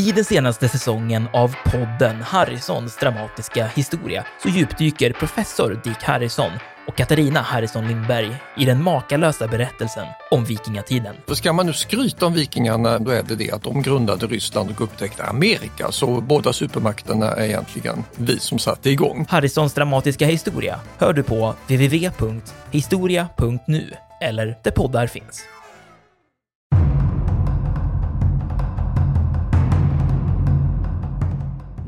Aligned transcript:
I 0.00 0.12
den 0.12 0.24
senaste 0.24 0.68
säsongen 0.68 1.28
av 1.32 1.56
podden 1.64 2.22
Harrisons 2.22 2.96
dramatiska 2.96 3.66
historia 3.66 4.24
så 4.42 4.48
djupdyker 4.48 5.12
professor 5.12 5.80
Dick 5.84 6.02
Harrison 6.02 6.50
och 6.86 6.96
Katarina 6.96 7.40
Harrison 7.40 7.88
Lindberg 7.88 8.36
i 8.56 8.64
den 8.64 8.82
makalösa 8.82 9.46
berättelsen 9.46 10.06
om 10.30 10.44
vikingatiden. 10.44 11.16
För 11.26 11.34
ska 11.34 11.52
man 11.52 11.66
nu 11.66 11.72
skryta 11.72 12.26
om 12.26 12.32
vikingarna, 12.32 12.98
då 12.98 13.10
är 13.10 13.22
det 13.22 13.34
det 13.34 13.50
att 13.50 13.62
de 13.62 13.82
grundade 13.82 14.26
Ryssland 14.26 14.70
och 14.70 14.80
upptäckte 14.80 15.24
Amerika. 15.24 15.92
Så 15.92 16.20
båda 16.20 16.52
supermakterna 16.52 17.32
är 17.32 17.44
egentligen 17.44 18.04
vi 18.16 18.38
som 18.38 18.58
satte 18.58 18.90
igång. 18.90 19.26
Harrisons 19.28 19.74
dramatiska 19.74 20.26
historia 20.26 20.80
hör 20.98 21.12
du 21.12 21.22
på 21.22 21.54
www.historia.nu 21.66 23.94
eller 24.20 24.58
där 24.62 24.70
poddar 24.70 25.06
finns. 25.06 25.44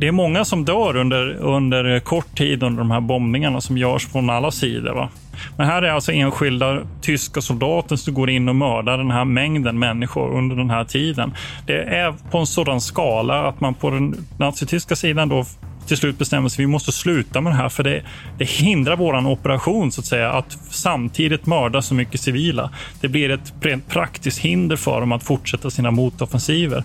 Det 0.03 0.09
är 0.09 0.13
många 0.13 0.45
som 0.45 0.65
dör 0.65 0.97
under, 0.97 1.35
under 1.35 2.01
kort 2.01 2.39
tid 2.39 2.63
under 2.63 2.79
de 2.79 2.91
här 2.91 3.01
bombningarna 3.01 3.61
som 3.61 3.79
görs 3.79 4.07
från 4.07 4.31
alla 4.31 4.51
sidor. 4.51 4.95
Va? 4.95 5.09
Men 5.57 5.67
här 5.67 5.83
är 5.83 5.91
alltså 5.91 6.13
enskilda 6.13 6.79
tyska 7.01 7.41
soldater 7.41 7.97
som 7.97 8.15
går 8.15 8.31
in 8.31 8.49
och 8.49 8.57
mördar 8.57 8.99
den 8.99 9.11
här 9.11 9.25
mängden 9.25 9.79
människor 9.79 10.39
under 10.39 10.57
den 10.57 10.71
här 10.71 10.85
tiden. 10.85 11.35
Det 11.67 11.83
är 11.83 12.15
på 12.31 12.39
en 12.39 12.47
sådan 12.47 12.81
skala 12.81 13.49
att 13.49 13.61
man 13.61 13.75
på 13.75 13.91
den 13.91 14.17
nazityska 14.39 14.97
sidan 14.97 15.29
då 15.29 15.45
till 15.87 15.97
slut 15.97 16.19
bestämmer 16.19 16.49
sig 16.49 16.65
vi 16.65 16.71
måste 16.71 16.93
sluta 16.93 17.41
med 17.41 17.53
det 17.53 17.57
här 17.57 17.69
för 17.69 17.83
det, 17.83 18.03
det 18.39 18.45
hindrar 18.45 18.97
våran 18.97 19.27
operation 19.27 19.93
så 19.93 20.01
att 20.01 20.07
säga 20.07 20.33
att 20.33 20.59
samtidigt 20.71 21.47
mörda 21.47 21.83
så 21.83 21.95
mycket 21.95 22.21
civila. 22.21 22.71
Det 23.01 23.09
blir 23.09 23.31
ett 23.31 23.55
rent 23.61 23.89
praktiskt 23.89 24.39
hinder 24.39 24.77
för 24.77 25.01
dem 25.01 25.13
att 25.13 25.23
fortsätta 25.23 25.71
sina 25.71 25.91
motoffensiver. 25.91 26.85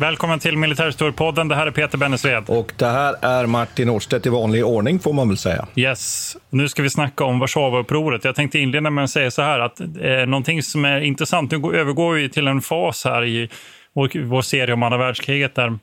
Välkommen 0.00 0.38
till 0.38 0.56
Militärhistoriepodden. 0.56 1.48
Det 1.48 1.54
här 1.54 1.66
är 1.66 1.70
Peter 1.70 1.98
Bennesved. 1.98 2.44
Och 2.46 2.72
det 2.76 2.86
här 2.86 3.16
är 3.22 3.46
Martin 3.46 3.88
Årstedt 3.88 4.26
i 4.26 4.28
vanlig 4.28 4.66
ordning 4.66 4.98
får 4.98 5.12
man 5.12 5.28
väl 5.28 5.36
säga. 5.36 5.66
Yes. 5.76 6.36
Nu 6.50 6.68
ska 6.68 6.82
vi 6.82 6.90
snacka 6.90 7.24
om 7.24 7.38
Warszawaupproret. 7.38 8.24
Jag 8.24 8.34
tänkte 8.34 8.58
inleda 8.58 8.90
med 8.90 9.04
att 9.04 9.10
säga 9.10 9.30
så 9.30 9.42
här 9.42 9.60
att 9.60 9.80
eh, 9.80 9.86
någonting 10.26 10.62
som 10.62 10.84
är 10.84 11.00
intressant, 11.00 11.50
nu 11.50 11.56
övergår 11.56 12.14
vi 12.14 12.28
till 12.28 12.46
en 12.46 12.60
fas 12.60 13.04
här 13.04 13.24
i 13.24 13.48
vår, 13.94 14.24
vår 14.24 14.42
serie 14.42 14.74
om 14.74 14.82
andra 14.82 14.98
världskriget 14.98 15.54
där 15.54 15.78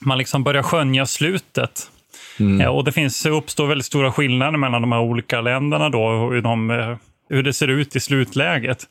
man 0.00 0.18
liksom 0.18 0.44
börjar 0.44 0.62
skönja 0.62 1.06
slutet. 1.06 1.90
Mm. 2.40 2.60
Eh, 2.60 2.66
och 2.66 2.84
det 2.84 2.92
finns, 2.92 3.26
uppstår 3.26 3.66
väldigt 3.66 3.86
stora 3.86 4.12
skillnader 4.12 4.58
mellan 4.58 4.82
de 4.82 4.92
här 4.92 5.00
olika 5.00 5.40
länderna 5.40 5.88
då, 5.88 6.30
hur, 6.30 6.42
de, 6.42 6.70
eh, 6.70 6.96
hur 7.28 7.42
det 7.42 7.52
ser 7.52 7.68
ut 7.68 7.96
i 7.96 8.00
slutläget. 8.00 8.86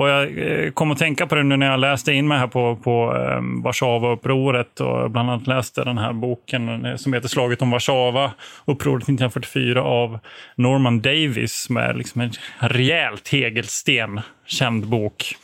Och 0.00 0.08
jag 0.08 0.38
eh, 0.38 0.70
kom 0.70 0.90
att 0.90 0.98
tänka 0.98 1.26
på 1.26 1.34
det 1.34 1.42
nu 1.42 1.56
när 1.56 1.70
jag 1.70 1.80
läste 1.80 2.12
in 2.12 2.28
mig 2.28 2.38
här 2.38 2.46
på, 2.46 2.76
på 2.76 3.16
ehm, 3.16 3.62
Warszawa-upproret 3.62 4.80
och 4.80 5.10
bland 5.10 5.30
annat 5.30 5.46
läste 5.46 5.84
den 5.84 5.98
här 5.98 6.12
boken 6.12 6.84
eh, 6.84 6.96
som 6.96 7.12
heter 7.12 7.28
Slaget 7.28 7.62
om 7.62 7.70
Warszawa, 7.70 8.32
upproret 8.64 9.02
1944 9.02 9.82
av 9.82 10.18
Norman 10.56 11.00
Davis 11.00 11.70
med 11.70 11.96
liksom 11.96 12.20
en 12.20 12.32
rejält 12.58 13.24
tegelsten, 13.24 14.20
känd 14.46 14.86
bok. 14.86 15.34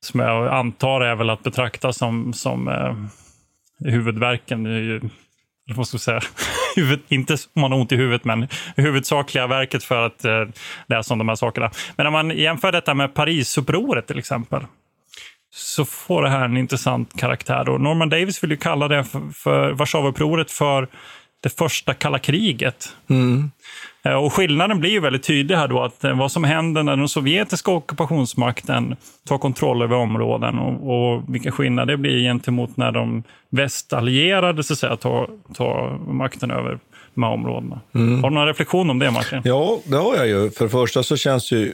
Som 0.00 0.20
jag 0.20 0.48
antar 0.48 1.00
är 1.00 1.14
väl 1.14 1.30
att 1.30 1.42
betrakta 1.42 1.92
som, 1.92 2.32
som 2.32 2.68
eh, 2.68 2.94
huvudverken 3.90 4.66
eller 4.66 5.00
vad 5.76 5.86
ska 5.86 5.94
jag 5.94 6.00
säga, 6.00 6.20
huvud, 6.76 7.00
inte 7.08 7.32
om 7.32 7.62
man 7.62 7.72
har 7.72 7.78
ont 7.78 7.92
i 7.92 7.96
huvudet, 7.96 8.24
men 8.24 8.48
huvudsakliga 8.76 9.46
verket 9.46 9.84
för 9.84 10.06
att 10.06 10.24
eh, 10.24 10.44
läsa 10.86 11.14
om 11.14 11.18
de 11.18 11.28
här 11.28 11.36
sakerna. 11.36 11.70
Men 11.96 12.06
om 12.06 12.12
man 12.12 12.30
jämför 12.30 12.72
detta 12.72 12.94
med 12.94 13.14
Parisupproret 13.14 14.06
till 14.06 14.18
exempel, 14.18 14.62
så 15.54 15.84
får 15.84 16.22
det 16.22 16.28
här 16.28 16.44
en 16.44 16.56
intressant 16.56 17.20
karaktär. 17.20 17.68
Och 17.68 17.80
Norman 17.80 18.08
Davis 18.08 18.42
vill 18.42 18.50
ju 18.50 18.56
kalla 18.56 18.88
det 18.88 19.04
för, 19.04 19.20
för 19.34 19.72
Warszawaupproret 19.72 20.50
för 20.50 20.88
det 21.42 21.48
första 21.48 21.94
kalla 21.94 22.18
kriget. 22.18 22.88
Mm. 23.10 23.50
Eh, 24.02 24.14
och 24.14 24.32
skillnaden 24.32 24.80
blir 24.80 24.90
ju 24.90 25.00
väldigt 25.00 25.22
tydlig 25.22 25.56
här 25.56 25.68
då, 25.68 25.82
att 25.82 26.04
eh, 26.04 26.18
vad 26.18 26.32
som 26.32 26.44
händer 26.44 26.82
när 26.82 26.96
den 26.96 27.08
sovjetiska 27.08 27.70
ockupationsmakten 27.70 28.96
tar 29.28 29.38
kontroll 29.38 29.82
över 29.82 29.96
områden 29.96 30.58
och, 30.58 31.14
och 31.14 31.22
vilka 31.34 31.52
skillnader 31.52 31.92
det 31.92 31.96
blir 31.96 32.22
gentemot 32.22 32.76
när 32.76 32.92
de 32.92 33.22
västallierade 33.50 34.62
så 34.62 34.72
att 34.72 34.78
säga, 34.78 34.96
tar, 34.96 35.30
tar 35.54 35.98
makten 36.12 36.50
över 36.50 36.78
de 37.14 37.22
här 37.22 37.30
områdena. 37.30 37.80
Mm. 37.94 38.22
Har 38.22 38.30
du 38.30 38.34
någon 38.34 38.46
reflektion 38.46 38.90
om 38.90 38.98
det, 38.98 39.10
Martin? 39.10 39.40
Ja, 39.44 39.78
det 39.84 39.96
har 39.96 40.16
jag 40.16 40.28
ju. 40.28 40.50
För 40.50 40.64
det 40.64 40.70
första 40.70 41.02
så 41.02 41.16
känns 41.16 41.50
det 41.50 41.56
ju 41.56 41.72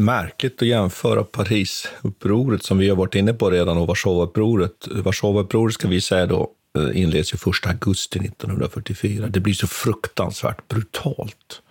märkligt 0.00 0.62
att 0.62 0.68
jämföra 0.68 1.24
Parisupproret, 1.24 2.62
som 2.62 2.78
vi 2.78 2.88
har 2.88 2.96
varit 2.96 3.14
inne 3.14 3.32
på 3.32 3.50
redan, 3.50 3.78
och 3.78 3.86
Warszawaupproret. 3.86 4.88
Warszawaupproret 4.90 5.74
ska 5.74 5.88
vi 5.88 6.00
säga 6.00 6.26
då 6.26 6.50
Eh, 6.78 7.02
inleds 7.02 7.34
ju 7.34 7.36
1 7.36 7.66
augusti 7.66 8.18
1944. 8.18 9.26
Det 9.28 9.40
blir 9.40 9.54
så 9.54 9.66
fruktansvärt 9.66 10.68
brutalt 10.68 11.62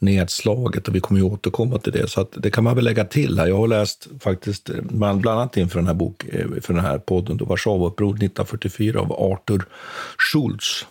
nedslaget 0.00 0.88
och 0.88 0.94
vi 0.94 1.00
kommer 1.00 1.20
ju 1.20 1.26
återkomma 1.26 1.78
till 1.78 1.92
det. 1.92 2.10
Så 2.10 2.26
det 2.32 2.50
kan 2.50 2.64
man 2.64 2.74
väl 2.74 2.84
lägga 2.84 3.04
till 3.04 3.38
här. 3.38 3.46
Jag 3.46 3.56
har 3.56 3.68
läst 3.68 4.08
faktiskt, 4.20 4.70
bland 4.82 5.26
annat 5.26 5.56
inför 5.56 5.78
den 5.78 5.86
här, 5.86 5.94
bok, 5.94 6.24
eh, 6.24 6.46
för 6.62 6.74
den 6.74 6.84
här 6.84 6.98
podden, 6.98 7.36
då 7.36 7.44
Warszawaupproret 7.44 8.22
1944 8.22 9.00
av 9.00 9.12
Arthur 9.12 9.64
Schultz. 10.32 10.86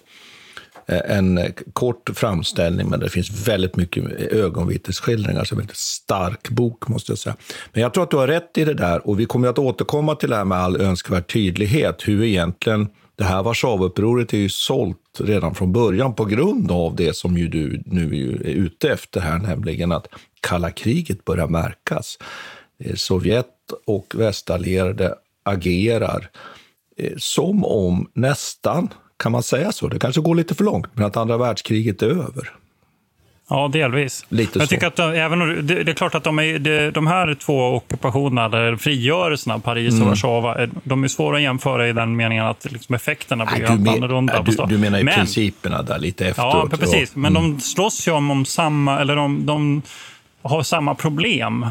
Eh, 0.88 1.18
en 1.18 1.53
kort 1.74 2.09
framställning, 2.14 2.90
men 2.90 3.00
det 3.00 3.09
finns 3.09 3.47
väldigt 3.47 3.76
mycket 3.76 4.03
ögonvittnesskildringar. 4.31 5.44
Så 5.44 5.56
en 5.56 5.59
väldigt 5.59 5.78
stark 5.78 6.50
bok, 6.50 6.88
måste 6.88 7.12
jag 7.12 7.20
säga. 7.20 7.36
Men 7.74 7.81
jag 7.81 7.94
tror 7.94 8.03
att 8.03 8.12
du 8.12 8.18
har 8.18 8.28
rätt 8.28 8.58
i 8.58 8.66
det 8.66 8.74
där 8.74 9.08
och 9.08 9.20
vi 9.20 9.26
kommer 9.26 9.47
att 9.47 9.59
återkomma 9.59 10.16
till 10.16 10.30
det 10.30 10.36
här 10.36 10.46
med 10.46 10.58
all 10.58 10.81
önskvärd 10.81 11.28
tydlighet. 11.28 12.08
Hur 12.08 12.24
egentligen 12.24 12.90
det 13.19 13.25
här 13.25 13.44
Warszawaupproret 13.44 14.34
är 14.34 14.38
ju 14.38 14.50
sålt 14.50 15.19
redan 15.19 15.56
från 15.56 15.74
början 15.74 16.16
på 16.16 16.25
grund 16.25 16.72
av 16.72 16.96
det 16.96 17.16
som 17.16 17.38
ju 17.38 17.47
du 17.47 17.84
nu 17.85 18.06
är 18.44 18.50
ute 18.50 18.91
efter 18.91 19.22
här, 19.22 19.38
nämligen 19.38 19.91
att 19.91 20.07
kalla 20.41 20.72
kriget 20.72 21.25
börjar 21.25 21.47
märkas. 21.47 22.18
Eh, 22.79 22.96
Sovjet 22.96 23.47
och 23.85 24.13
västallierade 24.16 25.16
agerar 25.44 26.29
eh, 26.97 27.13
som 27.18 27.66
om 27.66 28.09
nästan, 28.13 28.90
kan 29.18 29.31
man 29.31 29.44
säga 29.44 29.72
så, 29.72 29.88
det 29.88 30.00
kanske 30.00 30.22
går 30.22 30.35
lite 30.35 30.56
för 30.56 30.63
långt, 30.63 30.88
men 30.94 31.06
att 31.06 31.18
andra 31.18 31.38
världskriget 31.38 32.02
är 32.02 32.08
över. 32.09 32.53
Ja, 33.49 33.67
delvis. 33.67 34.25
Lite 34.29 34.59
jag 34.59 34.67
så. 34.67 34.73
tycker 34.73 34.87
att 34.87 34.95
de, 34.95 35.13
även, 35.13 35.39
det, 35.67 35.83
det, 35.83 35.91
är 35.91 35.95
klart 35.95 36.15
att 36.15 36.23
de, 36.23 36.39
är, 36.39 36.91
de 36.91 37.07
här 37.07 37.33
två 37.33 37.75
ockupationerna, 37.75 38.45
eller 38.45 38.75
frigörelserna, 38.75 39.59
Paris 39.59 39.93
och 39.93 39.97
mm. 39.97 40.09
Warszawa, 40.09 40.67
de 40.83 41.03
är 41.03 41.07
svåra 41.07 41.35
att 41.35 41.41
jämföra 41.41 41.87
i 41.87 41.93
den 41.93 42.15
meningen 42.15 42.45
att 42.45 42.71
liksom 42.71 42.95
effekterna 42.95 43.45
blir 43.45 43.67
helt 43.67 43.90
annorlunda. 43.90 44.41
Du, 44.41 44.66
du 44.67 44.78
menar 44.78 44.99
i 44.99 45.03
men, 45.03 45.13
principerna 45.13 45.81
där 45.81 45.99
lite 45.99 46.28
efteråt? 46.28 46.67
Ja, 46.72 46.78
precis. 46.78 47.16
Men 47.16 47.37
mm. 47.37 47.51
de 47.51 47.61
slåss 47.61 48.07
ju 48.07 48.11
om, 48.11 48.31
om 48.31 48.46
samma, 48.46 48.99
eller 48.99 49.16
de, 49.16 49.46
de 49.46 49.81
har 50.41 50.63
samma 50.63 50.95
problem. 50.95 51.66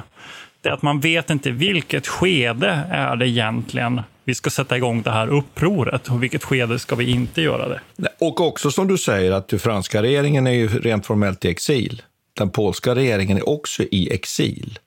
Det 0.63 0.69
är 0.69 0.73
att 0.73 0.83
man 0.83 1.01
vet 1.01 1.31
inte 1.31 1.51
vilket 1.51 2.07
skede 2.07 2.87
är 2.91 3.17
det 3.17 3.29
egentligen 3.29 4.03
vi 4.25 4.35
ska 4.35 4.51
sätta 4.51 4.77
igång 4.77 5.03
det 5.03 5.11
här 5.11 5.29
upproret 5.29 6.09
och 6.09 6.23
vilket 6.23 6.45
skede 6.45 6.79
ska 6.79 6.97
vi 6.97 7.11
inte 7.11 7.43
göra 7.43 7.69
det? 7.69 7.81
Och 8.21 8.41
också 8.41 8.71
som 8.71 8.89
du 8.89 8.99
säger 8.99 9.33
att 9.33 9.49
den 9.49 9.59
franska 9.59 10.03
regeringen 10.03 10.47
är 10.47 10.53
ju 10.53 10.69
rent 10.69 11.07
formellt 11.07 11.45
i 11.45 11.49
exil. 11.49 12.03
Den 12.37 12.51
polska 12.51 12.95
regeringen 12.95 13.37
är 13.37 13.49
också 13.49 13.83
i 13.83 14.13
exil 14.13 14.79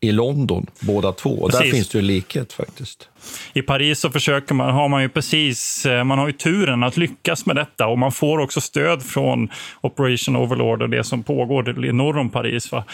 i 0.00 0.12
London, 0.12 0.66
båda 0.80 1.12
två. 1.12 1.30
Och 1.30 1.50
där 1.50 1.60
finns 1.60 1.88
det 1.88 1.98
ju 1.98 2.04
likhet 2.04 2.52
faktiskt. 2.52 3.08
I 3.52 3.62
Paris 3.62 3.98
så 4.00 4.10
försöker 4.10 4.54
man, 4.54 4.74
har 4.74 4.88
man 4.88 5.02
ju 5.02 5.08
precis, 5.08 5.86
eh, 5.86 6.04
man 6.04 6.18
har 6.18 6.26
ju 6.26 6.32
turen 6.32 6.82
att 6.82 6.96
lyckas 6.96 7.46
med 7.46 7.56
detta 7.56 7.86
och 7.86 7.98
man 7.98 8.12
får 8.12 8.38
också 8.38 8.60
stöd 8.60 9.02
från 9.02 9.48
Operation 9.80 10.36
Overlord 10.36 10.82
och 10.82 10.90
det 10.90 11.04
som 11.04 11.22
pågår 11.22 11.92
norr 11.92 12.18
om 12.18 12.30
Paris. 12.30 12.72
Va? 12.72 12.84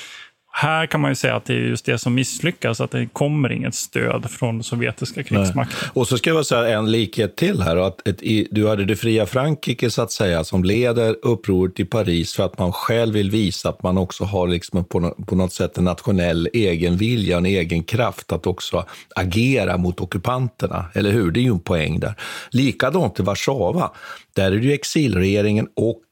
Här 0.55 0.87
kan 0.87 1.01
man 1.01 1.11
ju 1.11 1.15
säga 1.15 1.37
att 1.37 1.45
det 1.45 1.55
är 1.55 1.59
just 1.59 1.85
det 1.85 1.99
som 1.99 2.15
misslyckas, 2.15 2.81
att 2.81 2.91
det 2.91 3.07
kommer 3.07 3.53
inget 3.53 3.75
stöd 3.75 4.31
från 4.31 4.63
sovjetiska 4.63 5.23
krigsmakten. 5.23 5.91
Och 5.93 6.09
så 6.09 6.19
ska 6.19 6.31
jag 6.31 6.47
säga 6.47 6.79
en 6.79 6.91
likhet 6.91 7.37
till 7.37 7.63
här. 7.63 7.77
Att 7.77 8.09
ett, 8.09 8.21
du 8.51 8.69
hade 8.69 8.85
det 8.85 8.97
fria 8.97 9.27
Frankrike 9.27 9.91
så 9.91 10.03
att 10.03 10.13
säga 10.13 10.45
som 10.45 10.65
leder 10.65 11.17
upproret 11.23 11.81
i 11.81 11.85
Paris 11.85 12.35
för 12.35 12.45
att 12.45 12.59
man 12.59 12.73
själv 12.73 13.15
vill 13.15 13.31
visa 13.31 13.69
att 13.69 13.83
man 13.83 13.99
också 13.99 14.25
har 14.25 14.49
liksom 14.49 14.85
på, 14.85 15.15
på 15.27 15.37
något 15.37 15.53
sätt 15.53 15.79
en 15.79 15.85
nationell 15.85 16.49
egen 16.53 16.97
vilja, 16.97 17.37
en 17.37 17.47
egen 17.47 17.83
kraft 17.83 18.33
att 18.33 18.47
också 18.47 18.85
agera 19.17 19.77
mot 19.77 20.01
ockupanterna. 20.01 20.85
Eller 20.95 21.11
hur? 21.11 21.31
Det 21.31 21.41
är 21.41 21.43
ju 21.43 21.51
en 21.51 21.61
poäng 21.61 22.01
där. 22.01 22.15
Likadant 22.51 23.21
i 23.21 23.23
Warszawa. 23.23 23.91
Där 24.37 24.53
är 24.53 24.57
det 24.57 24.67
ju 24.67 24.73
exilregeringen 24.73 25.69
och 25.77 26.03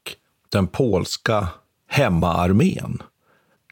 den 0.52 0.66
polska 0.66 1.46
hemmaarmén 1.88 3.02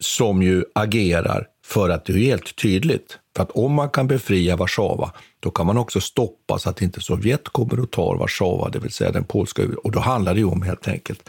som 0.00 0.42
ju 0.42 0.64
agerar 0.74 1.46
för 1.64 1.90
att 1.90 2.04
det 2.04 2.12
är 2.12 2.16
helt 2.16 2.56
tydligt. 2.56 3.18
För 3.36 3.42
att 3.42 3.50
om 3.50 3.72
man 3.72 3.90
kan 3.90 4.06
befria 4.06 4.56
Warszawa, 4.56 5.12
då 5.40 5.50
kan 5.50 5.66
man 5.66 5.78
också 5.78 6.00
stoppa 6.00 6.58
så 6.58 6.70
att 6.70 6.82
inte 6.82 7.00
Sovjet 7.00 7.48
kommer 7.48 7.80
och 7.80 7.90
tar 7.90 8.16
Warszawa, 8.16 8.68
det 8.68 8.78
vill 8.78 8.92
säga 8.92 9.12
den 9.12 9.24
polska... 9.24 9.62
Och 9.84 9.92
då 9.92 10.00
handlar 10.00 10.34
det 10.34 10.40
ju 10.40 10.46
om 10.46 10.62
helt 10.62 10.88
enkelt 10.88 11.28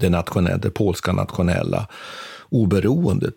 det, 0.00 0.08
nationella, 0.08 0.56
det 0.58 0.70
polska 0.70 1.12
nationella 1.12 1.88
oberoendet 2.48 3.34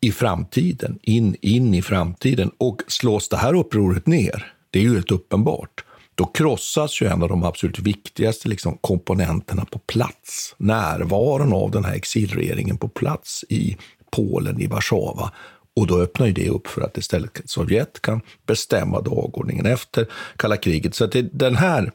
i 0.00 0.12
framtiden, 0.12 0.98
in, 1.02 1.36
in 1.40 1.74
i 1.74 1.82
framtiden. 1.82 2.50
Och 2.58 2.82
slås 2.88 3.28
det 3.28 3.36
här 3.36 3.54
upproret 3.54 4.06
ner, 4.06 4.52
det 4.70 4.78
är 4.78 4.82
ju 4.82 4.94
helt 4.94 5.10
uppenbart, 5.10 5.84
då 6.14 6.26
krossas 6.26 7.02
ju 7.02 7.06
en 7.06 7.22
av 7.22 7.28
de 7.28 7.44
absolut 7.44 7.78
viktigaste 7.78 8.48
liksom, 8.48 8.78
komponenterna 8.80 9.64
på 9.64 9.78
plats. 9.78 10.54
Närvaron 10.58 11.52
av 11.52 11.70
den 11.70 11.84
här 11.84 11.94
exilregeringen 11.94 12.76
på 12.76 12.88
plats 12.88 13.44
i 13.48 13.76
Polen, 14.10 14.60
i 14.60 14.66
Warszawa. 14.66 15.32
Och 15.76 15.86
då 15.86 15.98
öppnar 15.98 16.26
ju 16.26 16.32
det 16.32 16.48
upp 16.48 16.66
för 16.66 16.82
att 16.82 16.98
istället 16.98 17.40
Sovjet 17.44 18.02
kan 18.02 18.20
bestämma 18.46 19.00
dagordningen 19.00 19.66
efter 19.66 20.06
kalla 20.36 20.56
kriget. 20.56 20.94
Så 20.94 21.06
det, 21.06 21.22
den 21.22 21.56
här 21.56 21.92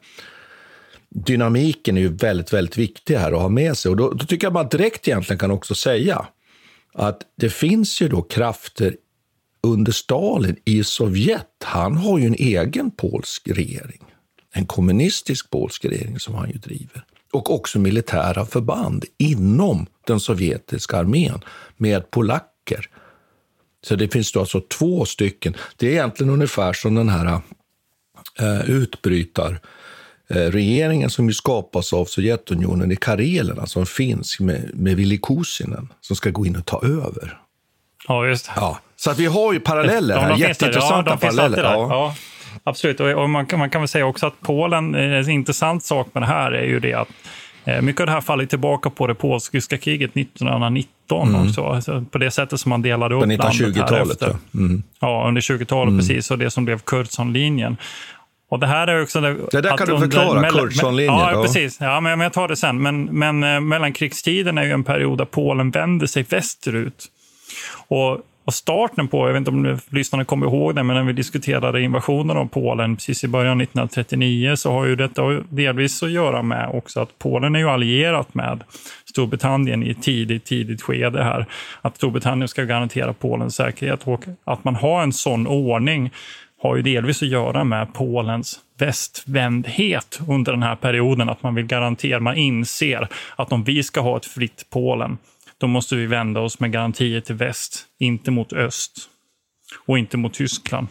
dynamiken 1.10 1.96
är 1.96 2.00
ju 2.00 2.12
väldigt, 2.12 2.52
väldigt 2.52 2.76
viktig 2.76 3.14
här 3.14 3.32
att 3.32 3.40
ha 3.40 3.48
med 3.48 3.76
sig. 3.76 3.90
Och 3.90 3.96
då, 3.96 4.10
då 4.10 4.26
tycker 4.26 4.46
jag 4.46 4.52
man 4.52 4.68
direkt 4.68 5.08
egentligen 5.08 5.38
kan 5.38 5.50
också 5.50 5.74
säga 5.74 6.26
att 6.94 7.22
det 7.36 7.50
finns 7.50 8.00
ju 8.00 8.08
då 8.08 8.22
krafter 8.22 8.96
under 9.62 9.92
Stalin 9.92 10.56
i 10.64 10.84
Sovjet. 10.84 11.46
Han 11.64 11.96
har 11.96 12.18
ju 12.18 12.26
en 12.26 12.34
egen 12.34 12.90
polsk 12.90 13.48
regering. 13.48 14.02
En 14.52 14.66
kommunistisk 14.66 15.50
polsk 15.50 15.84
regering 15.84 16.18
som 16.18 16.34
han 16.34 16.50
ju 16.50 16.58
driver 16.58 17.04
och 17.32 17.54
också 17.54 17.78
militära 17.78 18.46
förband 18.46 19.04
inom 19.18 19.86
den 20.06 20.20
sovjetiska 20.20 20.96
armén 20.96 21.40
med 21.76 22.10
polacker. 22.10 22.88
Så 23.82 23.96
det 23.96 24.08
finns 24.08 24.32
då 24.32 24.40
alltså 24.40 24.60
två 24.60 25.04
stycken. 25.04 25.56
Det 25.76 25.86
är 25.86 25.92
egentligen 25.92 26.32
ungefär 26.32 26.72
som 26.72 26.94
den 26.94 27.08
här 27.08 27.40
uh, 28.40 28.70
utbrytar 28.70 29.60
regeringen 30.28 31.10
som 31.10 31.28
ju 31.28 31.34
skapas 31.34 31.92
av 31.92 32.04
Sovjetunionen 32.04 32.92
i 32.92 32.96
Karelerna 32.96 33.66
som 33.66 33.86
finns 33.86 34.40
med, 34.40 34.70
med 34.74 34.96
Vili 34.96 35.18
Kusinen 35.18 35.92
som 36.00 36.16
ska 36.16 36.30
gå 36.30 36.46
in 36.46 36.56
och 36.56 36.66
ta 36.66 36.82
över. 36.82 37.40
Ja, 38.08 38.26
just 38.26 38.46
det. 38.46 38.52
Ja, 38.56 38.80
så 38.96 39.10
att 39.10 39.18
vi 39.18 39.26
har 39.26 39.52
ju 39.52 39.60
paralleller 39.60 40.18
här, 40.18 40.36
jätteintressanta 40.36 41.10
ja, 41.10 41.16
paralleller. 41.16 41.62
Ja. 41.62 41.88
ja. 41.90 42.14
Absolut, 42.64 43.00
och 43.00 43.30
man 43.30 43.46
kan, 43.46 43.58
man 43.58 43.70
kan 43.70 43.80
väl 43.80 43.88
säga 43.88 44.06
också 44.06 44.26
att 44.26 44.40
Polen, 44.40 44.94
en 44.94 45.30
intressant 45.30 45.84
sak 45.84 46.08
med 46.12 46.22
det 46.22 46.26
här 46.26 46.52
är 46.52 46.64
ju 46.64 46.80
det 46.80 46.94
att 46.94 47.08
eh, 47.64 47.82
mycket 47.82 48.00
av 48.00 48.06
det 48.06 48.12
här 48.12 48.20
faller 48.20 48.46
tillbaka 48.46 48.90
på 48.90 49.06
det 49.06 49.14
polsk-ryska 49.14 49.78
kriget 49.78 50.16
1919 50.16 51.28
mm. 51.28 51.48
också. 51.48 51.64
Alltså 51.64 52.04
på 52.10 52.18
det 52.18 52.30
sättet 52.30 52.60
som 52.60 52.70
man 52.70 52.82
delade 52.82 53.14
upp 53.14 53.20
landet 53.20 53.40
1920-talet. 53.40 54.18
Ja. 54.20 54.34
Mm. 54.54 54.82
ja, 55.00 55.24
under 55.28 55.40
20-talet 55.40 55.88
mm. 55.88 55.98
precis. 55.98 56.30
Och 56.30 56.38
det 56.38 56.50
som 56.50 56.64
blev 56.64 56.78
Kurtzonlinjen. 56.78 57.76
Och 58.48 58.58
det 58.58 58.66
här 58.66 58.86
är 58.86 59.02
också... 59.02 59.20
Det, 59.20 59.36
det 59.52 59.60
där 59.60 59.76
kan 59.76 59.88
du 59.88 59.98
förklara, 59.98 60.50
Kurtzonlinjen. 60.50 61.14
Ja, 61.14 61.32
ja, 61.32 61.42
precis. 61.42 61.78
Ja, 61.80 62.00
men, 62.00 62.18
men 62.18 62.24
jag 62.24 62.32
tar 62.32 62.48
det 62.48 62.56
sen. 62.56 62.82
Men, 62.82 63.04
men 63.04 63.44
eh, 63.44 63.60
mellankrigstiden 63.60 64.58
är 64.58 64.64
ju 64.64 64.70
en 64.70 64.84
period 64.84 65.18
där 65.18 65.24
Polen 65.24 65.70
vänder 65.70 66.06
sig 66.06 66.22
västerut. 66.22 67.06
Och 67.88 68.20
och 68.46 68.54
starten 68.54 69.08
på, 69.08 69.28
jag 69.28 69.32
vet 69.32 69.38
inte 69.38 69.50
om 69.50 69.78
lyssnarna 69.88 70.24
kommer 70.24 70.46
ihåg 70.46 70.74
det, 70.74 70.82
men 70.82 70.96
när 70.96 71.02
vi 71.02 71.12
diskuterade 71.12 71.82
invasionen 71.82 72.36
av 72.36 72.46
Polen 72.46 72.96
precis 72.96 73.24
i 73.24 73.28
början 73.28 73.52
av 73.52 73.62
1939 73.62 74.56
så 74.56 74.72
har 74.72 74.84
ju 74.84 74.96
detta 74.96 75.22
delvis 75.48 76.02
att 76.02 76.10
göra 76.10 76.42
med 76.42 76.70
också 76.72 77.00
att 77.00 77.18
Polen 77.18 77.54
är 77.54 77.58
ju 77.58 77.68
allierat 77.68 78.34
med 78.34 78.64
Storbritannien 79.04 79.82
i 79.82 79.90
ett 79.90 80.02
tidigt, 80.02 80.44
tidigt 80.44 80.82
skede 80.82 81.24
här. 81.24 81.46
Att 81.80 81.96
Storbritannien 81.96 82.48
ska 82.48 82.64
garantera 82.64 83.12
Polens 83.12 83.56
säkerhet 83.56 84.02
och 84.04 84.24
att 84.44 84.64
man 84.64 84.74
har 84.74 85.02
en 85.02 85.12
sån 85.12 85.46
ordning 85.46 86.10
har 86.62 86.76
ju 86.76 86.82
delvis 86.82 87.22
att 87.22 87.28
göra 87.28 87.64
med 87.64 87.94
Polens 87.94 88.60
västvändhet 88.78 90.20
under 90.28 90.52
den 90.52 90.62
här 90.62 90.76
perioden. 90.76 91.28
Att 91.28 91.42
man 91.42 91.54
vill 91.54 91.66
garantera, 91.66 92.20
man 92.20 92.36
inser 92.36 93.08
att 93.36 93.52
om 93.52 93.64
vi 93.64 93.82
ska 93.82 94.00
ha 94.00 94.16
ett 94.16 94.26
fritt 94.26 94.66
Polen 94.70 95.18
då 95.60 95.66
måste 95.66 95.96
vi 95.96 96.06
vända 96.06 96.40
oss 96.40 96.60
med 96.60 96.72
garantier 96.72 97.20
till 97.20 97.34
väst, 97.34 97.86
inte 97.98 98.30
mot 98.30 98.52
öst 98.52 99.10
och 99.86 99.98
inte 99.98 100.16
mot 100.16 100.34
Tyskland. 100.34 100.88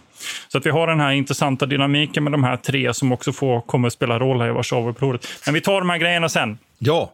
Så 0.48 0.58
att 0.58 0.66
vi 0.66 0.70
har 0.70 0.88
den 0.88 1.00
här 1.00 1.12
intressanta 1.12 1.66
dynamiken 1.66 2.24
med 2.24 2.34
de 2.34 2.44
här 2.44 2.58
tre 2.58 2.94
som 2.94 3.12
också 3.12 3.32
får, 3.32 3.62
kommer 3.62 3.88
att 3.88 3.94
spela 3.94 4.20
roll 4.20 4.42
här 4.42 4.48
i 4.48 4.52
Warszawaupproret. 4.52 5.28
Men 5.46 5.54
vi 5.54 5.62
tar 5.62 5.80
de 5.80 5.90
här 5.90 5.98
grejerna 5.98 6.30
sen. 6.30 6.58
Ja. 6.80 7.12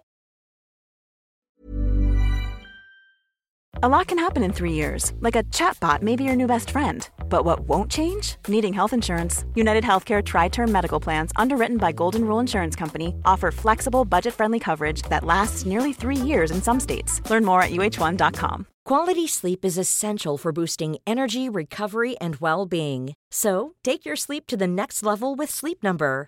A 3.83 3.87
lot 3.87 4.07
can 4.07 4.19
happen 4.19 4.43
in 4.43 4.53
three 4.53 4.73
years, 4.73 5.11
like 5.21 5.39
a 5.39 5.43
chatbot 5.51 6.01
may 6.01 6.15
be 6.15 6.23
your 6.23 6.35
new 6.35 6.47
best 6.47 6.71
friend. 6.71 7.07
But 7.31 7.45
what 7.45 7.61
won't 7.61 7.89
change? 7.89 8.35
Needing 8.47 8.73
health 8.73 8.93
insurance. 8.93 9.45
United 9.55 9.83
Healthcare 9.83 10.23
Tri 10.23 10.49
Term 10.49 10.71
Medical 10.71 10.99
Plans, 10.99 11.31
underwritten 11.37 11.77
by 11.77 11.91
Golden 11.93 12.25
Rule 12.25 12.39
Insurance 12.39 12.75
Company, 12.75 13.15
offer 13.25 13.51
flexible, 13.51 14.05
budget 14.05 14.33
friendly 14.33 14.59
coverage 14.59 15.01
that 15.03 15.23
lasts 15.23 15.65
nearly 15.65 15.93
three 15.93 16.17
years 16.17 16.51
in 16.51 16.61
some 16.61 16.79
states. 16.79 17.21
Learn 17.29 17.45
more 17.45 17.63
at 17.63 17.71
uh1.com. 17.71 18.67
Quality 18.85 19.27
sleep 19.27 19.63
is 19.63 19.77
essential 19.77 20.37
for 20.37 20.51
boosting 20.51 20.97
energy, 21.07 21.47
recovery, 21.47 22.17
and 22.17 22.35
well 22.35 22.65
being. 22.65 23.13
So 23.31 23.75
take 23.83 24.05
your 24.05 24.15
sleep 24.15 24.45
to 24.47 24.57
the 24.57 24.67
next 24.67 25.01
level 25.01 25.35
with 25.35 25.49
Sleep 25.49 25.81
Number. 25.81 26.27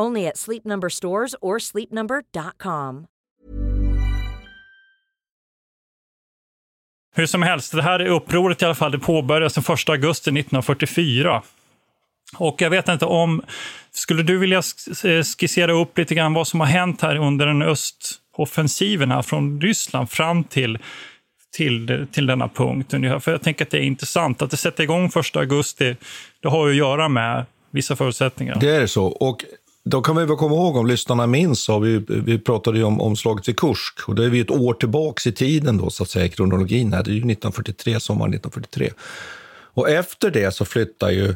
Only 0.00 0.26
at 0.26 0.36
Sleep 0.36 0.64
Number 0.64 0.88
stores 0.88 1.34
or 1.40 1.58
sleepnumber.com. 1.58 3.06
Hur 7.14 7.26
som 7.26 7.42
helst, 7.42 7.72
det 7.72 7.82
här 7.82 8.00
är 8.00 8.06
upproret 8.06 8.62
i 8.62 8.64
alla 8.64 8.74
fall. 8.74 8.92
Det 8.92 8.98
påbörjades 8.98 9.54
den 9.54 9.64
1 9.74 9.88
augusti 9.88 10.30
1944. 10.30 11.42
Och 12.36 12.62
jag 12.62 12.70
vet 12.70 12.88
inte 12.88 13.04
om... 13.04 13.42
Skulle 13.92 14.22
du 14.22 14.38
vilja 14.38 14.62
skissera 15.38 15.72
upp 15.72 15.98
lite 15.98 16.14
grann 16.14 16.34
vad 16.34 16.48
som 16.48 16.60
har 16.60 16.66
hänt 16.66 17.02
här 17.02 17.16
under 17.16 17.46
den 17.46 17.62
östoffensiven 17.62 19.10
här 19.10 19.22
från 19.22 19.60
Ryssland 19.60 20.10
fram 20.10 20.44
till 20.44 20.78
till, 21.52 22.06
till 22.12 22.26
denna 22.26 22.48
punkt. 22.48 22.90
För 22.90 23.30
jag 23.30 23.42
tänker 23.42 23.64
att 23.64 23.70
det 23.70 23.78
är 23.78 23.82
intressant 23.82 24.42
att 24.42 24.50
det 24.50 24.56
sätter 24.56 24.82
igång 24.82 25.06
1 25.06 25.36
augusti. 25.36 25.96
Det 26.42 26.48
har 26.48 26.66
ju 26.66 26.72
att 26.72 26.88
göra 26.88 27.08
med 27.08 27.44
vissa 27.70 27.96
förutsättningar. 27.96 28.56
Det 28.60 28.76
är 28.76 28.86
så. 28.86 29.06
Och 29.06 29.44
då 29.90 30.02
kan 30.02 30.16
vi 30.16 30.24
väl 30.24 30.36
komma 30.36 30.54
ihåg, 30.54 30.76
om 30.76 30.86
lyssnarna 30.86 31.26
minns, 31.26 31.60
så 31.60 31.78
vi, 31.78 32.04
vi 32.08 32.38
pratade 32.38 32.78
ju 32.78 32.84
om, 32.84 33.00
om 33.00 33.16
slaget 33.16 33.48
vid 33.48 33.56
Kursk. 33.56 34.08
Och 34.08 34.14
det 34.14 34.24
är 34.24 34.28
vi 34.28 34.40
ett 34.40 34.50
år 34.50 34.74
tillbaks 34.74 35.26
i 35.26 35.32
tiden 35.32 35.76
då, 35.76 35.90
så 35.90 36.02
att 36.02 36.08
säga, 36.08 36.28
kronologin 36.28 36.92
här. 36.92 37.02
Det 37.02 37.10
är 37.10 37.12
ju 37.12 37.18
1943, 37.18 38.00
sommaren 38.00 38.34
1943. 38.34 38.90
Och 39.74 39.90
efter 39.90 40.30
det 40.30 40.54
så 40.54 40.64
flyttar 40.64 41.10
ju 41.10 41.28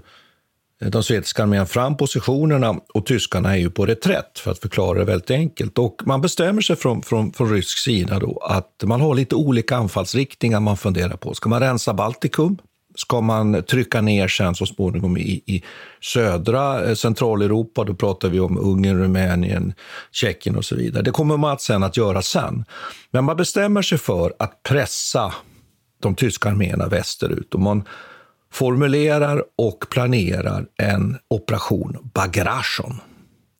eh, 0.80 0.88
de 0.88 1.02
sovjetiska 1.02 1.42
armén 1.42 1.66
fram 1.66 1.96
positionerna 1.96 2.80
och 2.94 3.06
tyskarna 3.06 3.52
är 3.52 3.58
ju 3.58 3.70
på 3.70 3.86
reträtt, 3.86 4.38
för 4.38 4.50
att 4.50 4.58
förklara 4.58 4.98
det 4.98 5.04
väldigt 5.04 5.30
enkelt. 5.30 5.78
Och 5.78 6.02
man 6.04 6.20
bestämmer 6.20 6.62
sig 6.62 6.76
från, 6.76 7.02
från, 7.02 7.32
från 7.32 7.50
rysk 7.50 7.78
sida 7.78 8.18
då 8.18 8.38
att 8.38 8.82
man 8.84 9.00
har 9.00 9.14
lite 9.14 9.34
olika 9.34 9.76
anfallsriktningar 9.76 10.60
man 10.60 10.76
funderar 10.76 11.16
på. 11.16 11.34
Ska 11.34 11.48
man 11.48 11.60
rensa 11.60 11.94
Baltikum? 11.94 12.58
Ska 12.94 13.20
man 13.20 13.62
trycka 13.62 14.00
ner 14.00 14.28
sen 14.28 14.54
så 14.54 14.66
småningom 14.66 15.16
i, 15.16 15.42
i 15.46 15.62
södra 16.00 16.84
eh, 16.84 16.94
Centraleuropa, 16.94 17.84
då 17.84 17.94
pratar 17.94 18.28
vi 18.28 18.40
om 18.40 18.58
Ungern, 18.58 18.98
Rumänien, 18.98 19.74
Tjeckien 20.12 20.56
och 20.56 20.64
så 20.64 20.76
vidare. 20.76 21.02
Det 21.02 21.10
kommer 21.10 21.36
man 21.36 21.58
sen 21.58 21.82
att 21.82 21.96
göra 21.96 22.22
sen. 22.22 22.64
Men 23.10 23.24
man 23.24 23.36
bestämmer 23.36 23.82
sig 23.82 23.98
för 23.98 24.34
att 24.38 24.62
pressa 24.62 25.34
de 26.02 26.14
tyska 26.14 26.48
arméerna 26.48 26.86
västerut. 26.86 27.54
Och 27.54 27.60
man 27.60 27.84
formulerar 28.52 29.44
och 29.56 29.86
planerar 29.90 30.66
en 30.76 31.18
operation 31.28 32.10
Bagration 32.14 33.00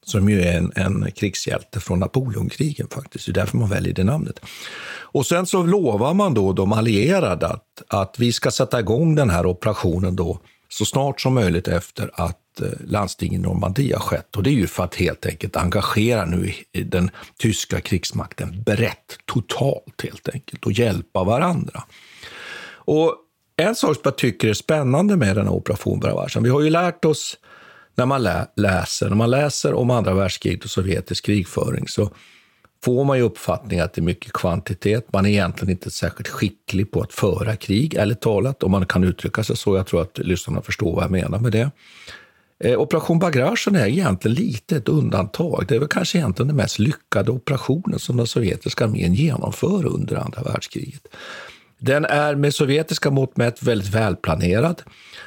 som 0.04 0.28
ju 0.28 0.42
är 0.42 0.58
en, 0.58 0.73
en 0.75 1.12
krigshjälte 1.12 1.80
från 1.80 2.00
Napoleonkrigen 2.00 2.88
faktiskt. 2.90 3.26
Det 3.26 3.32
är 3.32 3.34
därför 3.34 3.56
man 3.56 3.68
väljer 3.68 3.94
det 3.94 4.04
namnet. 4.04 4.40
Och 5.14 5.26
sen 5.26 5.46
så 5.46 5.62
lovar 5.62 6.14
man 6.14 6.34
då 6.34 6.52
de 6.52 6.73
allierade 6.73 7.46
att, 7.46 7.82
att 7.88 8.18
vi 8.18 8.32
ska 8.32 8.50
sätta 8.50 8.80
igång 8.80 9.14
den 9.14 9.30
här 9.30 9.46
operationen 9.46 10.16
då 10.16 10.38
så 10.68 10.84
snart 10.84 11.20
som 11.20 11.34
möjligt 11.34 11.68
efter 11.68 12.11
att 12.14 12.61
eh, 12.61 12.68
landstinget 12.87 13.40
i 13.40 13.42
Normandie 13.42 13.94
har 13.94 14.00
skett. 14.00 14.37
Och 14.37 14.42
det 14.42 14.50
är 14.50 14.54
ju 14.54 14.66
för 14.66 14.84
att 14.84 14.94
helt 14.94 15.26
enkelt 15.26 15.56
engagera 15.56 16.25
nu 16.25 16.52
den 16.73 17.11
tyska 17.38 17.80
krigsmakten 17.80 18.62
brett, 18.62 19.18
totalt 19.25 20.02
helt 20.02 20.28
enkelt, 20.28 20.64
och 20.64 20.73
hjälpa 20.73 21.25
varandra. 21.25 21.82
Och 22.87 23.16
en 23.56 23.75
sak 23.75 23.94
som 23.94 24.02
jag 24.04 24.16
tycker 24.16 24.49
är 24.49 24.54
spännande 24.54 25.16
med 25.16 25.37
den 25.37 25.46
här 25.46 25.54
operation 25.54 26.00
Bravars, 26.00 26.37
vi 26.37 26.49
har 26.49 26.61
ju 26.61 26.70
lärt 26.70 27.04
oss 27.04 27.37
när 27.95 28.07
man 28.07 28.23
lä 28.23 28.47
läser, 28.57 29.09
när 29.09 29.17
man 29.17 29.31
läser 29.31 29.75
om 29.75 29.91
andra 29.91 30.15
världskriget 30.15 30.65
och 30.65 30.71
sovjetisk 30.71 31.25
krigföring 31.25 31.89
så 31.89 32.11
får 32.85 33.05
man 33.05 33.19
ju 33.19 33.23
uppfattningen 33.23 33.85
att 33.85 33.93
det 33.93 34.01
är 34.01 34.03
mycket 34.03 34.33
kvantitet. 34.33 35.13
Man 35.13 35.27
är 35.27 35.31
egentligen 35.31 35.71
inte 35.71 35.91
särskilt 35.91 36.29
skicklig 36.29 36.91
på 36.91 37.01
att 37.01 37.13
föra 37.13 37.57
krig, 37.57 37.95
eller 37.95 38.15
talat, 38.15 38.63
om 38.63 38.71
man 38.71 38.87
kan 38.87 39.05
uttrycka 39.05 39.45
sig 39.45 39.57
så. 39.57 39.77
Jag 39.77 39.87
tror 39.87 40.03
att 40.03 40.19
lyssnarna 40.19 40.63
förstår 40.63 40.95
vad 40.95 41.05
jag 41.05 41.11
menar 41.11 41.39
med 41.39 41.53
det. 41.53 41.71
Eh, 42.65 42.81
Operation 42.81 43.19
Bagration 43.19 43.77
är 43.77 43.87
egentligen 43.87 44.35
lite 44.35 44.77
ett 44.77 44.89
undantag. 44.89 45.65
Det 45.69 45.75
är 45.75 45.79
väl 45.79 45.89
kanske 45.89 46.19
egentligen 46.19 46.49
den 46.49 46.57
mest 46.57 46.79
lyckade 46.79 47.31
operationen 47.31 47.99
som 47.99 48.17
den 48.17 48.27
sovjetiska 48.27 48.85
armén 48.85 49.15
genomför 49.15 49.87
under 49.87 50.17
andra 50.17 50.43
världskriget. 50.43 51.09
Den 51.78 52.04
är 52.04 52.35
med 52.35 52.54
sovjetiska 52.54 53.11
mått 53.11 53.37
mätt 53.37 53.62
väldigt 53.62 53.95
välplanerad. 53.95 54.83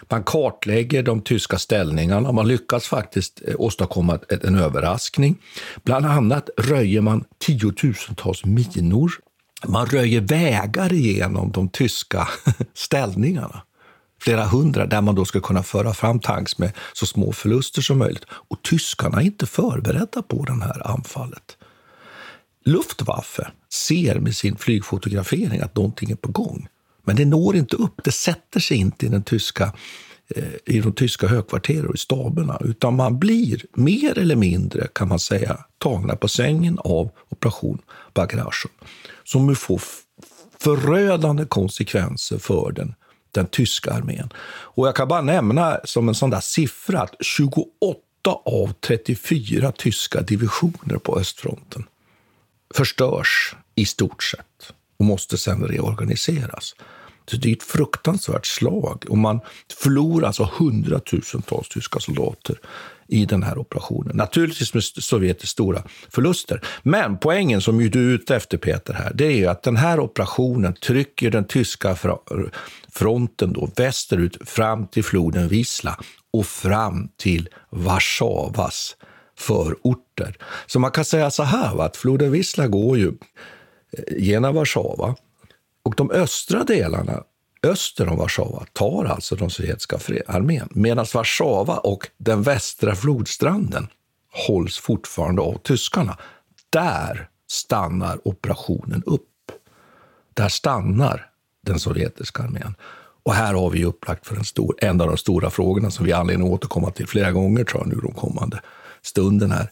Man 0.09 0.23
kartlägger 0.23 1.03
de 1.03 1.21
tyska 1.21 1.57
ställningarna. 1.57 2.31
Man 2.31 2.47
lyckas 2.47 2.87
faktiskt 2.87 3.41
eh, 3.47 3.55
åstadkomma 3.57 4.19
en 4.29 4.55
överraskning. 4.55 5.37
Bland 5.83 6.05
annat 6.05 6.49
röjer 6.57 7.01
man 7.01 7.23
tiotusentals 7.37 8.45
minor. 8.45 9.11
Man 9.67 9.85
röjer 9.85 10.21
vägar 10.21 10.93
igenom 10.93 11.51
de 11.51 11.69
tyska 11.69 12.27
ställningarna 12.73 13.61
flera 14.21 14.45
hundra, 14.45 14.85
där 14.85 15.01
man 15.01 15.15
då 15.15 15.25
ska 15.25 15.39
kunna 15.39 15.63
föra 15.63 15.93
fram 15.93 16.19
tanks 16.19 16.57
med 16.57 16.71
så 16.93 17.05
små 17.05 17.31
förluster 17.31 17.81
som 17.81 17.97
möjligt. 17.97 18.25
Och 18.29 18.63
tyskarna 18.63 19.21
är 19.21 19.25
inte 19.25 19.45
förberedda 19.45 20.21
på 20.21 20.45
det 20.45 20.63
här 20.63 20.87
anfallet. 20.87 21.57
Luftwaffe 22.65 23.51
ser 23.69 24.19
med 24.19 24.35
sin 24.35 24.57
flygfotografering 24.57 25.61
att 25.61 25.75
någonting 25.75 26.11
är 26.11 26.15
på 26.15 26.31
gång. 26.31 26.67
Men 27.03 27.15
det 27.15 27.25
når 27.25 27.55
inte 27.55 27.75
upp, 27.75 28.01
det 28.03 28.11
sätter 28.11 28.59
sig 28.59 28.77
inte 28.77 29.05
i, 29.05 29.09
den 29.09 29.23
tyska, 29.23 29.73
eh, 30.35 30.75
i 30.75 30.79
de 30.79 30.93
tyska 30.93 31.27
högkvarteren 31.27 31.87
och 31.87 31.95
i 31.95 31.97
staberna, 31.97 32.61
utan 32.61 32.95
man 32.95 33.19
blir 33.19 33.61
mer 33.73 34.17
eller 34.17 34.35
mindre, 34.35 34.87
kan 34.93 35.07
man 35.07 35.19
säga, 35.19 35.57
tagna 35.77 36.15
på 36.15 36.27
sängen 36.27 36.79
av 36.79 37.09
operation 37.29 37.81
Bagration, 38.13 38.71
som 39.23 39.55
får 39.55 39.81
förödande 40.59 41.45
konsekvenser 41.45 42.37
för 42.37 42.71
den, 42.71 42.95
den 43.31 43.47
tyska 43.47 43.91
armén. 43.91 44.29
Och 44.47 44.87
jag 44.87 44.95
kan 44.95 45.07
bara 45.07 45.21
nämna 45.21 45.79
som 45.83 46.09
en 46.09 46.15
sån 46.15 46.29
där 46.29 46.39
siffra 46.39 47.01
att 47.01 47.15
28 47.19 48.01
av 48.45 48.73
34 48.87 49.71
tyska 49.71 50.21
divisioner 50.21 50.97
på 50.97 51.19
östfronten 51.19 51.85
förstörs 52.75 53.55
i 53.75 53.85
stort 53.85 54.23
sett 54.23 54.73
och 54.99 55.05
måste 55.05 55.37
sen 55.37 55.63
reorganiseras. 55.63 56.75
Så 57.31 57.37
det 57.37 57.49
är 57.49 57.55
ett 57.55 57.63
fruktansvärt 57.63 58.45
slag 58.45 59.05
och 59.09 59.17
man 59.17 59.39
förlorar 59.81 60.27
alltså 60.27 60.49
hundratusentals 60.57 61.69
tyska 61.69 61.99
soldater 61.99 62.59
i 63.07 63.25
den 63.25 63.43
här 63.43 63.57
operationen. 63.57 64.17
Naturligtvis 64.17 64.73
med 64.73 64.83
sovjetiska 64.83 65.47
stora 65.47 65.83
förluster. 66.09 66.61
Men 66.83 67.17
poängen 67.17 67.61
som 67.61 67.81
ju 67.81 67.89
du 67.89 68.09
är 68.09 68.15
ute 68.15 68.35
efter, 68.35 68.57
Peter, 68.57 68.93
här, 68.93 69.11
det 69.13 69.25
är 69.25 69.31
ju 69.31 69.47
att 69.47 69.63
den 69.63 69.77
här 69.77 69.99
operationen 69.99 70.73
trycker 70.73 71.31
den 71.31 71.45
tyska 71.45 71.97
fronten 72.93 73.53
då 73.53 73.69
västerut 73.75 74.49
fram 74.49 74.87
till 74.87 75.03
floden 75.03 75.47
Wisla 75.47 75.99
och 76.33 76.45
fram 76.45 77.09
till 77.17 77.49
Warszawas 77.69 78.95
förorter. 79.37 80.37
Så 80.65 80.79
man 80.79 80.91
kan 80.91 81.05
säga 81.05 81.31
så 81.31 81.43
här, 81.43 81.81
att 81.81 81.97
floden 81.97 82.31
Wisla 82.31 82.67
går 82.67 82.97
ju 82.97 83.07
eh, 83.91 84.17
genom 84.17 84.55
Warszawa 84.55 85.15
och 85.83 85.93
de 85.97 86.11
östra 86.11 86.63
delarna 86.63 87.23
öster 87.63 88.09
om 88.09 88.17
Warszawa 88.17 88.65
tar 88.73 89.05
alltså 89.05 89.35
den 89.35 89.49
sovjetiska 89.49 89.97
armén 90.27 90.69
medan 90.71 91.05
Warszawa 91.13 91.77
och 91.77 92.07
den 92.17 92.43
västra 92.43 92.95
flodstranden 92.95 93.87
hålls 94.47 94.77
fortfarande 94.77 95.41
av 95.41 95.57
tyskarna. 95.57 96.17
Där 96.69 97.29
stannar 97.47 98.27
operationen 98.27 99.03
upp. 99.05 99.51
Där 100.33 100.49
stannar 100.49 101.29
den 101.61 101.79
sovjetiska 101.79 102.43
armén. 102.43 102.75
Och 103.23 103.33
här 103.33 103.53
har 103.53 103.69
vi 103.69 103.85
upplagt 103.85 104.27
för 104.27 104.35
en, 104.35 104.45
stor, 104.45 104.75
en 104.81 105.01
av 105.01 105.07
de 105.07 105.17
stora 105.17 105.49
frågorna 105.49 105.91
som 105.91 106.05
vi 106.05 106.11
har 106.11 106.19
anledning 106.19 106.47
att 106.47 106.53
återkomma 106.53 106.91
till 106.91 107.07
flera 107.07 107.31
gånger 107.31 107.63
tror 107.63 107.81
jag, 107.81 107.87
nu 107.87 108.01
de 108.01 108.13
kommande 108.13 108.61
stunden 109.07 109.51
här. 109.51 109.67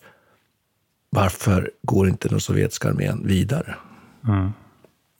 Varför 1.09 1.71
går 1.81 2.07
inte 2.07 2.29
den 2.29 2.39
sovjetiska 2.39 2.89
armén 2.89 3.27
vidare? 3.27 3.75
Mm. 4.27 4.53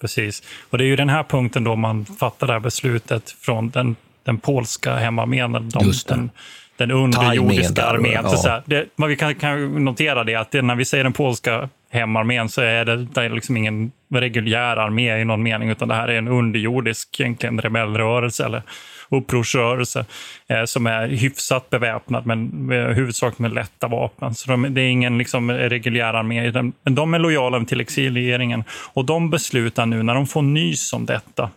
Precis. 0.02 0.44
Och 0.70 0.78
det 0.78 0.84
är 0.84 0.88
ju 0.88 0.96
den 0.96 1.10
här 1.10 1.24
punkten 1.24 1.64
då 1.64 1.76
man 1.76 2.06
fattar 2.06 2.48
det 2.48 2.54
här 2.54 2.60
beslutet 2.60 3.30
från 3.30 3.70
den, 3.70 3.96
den 4.24 4.38
polska 4.38 4.96
hemarmén, 4.96 5.52
de, 5.52 5.94
den, 6.08 6.30
den 6.78 6.92
underjordiska 6.92 7.86
armén. 7.86 8.22
Ja. 8.24 8.38
Så 8.38 8.50
här, 8.50 8.64
det, 8.66 8.86
vad 8.96 9.10
vi 9.10 9.16
kan, 9.16 9.36
kan 9.36 9.86
notera 9.86 10.24
det 10.24 10.36
att 10.36 10.52
det, 10.52 10.62
när 10.62 10.76
vi 10.76 10.86
säger 10.86 11.04
den 11.04 11.14
polska 11.14 11.70
hemarmén 11.96 12.50
så 12.50 12.62
är 12.62 12.86
det, 12.86 12.96
det 12.96 13.22
är 13.22 13.30
liksom 13.30 13.58
ingen 13.58 13.92
reguljär 14.14 14.78
armé 14.78 15.18
i 15.18 15.26
någon 15.26 15.44
mening, 15.44 15.70
utan 15.70 15.88
det 15.88 15.96
här 15.96 16.08
är 16.08 16.18
en 16.18 16.28
underjordisk 16.28 17.20
egentligen 17.20 17.62
rebellrörelse 17.62 18.46
eller 18.46 18.62
upprorsrörelse 19.10 20.06
eh, 20.48 20.64
som 20.66 20.88
är 20.88 21.08
hyfsat 21.08 21.70
beväpnad, 21.70 22.26
men 22.26 22.72
eh, 22.72 22.88
huvudsakligen 22.88 23.52
med 23.52 23.56
lätta 23.64 23.88
vapen. 23.88 24.36
Så 24.36 24.52
de, 24.52 24.74
det 24.74 24.82
är 24.82 24.88
ingen 24.88 25.18
liksom, 25.18 25.52
reguljär 25.52 26.14
armé. 26.14 26.52
De, 26.52 26.74
de 26.84 27.14
är 27.14 27.20
lojala 27.20 27.66
till 27.66 27.82
exilregeringen 27.82 28.64
och 28.94 29.06
de 29.06 29.30
beslutar 29.30 29.86
nu, 29.86 30.04
när 30.04 30.16
de 30.16 30.28
får 30.28 30.42
nys 30.42 30.94
om 30.94 31.06
detta, 31.06 31.50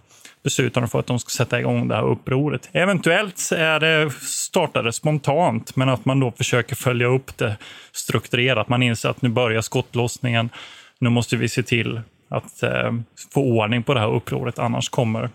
beslutar 0.48 0.80
de 0.80 0.90
för 0.90 0.98
att 0.98 1.06
de 1.06 1.18
ska 1.18 1.30
sätta 1.30 1.60
igång 1.60 1.88
det 1.88 1.94
här 1.94 2.06
upproret. 2.06 2.70
Eventuellt 2.72 3.52
är 3.56 3.80
det 3.80 4.10
startade 4.20 4.92
spontant, 4.92 5.76
men 5.76 5.88
att 5.88 6.04
man 6.04 6.20
då 6.20 6.32
försöker 6.32 6.76
följa 6.76 7.06
upp 7.06 7.36
det 7.36 7.56
strukturerat. 7.92 8.68
Man 8.68 8.82
inser 8.82 9.08
att 9.08 9.22
nu 9.22 9.28
börjar 9.28 9.60
skottlossningen. 9.60 10.50
Nu 10.98 11.10
måste 11.10 11.36
vi 11.36 11.48
se 11.48 11.62
till 11.62 12.00
att 12.30 12.62
eh, 12.62 12.92
få 13.34 13.42
ordning 13.42 13.82
på 13.82 13.94
det 13.94 14.00
här 14.00 14.14
upproret, 14.14 14.58
annars 14.58 14.88
kommer 14.88 15.30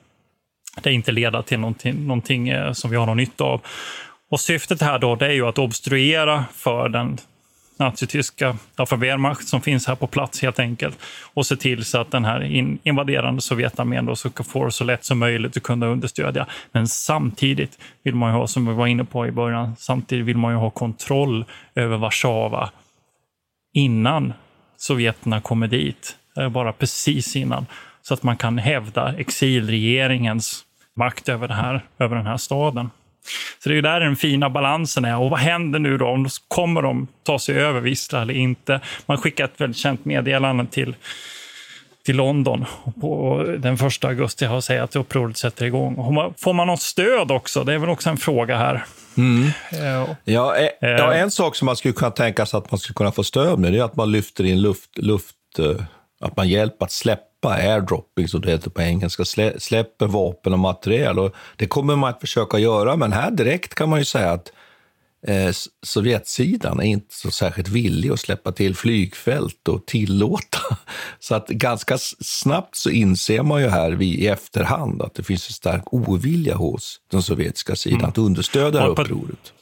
det 0.84 0.92
inte 0.94 1.12
leda 1.12 1.44
till 1.44 1.60
någonting, 1.60 2.08
någonting 2.08 2.50
eh, 2.50 2.72
som 2.72 2.92
vi 2.92 2.98
har 2.98 3.06
någon 3.06 3.18
nytta 3.18 3.44
av. 3.44 3.62
Och 4.32 4.40
syftet 4.40 4.82
här 4.82 5.00
då, 5.00 5.16
det 5.16 5.26
är 5.26 5.32
ju 5.32 5.48
att 5.48 5.58
obstruera 5.58 6.46
för 6.54 6.90
den 6.90 7.18
nazityska 7.80 8.58
för 8.88 8.98
Wehrmacht 8.98 9.48
som 9.48 9.62
finns 9.62 9.88
här 9.88 9.96
på 9.96 10.08
plats 10.08 10.42
helt 10.42 10.60
enkelt 10.60 11.00
och 11.34 11.46
se 11.46 11.56
till 11.56 11.86
så 11.86 11.98
att 11.98 12.12
den 12.12 12.26
här 12.26 12.44
invaderande 12.84 13.42
Sovjetarmén 13.42 14.06
då 14.06 14.16
ska 14.16 14.44
få 14.44 14.72
så 14.72 14.84
lätt 14.84 15.06
som 15.06 15.20
möjligt 15.20 15.58
att 15.58 15.64
kunna 15.64 15.86
understödja. 15.86 16.48
Men 16.72 16.88
samtidigt 16.88 17.80
vill 18.04 18.16
man 18.16 18.32
ju 18.32 18.38
ha, 18.38 18.48
som 18.48 18.68
vi 18.68 18.74
var 18.74 18.88
inne 18.88 19.04
på 19.04 19.28
i 19.28 19.32
början, 19.32 19.76
samtidigt 19.80 20.26
vill 20.26 20.38
man 20.38 20.52
ju 20.52 20.58
ha 20.58 20.70
kontroll 20.70 21.46
över 21.76 21.98
Warszawa 21.98 22.70
innan 23.74 24.34
sovjeterna 24.78 25.42
kommer 25.42 25.68
dit, 25.68 26.16
eh, 26.38 26.50
bara 26.50 26.74
precis 26.74 27.36
innan 27.36 27.66
så 28.02 28.14
att 28.14 28.24
man 28.24 28.38
kan 28.38 28.58
hävda 28.58 29.14
exilregeringens 29.18 30.66
makt 30.96 31.30
över, 31.30 31.48
det 31.48 31.54
här, 31.54 31.82
över 32.00 32.16
den 32.16 32.26
här 32.26 32.38
staden. 32.38 32.90
Så 33.64 33.70
det 33.70 33.78
är 33.78 33.82
där 33.82 34.00
den 34.00 34.16
fina 34.16 34.50
balansen 34.50 35.06
är. 35.06 35.18
Och 35.18 35.30
vad 35.30 35.40
händer 35.40 35.80
nu 35.80 35.98
då? 35.98 36.26
Kommer 36.48 36.82
de 36.82 37.08
ta 37.24 37.40
sig 37.40 37.56
över 37.56 37.82
Wisla 37.82 38.22
eller 38.22 38.34
inte? 38.34 38.80
Man 39.06 39.18
skickar 39.18 39.46
ett 39.46 39.62
väldigt 39.62 39.78
känt 39.78 40.06
meddelande 40.06 40.66
till, 40.72 40.96
till 42.06 42.16
London 42.16 42.66
på 43.02 43.44
den 43.58 43.78
första 43.78 44.08
augusti 44.08 44.46
har 44.46 44.62
sagt 44.62 44.82
att 44.82 44.96
upproret 44.96 45.38
sätter 45.38 45.66
igång. 45.66 45.96
Får 46.38 46.54
man 46.54 46.68
något 46.68 46.82
stöd 46.82 47.32
också? 47.32 47.64
Det 47.64 47.74
är 47.74 47.78
väl 47.78 47.90
också 47.90 48.10
en 48.10 48.18
fråga 48.18 48.58
här. 48.58 48.86
Mm. 49.18 49.50
Ja, 50.24 50.56
eh, 50.56 50.70
ja, 50.80 51.14
en 51.14 51.32
sak 51.32 51.56
som 51.56 51.66
man 51.66 51.76
skulle 51.76 51.94
kunna 51.94 52.12
tänka 52.12 52.46
sig 52.46 52.58
att 52.58 52.72
man 52.72 52.80
skulle 52.80 52.96
kunna 52.96 53.12
få 53.12 53.24
stöd 53.24 53.60
med, 53.60 53.74
det 53.74 53.80
är 53.80 53.84
att 53.84 53.96
man 53.96 54.12
lyfter 54.12 54.44
in 54.44 54.62
luft, 54.62 54.98
luft 54.98 55.36
eh, 55.60 55.86
att 56.22 56.38
man 56.38 56.50
hjälper 56.50 56.86
att 56.86 56.92
släppa 56.92 57.33
släppa 57.44 57.56
airdropping, 57.56 58.28
som 58.28 58.42
det 58.42 58.52
heter 58.52 58.70
på 58.70 58.82
engelska, 58.82 59.26
slä, 59.26 59.60
släpper 59.60 60.08
vapen 60.08 60.54
och 60.54 60.60
materiel. 60.60 61.20
Och 61.20 61.36
det 61.56 61.68
kommer 61.68 61.96
man 61.96 62.10
att 62.10 62.20
försöka 62.22 62.60
göra, 62.60 62.96
men 62.96 63.12
här 63.12 63.32
direkt 63.32 63.76
kan 63.76 63.90
man 63.90 64.00
ju 64.00 64.06
säga 64.06 64.32
att 64.32 64.52
eh, 65.28 65.52
Sovjetsidan 65.86 66.80
är 66.80 66.84
inte 66.84 67.16
så 67.16 67.32
särskilt 67.32 67.68
villig 67.68 68.12
att 68.12 68.20
släppa 68.20 68.52
till 68.52 68.76
flygfält 68.76 69.68
och 69.68 69.86
tillåta. 69.86 70.78
Så 71.20 71.36
att 71.36 71.48
ganska 71.48 71.98
snabbt 72.22 72.76
så 72.76 72.90
inser 72.90 73.44
man 73.44 73.62
ju 73.62 73.70
här 73.70 74.02
i 74.02 74.28
efterhand 74.28 75.02
att 75.02 75.16
det 75.16 75.24
finns 75.24 75.48
en 75.50 75.54
stark 75.54 75.94
ovilja 75.94 76.56
hos 76.56 77.00
den 77.12 77.22
sovjetiska 77.22 77.76
sidan 77.76 78.00
mm. 78.00 78.10
att 78.10 78.18
understödja 78.18 78.82
ja, 78.82 78.88
upproret. 78.88 79.54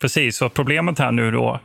Precis, 0.00 0.42
och 0.42 0.54
problemet 0.54 0.98
här 0.98 1.12
nu 1.12 1.30
då 1.30 1.60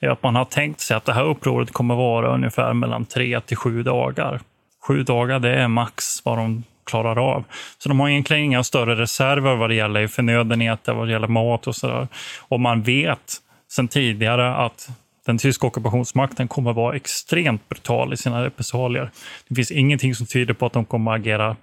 är 0.00 0.08
att 0.08 0.22
man 0.22 0.34
har 0.34 0.44
tänkt 0.44 0.80
sig 0.80 0.96
att 0.96 1.04
det 1.04 1.12
här 1.12 1.24
upproret 1.24 1.72
kommer 1.72 1.94
vara 1.94 2.34
ungefär 2.34 2.74
mellan 2.74 3.04
tre 3.04 3.40
till 3.40 3.56
sju 3.56 3.82
dagar. 3.82 4.40
Sju 4.86 5.02
dagar, 5.02 5.38
det 5.38 5.54
är 5.54 5.68
max 5.68 6.24
vad 6.24 6.38
de 6.38 6.64
klarar 6.84 7.18
av. 7.18 7.44
Så 7.78 7.88
de 7.88 8.00
har 8.00 8.08
egentligen 8.08 8.42
inga 8.42 8.64
större 8.64 8.94
reserver 8.94 9.54
vad 9.54 9.70
det 9.70 9.74
gäller 9.74 10.06
förnödenheter, 10.06 10.92
vad 10.92 11.08
det 11.08 11.12
gäller 11.12 11.28
mat 11.28 11.66
och 11.66 11.76
sådär. 11.76 12.08
Och 12.38 12.60
man 12.60 12.82
vet 12.82 13.36
sedan 13.68 13.88
tidigare 13.88 14.54
att 14.54 14.88
den 15.26 15.38
tyska 15.38 15.66
ockupationsmakten 15.66 16.48
kommer 16.48 16.72
vara 16.72 16.96
extremt 16.96 17.68
brutal 17.68 18.12
i 18.12 18.16
sina 18.16 18.44
repressalier. 18.44 19.10
Det 19.48 19.54
finns 19.54 19.70
ingenting 19.70 20.14
som 20.14 20.26
tyder 20.26 20.54
på 20.54 20.66
att 20.66 20.72
de 20.72 20.84
kommer 20.84 21.12
att 21.12 21.20
agera 21.20 21.56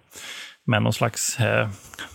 med 0.65 0.83
någon 0.83 0.93
slags 0.93 1.39
eh, 1.39 1.69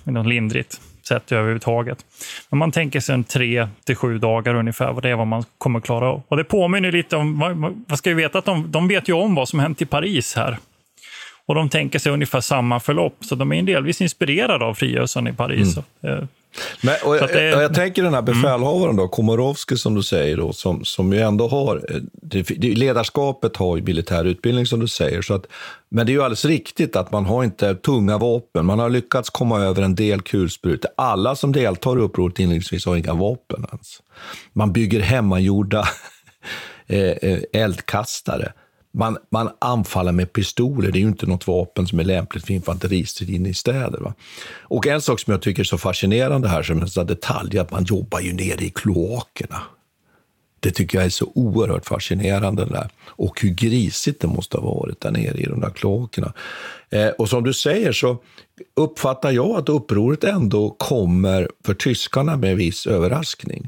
med 0.04 0.14
något 0.14 0.26
lindrigt 0.26 0.80
sätt 1.08 1.32
överhuvudtaget. 1.32 2.06
Men 2.50 2.58
man 2.58 2.72
tänker 2.72 3.00
sig 3.00 3.14
en 3.14 3.24
tre 3.24 3.68
till 3.84 3.96
sju 3.96 4.18
dagar 4.18 4.54
ungefär, 4.54 4.92
vad 4.92 5.02
det 5.02 5.10
är 5.10 5.14
vad 5.14 5.26
man 5.26 5.44
kommer 5.58 5.80
klara 5.80 6.08
av. 6.08 6.22
Och 6.28 6.36
det 6.36 6.44
påminner 6.44 6.92
lite 6.92 7.16
om, 7.16 7.84
vad 7.88 7.98
ska 7.98 8.10
vi 8.10 8.16
veta, 8.22 8.38
att 8.38 8.44
de, 8.44 8.70
de 8.70 8.88
vet 8.88 9.08
ju 9.08 9.12
om 9.12 9.34
vad 9.34 9.48
som 9.48 9.60
hänt 9.60 9.82
i 9.82 9.86
Paris 9.86 10.36
här 10.36 10.58
och 11.52 11.56
de 11.56 11.68
tänker 11.68 11.98
sig 11.98 12.12
ungefär 12.12 12.40
samma 12.40 12.80
förlopp, 12.80 13.16
så 13.20 13.34
de 13.34 13.52
är 13.52 13.62
delvis 13.62 14.00
inspirerade 14.00 14.64
av 14.64 14.74
frigörelsen 14.74 15.26
i 15.26 15.32
Paris. 15.32 15.76
Mm. 16.02 16.18
Eh, 16.18 16.24
Men, 16.80 16.94
och, 17.04 17.16
jag, 17.16 17.28
det, 17.28 17.42
jag 17.44 17.74
tänker 17.74 18.02
den 18.02 18.14
här 18.14 18.22
mm. 18.22 18.34
befälhavaren, 18.34 18.96
då, 18.96 19.08
Komorowski 19.08 19.76
som 19.76 19.94
du 19.94 20.02
säger, 20.02 20.36
då, 20.36 20.52
som, 20.52 20.84
som 20.84 21.12
ju 21.12 21.20
ändå 21.20 21.48
har... 21.48 21.76
Eh, 21.76 22.00
det, 22.22 22.50
ledarskapet 22.62 23.56
har 23.56 23.76
ju 23.76 23.82
militär 23.82 24.24
utbildning 24.24 24.66
som 24.66 24.80
du 24.80 24.88
säger. 24.88 25.22
Så 25.22 25.34
att, 25.34 25.46
men 25.88 26.06
det 26.06 26.12
är 26.12 26.14
ju 26.14 26.22
alldeles 26.22 26.44
riktigt 26.44 26.96
att 26.96 27.12
man 27.12 27.26
har 27.26 27.44
inte 27.44 27.74
tunga 27.74 28.18
vapen. 28.18 28.66
Man 28.66 28.78
har 28.78 28.90
lyckats 28.90 29.30
komma 29.30 29.60
över 29.60 29.82
en 29.82 29.94
del 29.94 30.22
kulsprutor. 30.22 30.90
Alla 30.96 31.36
som 31.36 31.52
deltar 31.52 31.98
i 31.98 32.00
upproret 32.00 32.38
inledningsvis 32.38 32.86
har 32.86 32.96
inga 32.96 33.14
vapen 33.14 33.66
ens. 33.72 34.02
Man 34.52 34.72
bygger 34.72 35.00
hemmagjorda 35.00 35.88
eh, 36.86 37.38
eldkastare 37.52 38.52
man, 38.92 39.18
man 39.30 39.50
anfaller 39.58 40.12
med 40.12 40.32
pistoler. 40.32 40.92
Det 40.92 40.98
är 40.98 41.00
ju 41.00 41.08
inte 41.08 41.26
något 41.26 41.46
vapen 41.46 41.86
som 41.86 42.00
är 42.00 42.04
lämpligt 42.04 42.46
för 42.46 42.54
infanteristrid 42.54 43.30
inne 43.30 43.48
i 43.48 43.54
städer. 43.54 43.98
Va? 43.98 44.14
Och 44.60 44.86
en 44.86 45.00
sak 45.00 45.20
som 45.20 45.30
jag 45.30 45.42
tycker 45.42 45.62
är 45.62 45.64
så 45.64 45.78
fascinerande 45.78 46.48
här 46.48 46.62
som 46.62 46.80
en 46.80 46.88
sån 46.88 47.06
detalj 47.06 47.56
är 47.56 47.60
att 47.60 47.70
man 47.70 47.84
jobbar 47.84 48.20
ju 48.20 48.32
nere 48.32 48.64
i 48.64 48.70
kloakerna. 48.70 49.62
Det 50.60 50.70
tycker 50.70 50.98
jag 50.98 51.04
är 51.04 51.10
så 51.10 51.32
oerhört 51.34 51.86
fascinerande. 51.86 52.64
Där. 52.64 52.90
Och 53.06 53.40
hur 53.40 53.50
grisigt 53.50 54.20
det 54.20 54.26
måste 54.26 54.56
ha 54.56 54.74
varit 54.74 55.00
där 55.00 55.10
nere 55.10 55.38
i 55.38 55.44
de 55.44 55.60
där 55.60 55.70
kloakerna. 55.70 56.32
Eh, 56.90 57.08
och 57.08 57.28
som 57.28 57.44
du 57.44 57.52
säger 57.52 57.92
så 57.92 58.22
uppfattar 58.76 59.30
jag 59.30 59.50
att 59.50 59.68
upproret 59.68 60.24
ändå 60.24 60.70
kommer 60.70 61.48
för 61.64 61.74
tyskarna 61.74 62.36
med 62.36 62.56
viss 62.56 62.86
överraskning. 62.86 63.66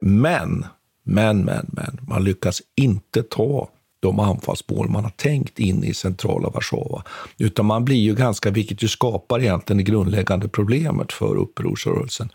Men, 0.00 0.66
men, 1.04 1.44
men, 1.44 1.66
men, 1.72 1.98
man 2.08 2.24
lyckas 2.24 2.62
inte 2.76 3.22
ta 3.22 3.68
de 4.02 4.20
anfallsmål 4.20 4.88
man 4.88 5.04
har 5.04 5.10
tänkt 5.10 5.58
in 5.58 5.84
i 5.84 5.94
centrala 5.94 6.48
Warszawa. 6.48 7.02
Utan 7.38 7.66
man 7.66 7.84
blir 7.84 7.96
ju 7.96 8.14
ganska, 8.14 8.50
vilket 8.50 8.82
ju 8.82 8.88
skapar 8.88 9.40
egentligen 9.40 9.78
det 9.78 9.82
grundläggande 9.82 10.48
problemet 10.48 11.12
för 11.12 11.36
upprorsrörelsen. 11.36 12.28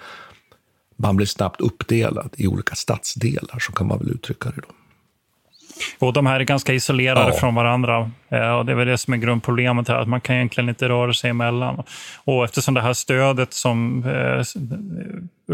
Man 0.95 1.15
blir 1.15 1.27
snabbt 1.27 1.61
uppdelad 1.61 2.29
i 2.37 2.47
olika 2.47 2.75
stadsdelar, 2.75 3.59
så 3.59 3.71
kan 3.71 3.87
man 3.87 3.99
väl 3.99 4.09
uttrycka 4.09 4.49
det. 4.49 4.61
Då. 4.61 4.73
Och 6.07 6.13
de 6.13 6.25
här 6.25 6.39
är 6.39 6.43
ganska 6.43 6.73
isolerade 6.73 7.31
ja. 7.33 7.39
från 7.39 7.55
varandra. 7.55 8.11
Eh, 8.29 8.51
och 8.51 8.65
det 8.65 8.71
är 8.71 8.75
väl 8.75 8.87
det 8.87 8.97
som 8.97 9.13
är 9.13 9.17
grundproblemet 9.17 9.87
här, 9.87 9.95
att 9.95 10.07
man 10.07 10.21
kan 10.21 10.35
egentligen 10.35 10.69
inte 10.69 10.89
röra 10.89 11.13
sig 11.13 11.29
emellan. 11.29 11.83
Och 12.23 12.43
eftersom 12.43 12.73
det 12.73 12.81
här 12.81 12.93
stödet 12.93 13.53
som 13.53 14.03
eh, 14.05 14.43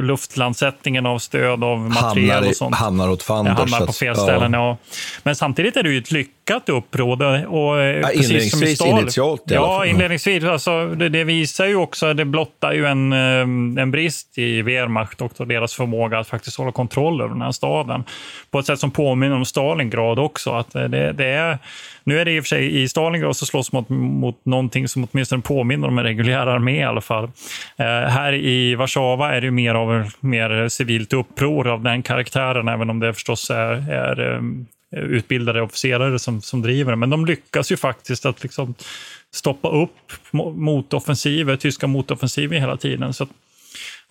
luftlandsättningen 0.01 1.06
av 1.06 1.20
stöd 1.20 1.63
av 1.63 1.80
materiel 1.80 2.32
hamnar, 2.32 2.50
och 2.50 2.56
sånt. 2.56 2.75
Hamnar 2.75 3.10
åt 3.10 3.24
fanders. 3.24 3.58
Hamnar 3.58 3.86
på 3.86 3.94
fel 3.94 4.15
ställen, 4.15 4.53
ja. 4.53 4.68
ja. 4.68 4.77
Men 5.24 5.36
samtidigt 5.36 5.77
är 5.77 5.84
det 5.84 5.89
ju 5.89 5.98
ett 5.98 6.12
lyckat 6.12 6.70
uppråd. 6.70 7.22
Och, 7.48 7.82
eh, 7.82 8.00
ja, 8.00 8.08
precis 8.08 8.77
som 8.77 8.88
i 8.88 9.00
initialt 9.00 9.51
i 9.51 9.53
Ja, 9.53 9.86
inledningsvis. 9.86 10.43
Alltså, 10.43 10.88
det, 10.88 11.10
det, 11.10 11.24
visar 11.24 11.65
ju 11.65 11.76
också, 11.76 12.13
det 12.13 12.26
blottar 12.26 12.74
ju 12.74 12.86
en, 12.86 13.13
eh, 13.13 13.82
en 13.82 13.91
brist 13.91 14.38
i 14.38 14.62
Wehrmacht 14.62 15.21
och 15.21 15.48
deras 15.48 15.74
förmåga 15.74 16.19
att 16.19 16.28
faktiskt 16.28 16.58
hålla 16.58 16.71
kontroll 16.71 17.21
över 17.21 17.34
den 17.34 17.41
här 17.41 17.52
staden. 17.52 18.04
På 18.52 18.60
ett 18.60 18.65
sätt 18.65 18.80
som 18.80 18.91
påminner 18.91 19.36
om 19.36 19.45
Stalingrad 19.45 20.19
också. 20.19 20.52
Att 20.52 20.71
det, 20.71 21.13
det 21.13 21.26
är 21.26 21.58
nu 22.04 22.20
är 22.20 22.26
det 22.26 22.32
i 22.32 22.39
och 22.39 22.44
för 22.44 22.48
sig 22.48 22.82
i 22.82 22.88
Stalingrad 22.88 23.36
så 23.36 23.46
slåss 23.46 23.72
mot, 23.72 23.89
mot 23.89 24.46
någonting 24.46 24.88
som 24.88 25.08
åtminstone 25.12 25.42
påminner 25.42 25.88
om 25.88 25.98
en 25.98 26.04
reguljär 26.04 26.48
armé 26.48 26.80
i 26.80 26.84
alla 26.84 27.02
fall. 27.02 27.24
Eh, 27.78 27.86
här 27.86 28.34
i 28.34 28.76
Warszawa 28.76 29.36
är 29.36 29.42
det 29.42 29.52
mer 29.52 29.76
av 29.76 30.12
mer 30.20 30.70
civilt 30.70 31.13
uppror 31.13 31.68
av 31.68 31.84
den 31.84 32.04
karaktären, 32.04 32.68
även 32.68 32.89
om 32.89 33.00
det 33.00 33.13
förstås 33.13 33.50
är, 33.50 33.92
är 33.92 34.36
eh, 34.36 34.42
utbildade 35.00 35.62
officerare 35.62 36.20
som, 36.20 36.42
som 36.42 36.62
driver 36.62 36.92
det. 36.92 36.96
Men 36.96 37.10
de 37.10 37.26
lyckas 37.26 37.72
ju 37.72 37.78
faktiskt 37.78 38.26
att 38.26 38.44
liksom 38.44 38.74
stoppa 39.32 39.70
upp 39.70 40.12
motoffensiver, 40.56 41.56
tyska 41.56 41.88
motoffensiver 41.88 42.60
hela 42.60 42.78
tiden. 42.78 43.13
Så 43.13 43.28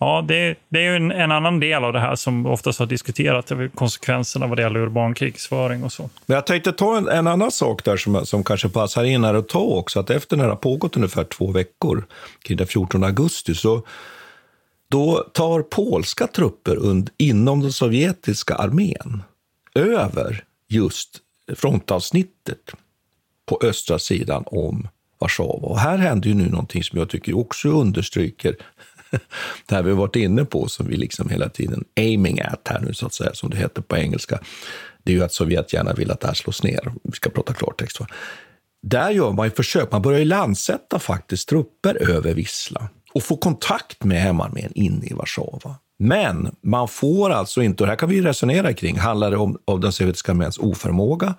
Ja, 0.03 0.25
det, 0.27 0.55
det 0.69 0.85
är 0.85 0.95
en, 0.95 1.11
en, 1.11 1.31
annan 1.31 1.59
del 1.59 1.83
av 1.83 1.93
det 1.93 1.99
här 1.99 2.15
som 2.15 2.45
oftast 2.45 2.79
har 2.79 2.85
diskuterats. 2.85 3.51
Eh, 3.51 3.67
konsekvenserna 3.75 4.47
vad 4.47 4.57
det 4.57 4.61
gäller 4.61 4.79
urban 4.79 5.13
krigsföring 5.13 5.83
och 5.83 5.91
så. 5.91 6.09
Men 6.25 6.35
jag 6.35 6.45
tänkte 6.45 6.71
ta 6.71 6.97
en, 6.97 7.07
en, 7.07 7.27
annan 7.27 7.51
sak 7.51 7.83
där 7.83 7.97
som, 7.97 8.25
som 8.25 8.43
kanske 8.43 8.69
passar 8.69 9.03
in 9.03 9.23
här 9.23 9.33
att 9.33 9.49
ta 9.49 9.59
också, 9.59 9.99
att 9.99 10.09
efter 10.09 10.37
när 10.37 10.43
det 10.43 10.49
har 10.49 10.55
pågått 10.55 10.95
ungefär 10.95 11.23
två 11.23 11.51
veckor, 11.51 12.05
kring 12.41 12.57
den 12.57 12.67
14 12.67 13.03
augusti, 13.03 13.55
så 13.55 13.81
då 14.89 15.29
tar 15.33 15.61
polska 15.61 16.27
trupper 16.27 16.77
und, 16.77 17.09
inom 17.17 17.61
den 17.61 17.71
sovjetiska 17.71 18.55
armén 18.55 19.23
över 19.75 20.43
just 20.69 21.17
frontavsnittet 21.55 22.71
på 23.45 23.59
östra 23.63 23.99
sidan 23.99 24.43
om 24.47 24.87
Warszawa. 25.19 25.67
Och 25.67 25.79
här 25.79 25.97
händer 25.97 26.29
ju 26.29 26.35
nu 26.35 26.49
någonting 26.49 26.83
som 26.83 26.99
jag 26.99 27.09
tycker 27.09 27.37
också 27.37 27.69
understryker 27.69 28.55
det 29.67 29.75
här 29.75 29.83
vi 29.83 29.89
har 29.89 29.97
varit 29.97 30.15
inne 30.15 30.45
på, 30.45 30.67
som 30.67 30.87
vi 30.87 30.97
liksom 30.97 31.29
hela 31.29 31.49
tiden 31.49 31.83
aiming 31.97 32.41
at 32.41 32.67
här 32.69 32.79
nu, 32.79 32.93
så 32.93 33.05
att 33.05 33.13
säga, 33.13 33.33
som 33.33 33.49
det 33.49 33.57
heter 33.57 33.81
på 33.81 33.97
engelska, 33.97 34.39
det 35.03 35.11
är 35.11 35.15
ju 35.15 35.23
att 35.23 35.33
Sovjet 35.33 35.73
gärna 35.73 35.93
vill 35.93 36.11
att 36.11 36.19
det 36.19 36.27
här 36.27 36.33
slås 36.33 36.63
ner. 36.63 36.93
Vi 37.03 37.11
ska 37.11 37.29
prata 37.29 37.53
klartext. 37.53 37.99
Va? 37.99 38.07
Där 38.83 39.09
gör 39.09 39.31
man 39.31 39.47
ju 39.47 39.51
försök, 39.51 39.91
man 39.91 40.01
börjar 40.01 40.19
ju 40.19 40.25
landsätta 40.25 40.99
faktiskt 40.99 41.49
trupper 41.49 42.09
över 42.09 42.33
Vissla 42.33 42.89
och 43.13 43.23
få 43.23 43.37
kontakt 43.37 44.03
med 44.03 44.21
hemarmén 44.21 44.71
inne 44.75 45.05
i 45.05 45.13
Warszawa. 45.13 45.75
Men 45.99 46.55
man 46.61 46.87
får 46.87 47.29
alltså 47.29 47.61
inte, 47.61 47.83
och 47.83 47.87
det 47.87 47.91
här 47.91 47.97
kan 47.97 48.09
vi 48.09 48.21
resonera 48.21 48.73
kring, 48.73 48.99
handlar 48.99 49.31
det 49.31 49.37
om, 49.37 49.57
om 49.65 49.81
den 49.81 49.91
sovjetiska 49.91 50.31
arméns 50.31 50.57
oförmåga? 50.57 51.35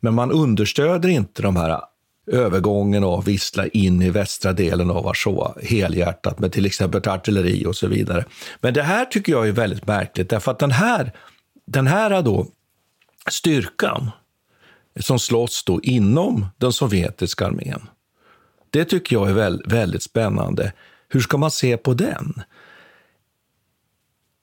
Men 0.00 0.14
man 0.14 0.32
understöder 0.32 1.08
inte 1.08 1.42
de 1.42 1.56
här 1.56 1.80
övergången 2.30 3.04
av 3.04 3.24
Vissla 3.24 3.66
in 3.66 4.02
i 4.02 4.10
västra 4.10 4.52
delen 4.52 4.90
av 4.90 5.04
Warszawa 5.04 5.54
helhjärtat 5.62 6.38
med 6.38 6.52
till 6.52 6.66
exempel 6.66 7.08
artilleri 7.08 7.66
och 7.66 7.76
så 7.76 7.86
vidare. 7.86 8.24
Men 8.60 8.74
det 8.74 8.82
här 8.82 9.04
tycker 9.04 9.32
jag 9.32 9.48
är 9.48 9.52
väldigt 9.52 9.86
märkligt 9.86 10.28
därför 10.28 10.50
att 10.50 10.58
den 10.58 10.70
här, 10.70 11.12
den 11.66 11.86
här 11.86 12.22
då 12.22 12.46
styrkan 13.30 14.10
som 15.00 15.18
slåss 15.18 15.64
då 15.64 15.80
inom 15.82 16.46
den 16.58 16.72
sovjetiska 16.72 17.46
armén, 17.46 17.88
det 18.70 18.84
tycker 18.84 19.16
jag 19.16 19.30
är 19.30 19.68
väldigt 19.68 20.02
spännande. 20.02 20.72
Hur 21.08 21.20
ska 21.20 21.38
man 21.38 21.50
se 21.50 21.76
på 21.76 21.94
den? 21.94 22.42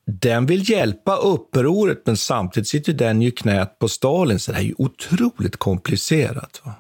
Den 0.06 0.46
vill 0.46 0.70
hjälpa 0.70 1.16
upproret, 1.16 2.02
men 2.06 2.18
samtidigt 2.18 2.68
sitter 2.68 2.94
den 2.94 3.22
ju 3.22 3.32
knät 3.32 3.80
på 3.80 3.88
Stalin, 3.88 4.40
så 4.40 4.52
det 4.52 4.58
är 4.58 4.62
ju 4.62 4.76
otroligt 4.78 5.58
komplicerat. 5.58 6.62
Va? 6.64 6.74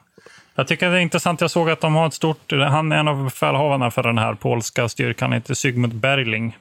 Jag 0.58 0.68
tycker 0.68 0.90
det 0.90 0.98
är 0.98 1.02
intressant. 1.02 1.42
Jag 1.42 1.52
såg 1.52 1.70
att 1.70 1.82
de 1.82 1.96
har 1.96 2.08
ett 2.08 2.14
stort... 2.14 2.52
Han 2.52 2.92
är 2.92 2.98
en 2.98 3.08
av 3.08 3.24
befälhavarna 3.24 3.92
för 3.92 4.04
den 4.04 4.18
här 4.18 4.34
polska 4.34 4.90
styrkan, 4.90 5.34
heter 5.34 5.54
Sigmund 5.54 5.96
Berling. 5.96 6.58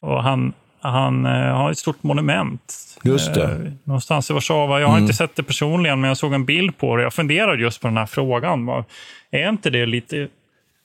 Och 0.00 0.22
han, 0.22 0.52
han 0.80 1.26
eh, 1.26 1.32
har 1.32 1.70
ett 1.70 1.78
stort 1.78 2.02
monument. 2.02 2.98
Just 3.02 3.34
det. 3.34 3.44
Eh, 3.44 3.72
någonstans 3.84 4.30
i 4.30 4.32
Warszawa. 4.32 4.80
Jag 4.80 4.86
har 4.86 4.94
mm. 4.94 5.04
inte 5.04 5.16
sett 5.16 5.36
det 5.36 5.42
personligen, 5.42 6.00
men 6.00 6.08
jag 6.08 6.16
såg 6.16 6.34
en 6.34 6.44
bild 6.44 6.78
på 6.78 6.96
det. 6.96 7.02
Jag 7.02 7.14
funderade 7.14 7.62
just 7.62 7.80
på 7.80 7.86
den 7.86 7.96
här 7.96 8.06
frågan. 8.06 8.84
Är 9.30 9.48
inte 9.48 9.70
det 9.70 9.86
lite 9.86 10.28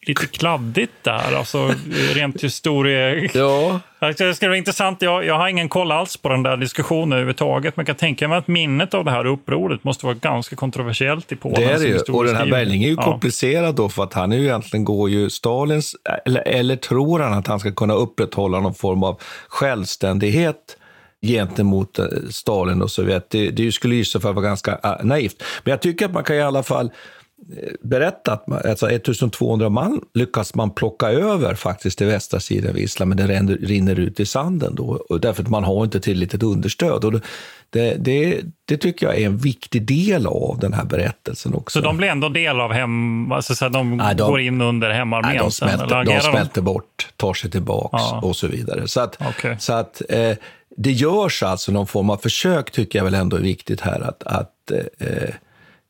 lite 0.07 0.27
kladdigt 0.27 0.91
där, 1.01 1.35
alltså 1.37 1.73
rent 2.13 2.43
historie... 2.43 3.29
Ja. 3.33 3.79
Det 3.99 4.35
skulle 4.35 4.49
vara 4.49 4.57
intressant, 4.57 5.01
jag, 5.01 5.25
jag 5.25 5.37
har 5.37 5.47
ingen 5.47 5.69
koll 5.69 5.91
alls 5.91 6.17
på 6.17 6.29
den 6.29 6.43
där 6.43 6.57
diskussionen 6.57 7.11
överhuvudtaget, 7.11 7.77
men 7.77 7.83
jag 7.83 7.87
kan 7.87 7.95
tänka 7.95 8.27
mig 8.27 8.37
att 8.37 8.47
minnet 8.47 8.93
av 8.93 9.05
det 9.05 9.11
här 9.11 9.25
upproret 9.25 9.83
måste 9.83 10.05
vara 10.05 10.15
ganska 10.15 10.55
kontroversiellt 10.55 11.31
i 11.31 11.35
Polen. 11.35 11.61
Det 11.61 11.73
är 11.73 11.79
det 11.79 11.85
ju, 11.85 11.99
och 11.99 12.25
den 12.25 12.35
här 12.35 12.45
Berling 12.45 12.83
är 12.83 12.87
ju 12.87 12.95
ja. 12.95 13.03
komplicerad 13.03 13.75
då, 13.75 13.89
för 13.89 14.03
att 14.03 14.13
han 14.13 14.31
är 14.31 14.37
ju 14.37 14.43
egentligen 14.43 14.83
går 14.83 15.09
ju 15.09 15.29
Stalins, 15.29 15.95
eller, 16.25 16.47
eller 16.47 16.75
tror 16.75 17.19
han 17.19 17.33
att 17.33 17.47
han 17.47 17.59
ska 17.59 17.71
kunna 17.71 17.93
upprätthålla 17.93 18.59
någon 18.59 18.75
form 18.75 19.03
av 19.03 19.21
självständighet 19.47 20.77
gentemot 21.21 21.99
eh, 21.99 22.05
Stalin 22.29 22.81
och 22.81 22.91
Sovjet. 22.91 23.29
Det, 23.29 23.49
det 23.49 23.71
skulle 23.71 23.95
ju 23.95 24.05
så 24.05 24.19
fall 24.19 24.33
vara 24.33 24.45
ganska 24.45 24.71
uh, 24.71 25.05
naivt. 25.05 25.43
Men 25.63 25.71
jag 25.71 25.81
tycker 25.81 26.05
att 26.05 26.13
man 26.13 26.23
kan 26.23 26.35
i 26.35 26.41
alla 26.41 26.63
fall 26.63 26.91
berätta 27.81 28.33
att 28.33 28.47
man, 28.47 28.61
alltså 28.69 28.89
1200 28.89 29.69
man 29.69 30.01
lyckas 30.13 30.55
man 30.55 30.71
plocka 30.71 31.09
över 31.09 31.55
faktiskt 31.55 31.97
till 31.97 32.07
västra 32.07 32.39
sidan 32.39 32.69
av 32.69 32.77
Island, 32.77 33.09
men 33.09 33.17
det 33.17 33.55
rinner, 33.55 33.99
ut 33.99 34.19
i 34.19 34.25
sanden 34.25 34.75
då, 34.75 35.05
och 35.09 35.19
därför 35.19 35.43
att 35.43 35.49
man 35.49 35.63
har 35.63 35.83
inte 35.83 35.99
tillräckligt 35.99 36.43
understöd. 36.43 37.05
Och 37.05 37.11
det, 37.69 37.95
det, 37.99 38.41
det, 38.65 38.77
tycker 38.77 39.05
jag 39.05 39.17
är 39.17 39.25
en 39.25 39.37
viktig 39.37 39.85
del 39.85 40.27
av 40.27 40.57
den 40.61 40.73
här 40.73 40.83
berättelsen 40.83 41.53
också. 41.53 41.79
Så 41.79 41.85
de 41.85 41.97
blir 41.97 42.07
ändå 42.07 42.29
del 42.29 42.59
av 42.59 42.73
hem, 42.73 43.31
alltså 43.31 43.55
så 43.55 43.69
de, 43.69 43.97
nej, 43.97 44.15
de 44.15 44.31
går 44.31 44.39
in 44.39 44.61
under 44.61 44.89
hemarmén? 44.89 45.29
Nej, 45.29 45.39
de 45.39 45.51
smälter, 45.51 46.03
de 46.03 46.21
smälter 46.21 46.61
bort, 46.61 47.09
tar 47.15 47.33
sig 47.33 47.51
tillbaka 47.51 47.97
ja. 47.97 48.19
och 48.23 48.35
så 48.35 48.47
vidare. 48.47 48.87
Så 48.87 49.01
att, 49.01 49.21
okay. 49.29 49.55
så 49.59 49.73
att 49.73 50.01
eh, 50.09 50.35
det 50.77 50.91
görs 50.91 51.43
alltså 51.43 51.71
någon 51.71 51.87
form 51.87 52.09
av 52.09 52.17
försök, 52.17 52.71
tycker 52.71 52.99
jag 52.99 53.03
väl 53.03 53.13
ändå 53.13 53.37
är 53.37 53.41
viktigt 53.41 53.81
här 53.81 54.01
att, 54.01 54.23
att 54.23 54.71
eh 54.99 55.33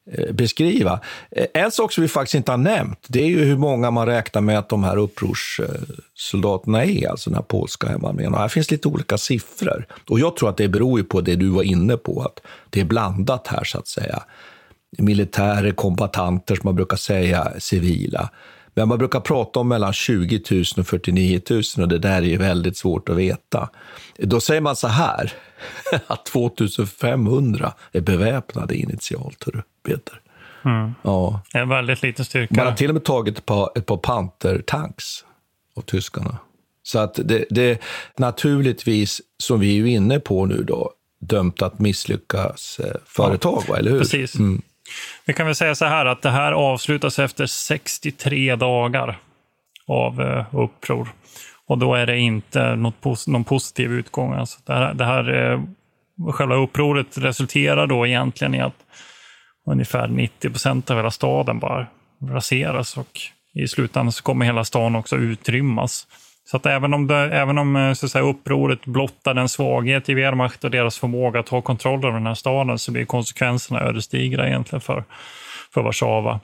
Eh, 0.10 0.34
beskriva. 0.34 1.00
Eh, 1.32 1.46
en 1.54 1.72
sak 1.72 1.92
som 1.92 2.02
vi 2.02 2.08
faktiskt 2.08 2.36
inte 2.36 2.52
har 2.52 2.58
nämnt, 2.58 3.06
det 3.08 3.22
är 3.22 3.28
ju 3.28 3.44
hur 3.44 3.58
många 3.58 3.92
man 3.92 4.06
räknar 4.06 4.42
med 4.42 4.60
att 4.60 4.70
de 4.70 4.84
här 4.84 4.98
upprorssoldaterna 4.98 6.86
är, 6.86 7.10
alltså 7.10 7.30
den 7.30 7.38
här 7.38 7.44
polska 7.44 7.88
hemarmén. 7.88 8.34
Här 8.34 8.48
finns 8.48 8.72
lite 8.72 8.88
olika 8.88 9.18
siffror. 9.18 9.86
Och 10.10 10.20
jag 10.20 10.36
tror 10.36 10.50
att 10.50 10.58
det 10.58 10.68
beror 10.68 11.04
på 11.04 11.22
det 11.22 11.36
du 11.36 11.48
var 11.48 11.64
inne 11.64 11.98
på, 11.98 12.22
att 12.22 12.40
det 12.70 12.82
är 12.82 12.86
blandat 12.86 13.48
här 13.48 13.64
så 13.64 13.80
att 13.80 13.88
säga. 13.88 14.24
Militärer, 14.98 15.72
kombatanter 15.72 16.56
som 16.56 16.68
man 16.68 16.76
brukar 16.76 16.98
säga, 16.98 17.52
civila. 17.60 18.30
Men 18.74 18.88
man 18.88 18.98
brukar 18.98 19.20
prata 19.20 19.60
om 19.60 19.68
mellan 19.68 19.94
20 19.94 20.42
000 20.52 20.64
och 20.78 20.88
49 20.88 21.42
000 21.50 21.62
och 21.78 21.88
det 21.88 21.98
där 21.98 22.18
är 22.18 22.22
ju 22.22 22.38
väldigt 22.38 22.78
svårt 22.78 23.10
att 23.10 23.16
veta. 23.16 23.70
Då 24.18 24.40
säger 24.40 24.62
man 24.62 24.76
så 24.76 24.88
här, 24.88 25.34
att 26.08 26.26
2500 26.26 27.74
är 27.92 28.02
beväpnade 28.02 28.76
initialt, 28.76 29.44
hörru, 29.44 29.62
Peter. 29.84 30.20
Mm. 30.66 30.96
Ja. 31.02 31.42
En 31.54 31.70
väldigt 31.70 32.04
liten 32.04 32.26
styrka. 32.26 32.56
Man 32.56 32.66
har 32.66 32.74
till 32.74 32.90
och 32.90 32.94
med 32.94 33.04
tagit 33.04 33.38
ett 33.38 33.46
par, 33.46 33.70
ett 33.76 33.86
par 33.86 33.98
Panther-tanks 33.98 35.26
av 35.76 35.82
tyskarna. 35.82 36.38
Så 36.84 37.00
att 37.00 37.20
det, 37.24 37.46
det 37.50 37.82
naturligtvis, 38.18 39.22
som 39.38 39.60
vi 39.60 39.80
är 39.80 39.86
inne 39.86 40.20
på 40.20 40.46
nu 40.46 40.64
då, 40.64 40.92
dömt 41.20 41.62
att 41.62 41.80
misslyckas 41.80 42.80
eh, 42.80 42.96
företag, 43.06 43.64
ja, 43.68 43.74
va, 43.74 43.78
eller 43.78 43.92
hur? 43.92 44.00
Precis. 44.00 44.36
Mm. 44.36 44.62
Vi 45.26 45.34
kan 45.34 45.46
väl 45.46 45.56
säga 45.56 45.76
så 45.76 45.86
här 45.86 46.06
att 46.06 46.22
det 46.22 46.30
här 46.30 46.52
avslutas 46.52 47.20
efter 47.20 47.46
63 47.46 48.56
dagar 48.56 49.20
av 49.88 50.22
eh, 50.22 50.46
uppror. 50.56 51.10
Och 51.66 51.78
då 51.78 51.96
är 51.96 52.06
det 52.06 52.18
inte 52.18 52.76
något, 52.76 53.28
någon 53.28 53.44
positiv 53.44 53.92
utgång. 53.92 54.34
Alltså 54.34 54.60
det 54.66 54.74
här, 54.74 54.94
det 54.94 55.06
här, 55.06 55.52
eh, 55.52 55.62
själva 56.32 56.56
upproret 56.56 57.18
resulterar 57.18 57.88
då 57.88 58.08
egentligen 58.08 58.56
i 58.56 58.62
att 58.62 58.84
ungefär 59.66 60.08
90 60.08 60.50
procent 60.50 60.92
av 60.92 60.98
hela 60.98 61.12
staden 61.12 61.60
bara 61.60 61.88
raseras 62.30 62.98
och 62.98 63.20
i 63.54 63.68
slutändan 63.68 64.12
så 64.12 64.24
kommer 64.24 64.46
hela 64.46 64.64
stan 64.64 64.96
också 64.96 65.16
utrymmas. 65.16 66.08
Så 66.52 66.58
att 66.58 66.66
även 66.66 66.94
om, 66.94 67.08
det, 67.08 67.16
även 67.16 67.58
om 67.58 67.76
eh, 67.76 67.94
så 67.94 68.06
att 68.06 68.12
säga, 68.12 68.24
upproret 68.26 68.86
blottar 68.86 69.36
en 69.36 69.50
svaghet 69.50 70.10
i 70.10 70.14
Wehrmacht 70.14 70.64
och 70.64 70.72
deras 70.72 71.00
förmåga 71.00 71.40
att 71.40 71.46
ta 71.46 71.62
kontroll 71.62 72.06
över 72.06 72.18
den 72.18 72.28
här 72.28 72.34
staden 72.34 72.80
så 72.80 72.92
blir 72.92 73.06
konsekvenserna 73.06 73.82
ödesdigra 73.82 74.48
egentligen 74.48 74.82
för, 74.82 75.04
för 75.74 75.82
Warszawa. 75.82 76.40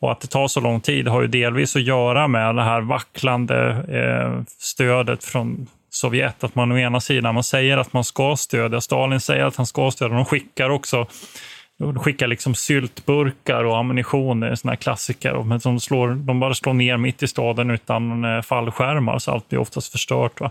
Och 0.00 0.12
att 0.12 0.20
det 0.20 0.26
tar 0.26 0.48
så 0.48 0.60
lång 0.60 0.80
tid 0.80 1.08
har 1.08 1.22
ju 1.22 1.28
delvis 1.28 1.76
att 1.76 1.82
göra 1.82 2.28
med 2.28 2.54
det 2.54 2.62
här 2.62 2.80
vacklande 2.80 3.70
eh, 3.88 4.42
stödet 4.58 5.24
från 5.24 5.66
Sovjet. 5.90 6.44
Att 6.44 6.54
man 6.54 6.72
å 6.72 6.78
ena 6.78 7.00
sidan 7.00 7.34
man 7.34 7.44
säger 7.44 7.78
att 7.78 7.92
man 7.92 8.04
ska 8.04 8.36
stödja, 8.36 8.80
Stalin 8.80 9.20
säger 9.20 9.44
att 9.44 9.56
han 9.56 9.66
ska 9.66 9.90
stödja, 9.90 10.16
de 10.16 10.24
skickar 10.24 10.70
också 10.70 11.06
de 11.78 11.98
skickar 11.98 12.26
liksom 12.26 12.54
syltburkar 12.54 13.64
och 13.64 13.78
ammunition, 13.78 14.56
såna 14.56 14.72
här 14.72 14.76
klassiker. 14.76 15.42
Men 15.42 15.58
de, 15.58 15.80
slår, 15.80 16.08
de 16.08 16.40
bara 16.40 16.54
slår 16.54 16.72
ner 16.72 16.96
mitt 16.96 17.22
i 17.22 17.28
staden 17.28 17.70
utan 17.70 18.24
eh, 18.24 18.42
fallskärmar, 18.42 19.18
så 19.18 19.30
allt 19.30 19.48
blir 19.48 19.58
oftast 19.58 19.92
förstört. 19.92 20.40
Va? 20.40 20.50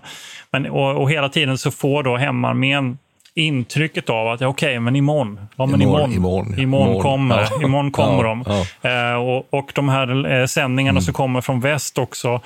Men, 0.51 0.65
och, 0.65 1.01
och 1.01 1.11
hela 1.11 1.29
tiden 1.29 1.57
så 1.57 1.71
får 1.71 2.03
då 2.03 2.17
hemarmén 2.17 2.97
intrycket 3.35 4.09
av 4.09 4.27
att 4.27 4.41
ja, 4.41 4.47
okej, 4.47 4.67
okay, 4.67 4.79
men 4.79 4.95
imorgon, 4.95 5.39
ja, 5.55 5.65
men 5.65 5.81
imorgon, 5.81 6.13
imorgon, 6.13 6.59
imorgon, 6.59 6.59
imorgon 6.59 7.01
kommer, 7.01 7.47
ja. 7.51 7.63
imorgon 7.63 7.91
kommer 7.91 8.23
ja, 8.23 8.29
de. 8.29 8.65
Ja. 8.81 9.11
Eh, 9.11 9.15
och, 9.15 9.47
och 9.49 9.71
de 9.75 9.89
här 9.89 10.31
eh, 10.31 10.45
sändningarna 10.45 10.97
mm. 10.97 11.01
som 11.01 11.13
kommer 11.13 11.41
från 11.41 11.59
väst 11.59 11.97
också 11.97 12.41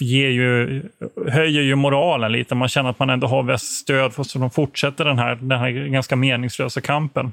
ger 0.00 0.28
ju, 0.28 0.82
höjer 1.28 1.62
ju 1.62 1.74
moralen 1.74 2.32
lite. 2.32 2.54
Man 2.54 2.68
känner 2.68 2.90
att 2.90 2.98
man 2.98 3.10
ändå 3.10 3.26
har 3.26 3.42
västs 3.42 3.76
stöd, 3.76 4.26
så 4.26 4.38
de 4.38 4.50
fortsätter 4.50 5.04
den 5.04 5.18
här, 5.18 5.38
den 5.40 5.58
här 5.58 5.70
ganska 5.70 6.16
meningslösa 6.16 6.80
kampen. 6.80 7.32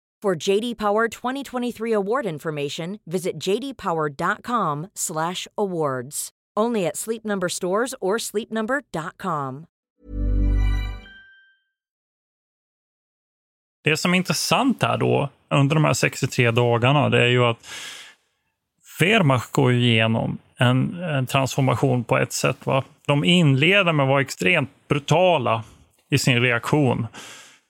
For 0.23 0.49
JD 0.49 0.77
Power 0.77 1.07
2023 1.07 1.93
award 1.93 2.25
information, 2.25 2.99
visit 3.05 3.39
jdpower.com/awards. 3.39 6.29
Only 6.59 6.87
at 6.87 6.97
Sleep 6.97 7.23
Number 7.23 7.49
stores 7.49 7.95
or 8.01 8.17
sleepnumber.com. 8.17 9.65
Det 13.83 13.97
som 13.97 14.13
är 14.13 14.17
intressant 14.17 14.83
här 14.83 14.97
då 14.97 15.29
under 15.49 15.75
de 15.75 15.85
här 15.85 15.93
63 15.93 16.51
dagarna, 16.51 17.09
det 17.09 17.23
är 17.23 17.27
ju 17.27 17.43
att 17.43 17.67
Wehrmacht 18.99 19.51
går 19.51 19.73
igenom 19.73 20.37
en, 20.57 21.03
en 21.03 21.25
transformation 21.25 22.03
på 22.03 22.17
ett 22.17 22.33
sätt. 22.33 22.65
Va? 22.65 22.83
De 23.07 23.23
inleder 23.23 23.93
med 23.93 24.03
att 24.03 24.09
vara 24.09 24.21
extremt 24.21 24.69
brutala 24.87 25.63
i 26.09 26.17
sin 26.17 26.41
reaktion. 26.41 27.07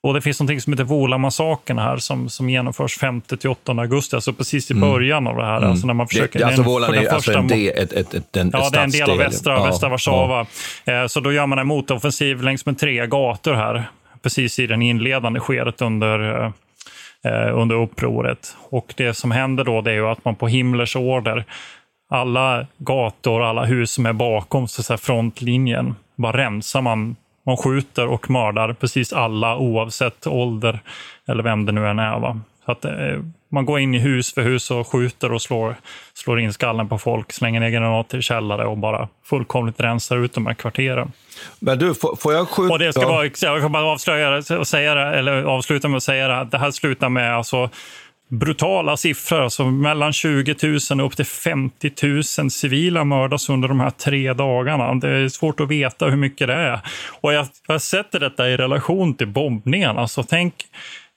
Och 0.04 0.14
det 0.14 0.22
finns 0.22 0.42
något 0.42 0.62
som 0.62 0.74
heter 0.74 0.84
Vola-massakern 0.84 1.78
här 1.78 1.98
som, 1.98 2.30
som 2.30 2.50
genomförs 2.50 3.00
5-8 3.00 3.82
augusti, 3.82 4.16
alltså 4.16 4.34
precis 4.34 4.72
i 4.72 4.74
mm. 4.74 4.90
början 4.90 5.28
av 5.28 5.38
det 5.38 5.46
här. 5.46 5.58
Mm. 5.58 5.70
Alltså 5.70 5.88
när 5.88 5.94
man 5.94 6.08
försöker, 6.08 6.40
det, 6.40 6.46
alltså 6.46 6.62
Volan 6.64 6.94
är 6.94 7.08
alltså 7.08 7.34
en 7.34 7.48
del, 7.48 7.78
ett, 7.78 7.94
ett, 7.94 8.14
ett, 8.14 8.38
en, 8.38 8.50
ja, 8.54 8.70
det 8.70 8.80
är 8.80 8.84
en 8.84 8.92
del 8.92 9.10
av 9.10 9.18
västra, 9.18 9.54
ja, 9.54 9.64
västra 9.64 9.90
Warszawa. 9.90 10.46
Ja. 10.86 10.94
Eh, 10.94 11.08
så 11.08 11.20
då 11.20 11.34
gör 11.34 11.48
man 11.48 11.60
en 11.60 11.68
motoffensiv 11.68 12.42
längs 12.42 12.66
med 12.66 12.80
tre 12.80 13.08
gator 13.08 13.54
här, 13.54 13.84
precis 14.22 14.60
i 14.60 14.68
den 14.68 14.82
inledande 14.82 15.40
skedet 15.40 15.82
under, 15.82 16.44
eh, 16.44 16.52
eh, 17.32 17.58
under 17.60 17.76
upproret. 17.76 18.56
Och 18.70 18.94
det 18.98 19.14
som 19.14 19.32
händer 19.32 19.64
då 19.64 19.82
det 19.82 19.92
är 19.92 19.96
ju 19.96 20.08
att 20.08 20.26
man 20.26 20.36
på 20.36 20.48
Himmlers 20.48 20.96
order, 20.96 21.46
alla 22.10 22.66
gator, 22.78 23.44
alla 23.44 23.66
hus 23.66 23.92
som 23.92 24.06
är 24.06 24.14
bakom 24.14 24.68
så 24.68 24.84
säga, 24.84 24.98
frontlinjen, 24.98 25.96
bara 26.16 26.38
rensar 26.38 26.82
man 26.82 27.16
man 27.44 27.58
skjuter 27.58 28.08
och 28.08 28.30
mördar 28.30 28.74
precis 28.74 29.14
alla 29.14 29.58
oavsett 29.58 30.28
ålder 30.28 30.80
eller 31.28 31.44
vem 31.44 31.66
det 31.66 31.72
nu 31.72 31.88
än 31.88 32.00
är. 32.00 32.20
Va? 32.20 32.40
Så 32.66 32.72
att, 32.72 32.86
eh, 32.86 33.20
man 33.50 33.66
går 33.66 33.80
in 33.80 33.96
i 33.96 34.00
hus 34.00 34.34
för 34.34 34.42
hus 34.42 34.72
och 34.72 34.88
skjuter 34.88 35.32
och 35.32 35.42
slår, 35.42 35.76
slår 36.14 36.40
in 36.40 36.54
skallen 36.54 36.90
på 36.90 36.98
folk, 36.98 37.32
slänger 37.34 37.60
ner 37.60 37.70
granater 37.70 38.18
i 38.18 38.22
källare 38.22 38.66
och 38.66 38.78
bara 38.78 39.08
fullkomligt 39.24 39.80
rensar 39.80 40.18
ut 40.18 40.34
de 40.34 40.46
här 40.46 40.54
kvarteren. 40.54 41.12
Men 41.60 41.80
du, 41.80 41.94
får, 41.94 42.34
jag 42.34 42.48
skjuta? 42.50 42.74
Och 42.74 42.80
det 42.80 42.94
ska 42.94 43.08
vara, 43.08 43.26
jag 43.42 43.62
kan 43.62 43.72
bara 43.72 43.86
avslöja 43.86 44.44
och 44.60 44.68
säga 44.68 44.96
det, 44.96 45.18
eller 45.18 45.44
avsluta 45.44 45.88
med 45.88 45.98
att 45.98 46.04
säga 46.04 46.28
det, 46.28 46.40
att 46.40 46.52
det 46.52 46.58
här 46.58 46.72
slutar 46.72 47.10
med 47.10 47.36
alltså 47.36 47.70
brutala 48.32 48.98
siffror. 48.98 49.42
Alltså 49.42 49.66
mellan 49.66 50.14
20 50.14 50.56
000 50.92 51.00
och 51.00 51.06
upp 51.06 51.16
till 51.16 51.26
50 51.26 51.92
000 52.40 52.52
civila 52.52 53.04
mördas 53.04 53.50
under 53.50 53.68
de 53.68 53.80
här 53.80 53.90
tre 53.90 54.34
dagarna. 54.34 54.96
Det 54.96 55.10
är 55.10 55.30
svårt 55.30 55.60
att 55.60 55.70
veta 55.70 56.06
hur 56.06 56.18
mycket 56.18 56.48
det 56.48 56.54
är. 56.54 56.80
Och 57.22 57.34
jag, 57.34 57.48
jag 57.68 57.82
sätter 57.82 58.20
detta 58.20 58.50
i 58.50 58.58
relation 58.58 59.14
till 59.14 59.28
bombningarna. 59.28 60.02
Alltså 60.02 60.24
tänk, 60.24 60.54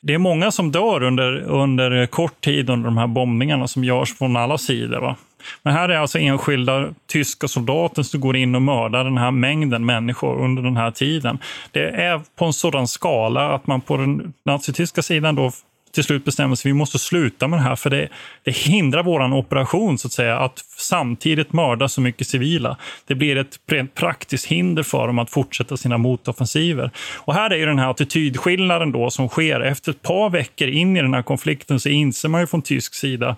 det 0.02 0.14
är 0.14 0.18
många 0.18 0.50
som 0.50 0.72
dör 0.72 1.02
under, 1.02 1.40
under 1.40 2.06
kort 2.06 2.40
tid 2.40 2.70
under 2.70 2.84
de 2.84 2.98
här 2.98 3.06
bombningarna 3.06 3.68
som 3.68 3.84
görs 3.84 4.18
från 4.18 4.36
alla 4.36 4.58
sidor. 4.58 5.00
Va? 5.00 5.16
Men 5.62 5.74
här 5.74 5.88
är 5.88 5.96
alltså 5.96 6.18
enskilda 6.18 6.88
tyska 7.06 7.48
soldater 7.48 8.02
som 8.02 8.20
går 8.20 8.36
in 8.36 8.54
och 8.54 8.62
mördar 8.62 9.04
den 9.04 9.18
här 9.18 9.30
mängden 9.30 9.86
människor 9.86 10.44
under 10.44 10.62
den 10.62 10.76
här 10.76 10.90
tiden. 10.90 11.38
Det 11.72 11.88
är 11.88 12.20
på 12.38 12.44
en 12.44 12.52
sådan 12.52 12.88
skala 12.88 13.54
att 13.54 13.66
man 13.66 13.80
på 13.80 13.96
den 13.96 14.32
nazityska 14.44 15.02
sidan 15.02 15.34
då 15.34 15.50
till 15.94 16.04
slut 16.04 16.24
bestämmer 16.24 16.56
sig 16.56 16.68
att 16.68 16.74
vi 16.74 16.78
måste 16.78 16.98
sluta 16.98 17.48
med 17.48 17.58
det 17.58 17.62
här 17.62 17.76
för 17.76 17.90
det, 17.90 18.08
det 18.42 18.56
hindrar 18.56 19.02
vår 19.02 19.32
operation 19.32 19.98
så 19.98 20.08
att 20.08 20.12
säga 20.12 20.38
att 20.38 20.58
samtidigt 20.76 21.52
mörda 21.52 21.88
så 21.88 22.00
mycket 22.00 22.26
civila. 22.26 22.76
Det 23.06 23.14
blir 23.14 23.36
ett 23.36 23.60
rent 23.66 23.94
praktiskt 23.94 24.46
hinder 24.46 24.82
för 24.82 25.06
dem 25.06 25.18
att 25.18 25.30
fortsätta 25.30 25.76
sina 25.76 25.98
motoffensiver. 25.98 26.90
Och 27.16 27.34
här 27.34 27.50
är 27.50 27.56
ju 27.56 27.66
den 27.66 27.78
här 27.78 27.90
attitydskillnaden 27.90 28.92
då 28.92 29.10
som 29.10 29.28
sker. 29.28 29.60
Efter 29.60 29.90
ett 29.90 30.02
par 30.02 30.30
veckor 30.30 30.68
in 30.68 30.96
i 30.96 31.02
den 31.02 31.14
här 31.14 31.22
konflikten 31.22 31.80
så 31.80 31.88
inser 31.88 32.28
man 32.28 32.40
ju 32.40 32.46
från 32.46 32.62
tysk 32.62 32.94
sida 32.94 33.36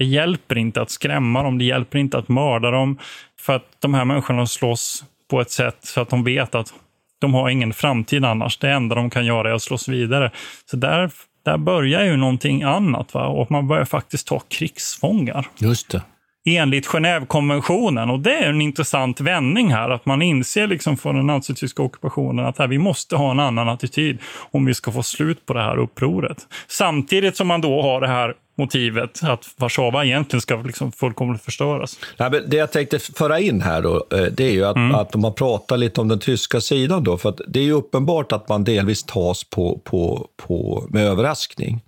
det 0.00 0.04
hjälper 0.04 0.58
inte 0.58 0.82
att 0.82 0.90
skrämma 0.90 1.42
dem, 1.42 1.58
det 1.58 1.64
hjälper 1.64 1.98
inte 1.98 2.18
att 2.18 2.28
mörda 2.28 2.70
dem 2.70 2.98
för 3.40 3.56
att 3.56 3.64
de 3.78 3.94
här 3.94 4.04
människorna 4.04 4.46
slåss 4.46 5.04
på 5.30 5.40
ett 5.40 5.50
sätt 5.50 5.76
så 5.80 6.00
att 6.00 6.08
de 6.08 6.24
vet 6.24 6.54
att 6.54 6.74
de 7.18 7.34
har 7.34 7.48
ingen 7.50 7.72
framtid 7.72 8.24
annars. 8.24 8.58
Det 8.58 8.70
enda 8.70 8.94
de 8.94 9.10
kan 9.10 9.26
göra 9.26 9.50
är 9.50 9.54
att 9.54 9.62
slåss 9.62 9.88
vidare. 9.88 10.30
Så 10.70 10.76
där 10.76 11.10
där 11.42 11.58
börjar 11.58 12.04
ju 12.04 12.16
någonting 12.16 12.62
annat 12.62 13.14
va? 13.14 13.26
och 13.26 13.50
man 13.50 13.68
börjar 13.68 13.84
faktiskt 13.84 14.26
ta 14.26 14.40
krigsfångar. 14.40 15.48
Just 15.58 15.90
det. 15.90 16.02
Enligt 16.44 16.86
Genèvekonventionen. 16.86 18.10
Och 18.10 18.20
det 18.20 18.34
är 18.34 18.48
en 18.48 18.60
intressant 18.60 19.20
vändning 19.20 19.72
här, 19.72 19.90
att 19.90 20.06
man 20.06 20.22
inser 20.22 20.66
liksom 20.66 20.96
från 20.96 21.16
den 21.16 21.26
nazityska 21.26 21.82
ockupationen 21.82 22.46
att 22.46 22.58
här, 22.58 22.68
vi 22.68 22.78
måste 22.78 23.16
ha 23.16 23.30
en 23.30 23.40
annan 23.40 23.68
attityd 23.68 24.18
om 24.50 24.64
vi 24.64 24.74
ska 24.74 24.92
få 24.92 25.02
slut 25.02 25.46
på 25.46 25.54
det 25.54 25.62
här 25.62 25.78
upproret. 25.78 26.46
Samtidigt 26.68 27.36
som 27.36 27.46
man 27.48 27.60
då 27.60 27.82
har 27.82 28.00
det 28.00 28.08
här 28.08 28.34
motivet 28.60 29.20
att 29.22 29.46
Warszawa 29.56 30.04
egentligen 30.04 30.40
ska 30.40 30.56
liksom 30.56 30.92
fullkomligt 30.92 31.42
förstöras. 31.42 31.98
Nej, 32.16 32.30
det 32.46 32.56
jag 32.56 32.72
tänkte 32.72 32.98
föra 32.98 33.40
in 33.40 33.60
här 33.62 33.82
då, 33.82 34.06
eh, 34.12 34.22
det 34.22 34.44
är 34.44 34.52
ju 34.52 34.64
att, 34.64 34.76
mm. 34.76 34.94
att 34.94 35.14
man 35.14 35.34
pratar 35.34 35.76
lite 35.76 36.00
om 36.00 36.08
den 36.08 36.18
tyska 36.18 36.60
sidan 36.60 37.04
då, 37.04 37.18
för 37.18 37.34
det 37.48 37.60
är 37.60 37.64
ju 37.64 37.72
uppenbart 37.72 38.32
att 38.32 38.48
man 38.48 38.64
delvis 38.64 39.04
tas 39.04 39.44
på, 39.44 39.80
på, 39.84 40.26
på, 40.36 40.86
med 40.90 41.06
överraskning. 41.06 41.82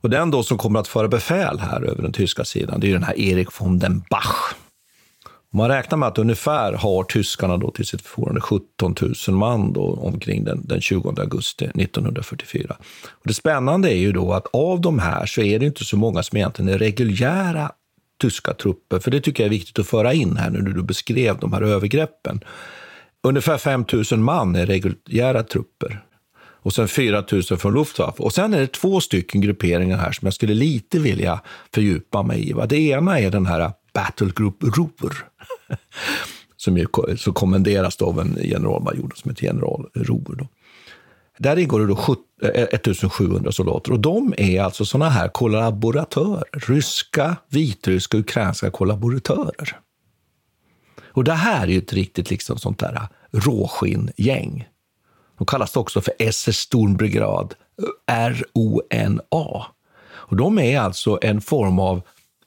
Och 0.00 0.10
den 0.10 0.30
då 0.30 0.42
som 0.42 0.58
kommer 0.58 0.80
att 0.80 0.88
föra 0.88 1.08
befäl 1.08 1.58
här 1.58 1.82
över 1.82 2.02
den 2.02 2.12
tyska 2.12 2.44
sidan, 2.44 2.80
det 2.80 2.88
är 2.88 2.92
den 2.92 3.02
här 3.02 3.18
Erik 3.18 3.60
von 3.60 3.78
den 3.78 4.02
Bach 4.10 4.54
man 5.52 5.68
räknar 5.68 5.98
med 5.98 6.08
att 6.08 6.18
ungefär 6.18 6.72
har 6.72 7.04
tyskarna 7.04 7.56
då 7.56 7.70
till 7.70 7.86
sitt 7.86 8.02
förfogande 8.02 8.40
17 8.40 8.94
000 9.28 9.36
man 9.36 9.72
då, 9.72 9.82
omkring 9.82 10.44
den, 10.44 10.66
den 10.66 10.80
20 10.80 11.14
augusti 11.18 11.64
1944. 11.64 12.76
Och 13.10 13.26
det 13.26 13.34
spännande 13.34 13.90
är 13.92 13.98
ju 13.98 14.12
då 14.12 14.32
att 14.32 14.46
av 14.52 14.80
de 14.80 14.98
här 14.98 15.26
så 15.26 15.40
är 15.40 15.58
det 15.58 15.66
inte 15.66 15.84
så 15.84 15.96
många 15.96 16.22
som 16.22 16.38
egentligen 16.38 16.74
är 16.74 16.78
reguljära 16.78 17.72
tyska 18.20 18.54
trupper, 18.54 18.98
för 18.98 19.10
det 19.10 19.20
tycker 19.20 19.42
jag 19.42 19.46
är 19.46 19.50
viktigt 19.50 19.78
att 19.78 19.86
föra 19.86 20.12
in 20.12 20.36
här 20.36 20.50
nu 20.50 20.62
när 20.62 20.70
du 20.70 20.82
beskrev 20.82 21.38
de 21.38 21.52
här 21.52 21.62
övergreppen. 21.62 22.40
Ungefär 23.22 23.58
5 23.58 23.84
000 24.12 24.20
man 24.20 24.56
är 24.56 24.66
reguljära 24.66 25.42
trupper 25.42 26.04
och 26.62 26.72
sen 26.72 26.88
4 26.88 27.24
000 27.32 27.42
från 27.42 27.74
Luftwaffe. 27.74 28.22
Och 28.22 28.32
sen 28.32 28.54
är 28.54 28.60
det 28.60 28.72
två 28.72 29.00
stycken 29.00 29.40
grupperingar 29.40 29.98
här 29.98 30.12
som 30.12 30.26
jag 30.26 30.34
skulle 30.34 30.54
lite 30.54 30.98
vilja 30.98 31.40
fördjupa 31.74 32.22
mig 32.22 32.50
i. 32.50 32.54
Det 32.68 32.78
ena 32.78 33.20
är 33.20 33.30
den 33.30 33.46
här 33.46 33.72
Battle 33.94 34.30
Group 34.36 34.62
Ruhr, 34.62 35.14
som 36.56 36.78
ju 36.78 36.86
så 37.18 37.32
kommenderas 37.32 38.02
av 38.02 38.20
en 38.20 38.34
generalmajor 38.34 39.12
som 39.16 39.30
heter 39.30 39.44
general 39.44 39.86
Ruhr. 39.94 40.36
Då. 40.38 40.48
Där 41.38 41.58
ingår 41.58 41.80
det 41.80 41.86
då 41.86 42.16
1700 42.42 43.48
eh, 43.48 43.50
soldater 43.50 43.92
och 43.92 44.00
de 44.00 44.34
är 44.38 44.62
alltså 44.62 44.84
sådana 44.84 45.10
här 45.10 45.28
kollaboratörer, 45.28 46.44
ryska, 46.52 47.36
vitryska 47.48 48.16
och 48.16 48.20
ukrainska 48.20 48.70
kollaboratörer. 48.70 49.78
Och 51.12 51.24
det 51.24 51.32
här 51.32 51.62
är 51.62 51.70
ju 51.70 51.78
ett 51.78 51.92
riktigt 51.92 52.30
liksom 52.30 52.58
sånt 52.58 52.78
där 52.78 53.08
råskinn-gäng. 53.30 54.68
De 55.40 55.46
kallas 55.46 55.76
också 55.76 56.00
för 56.00 56.14
SS 56.18 56.56
Sturmbrigad, 56.56 57.54
RONA. 58.06 59.66
Och 60.12 60.36
de 60.36 60.58
är 60.58 60.80
alltså 60.80 61.18
en 61.22 61.40
form 61.40 61.78
av 61.78 62.02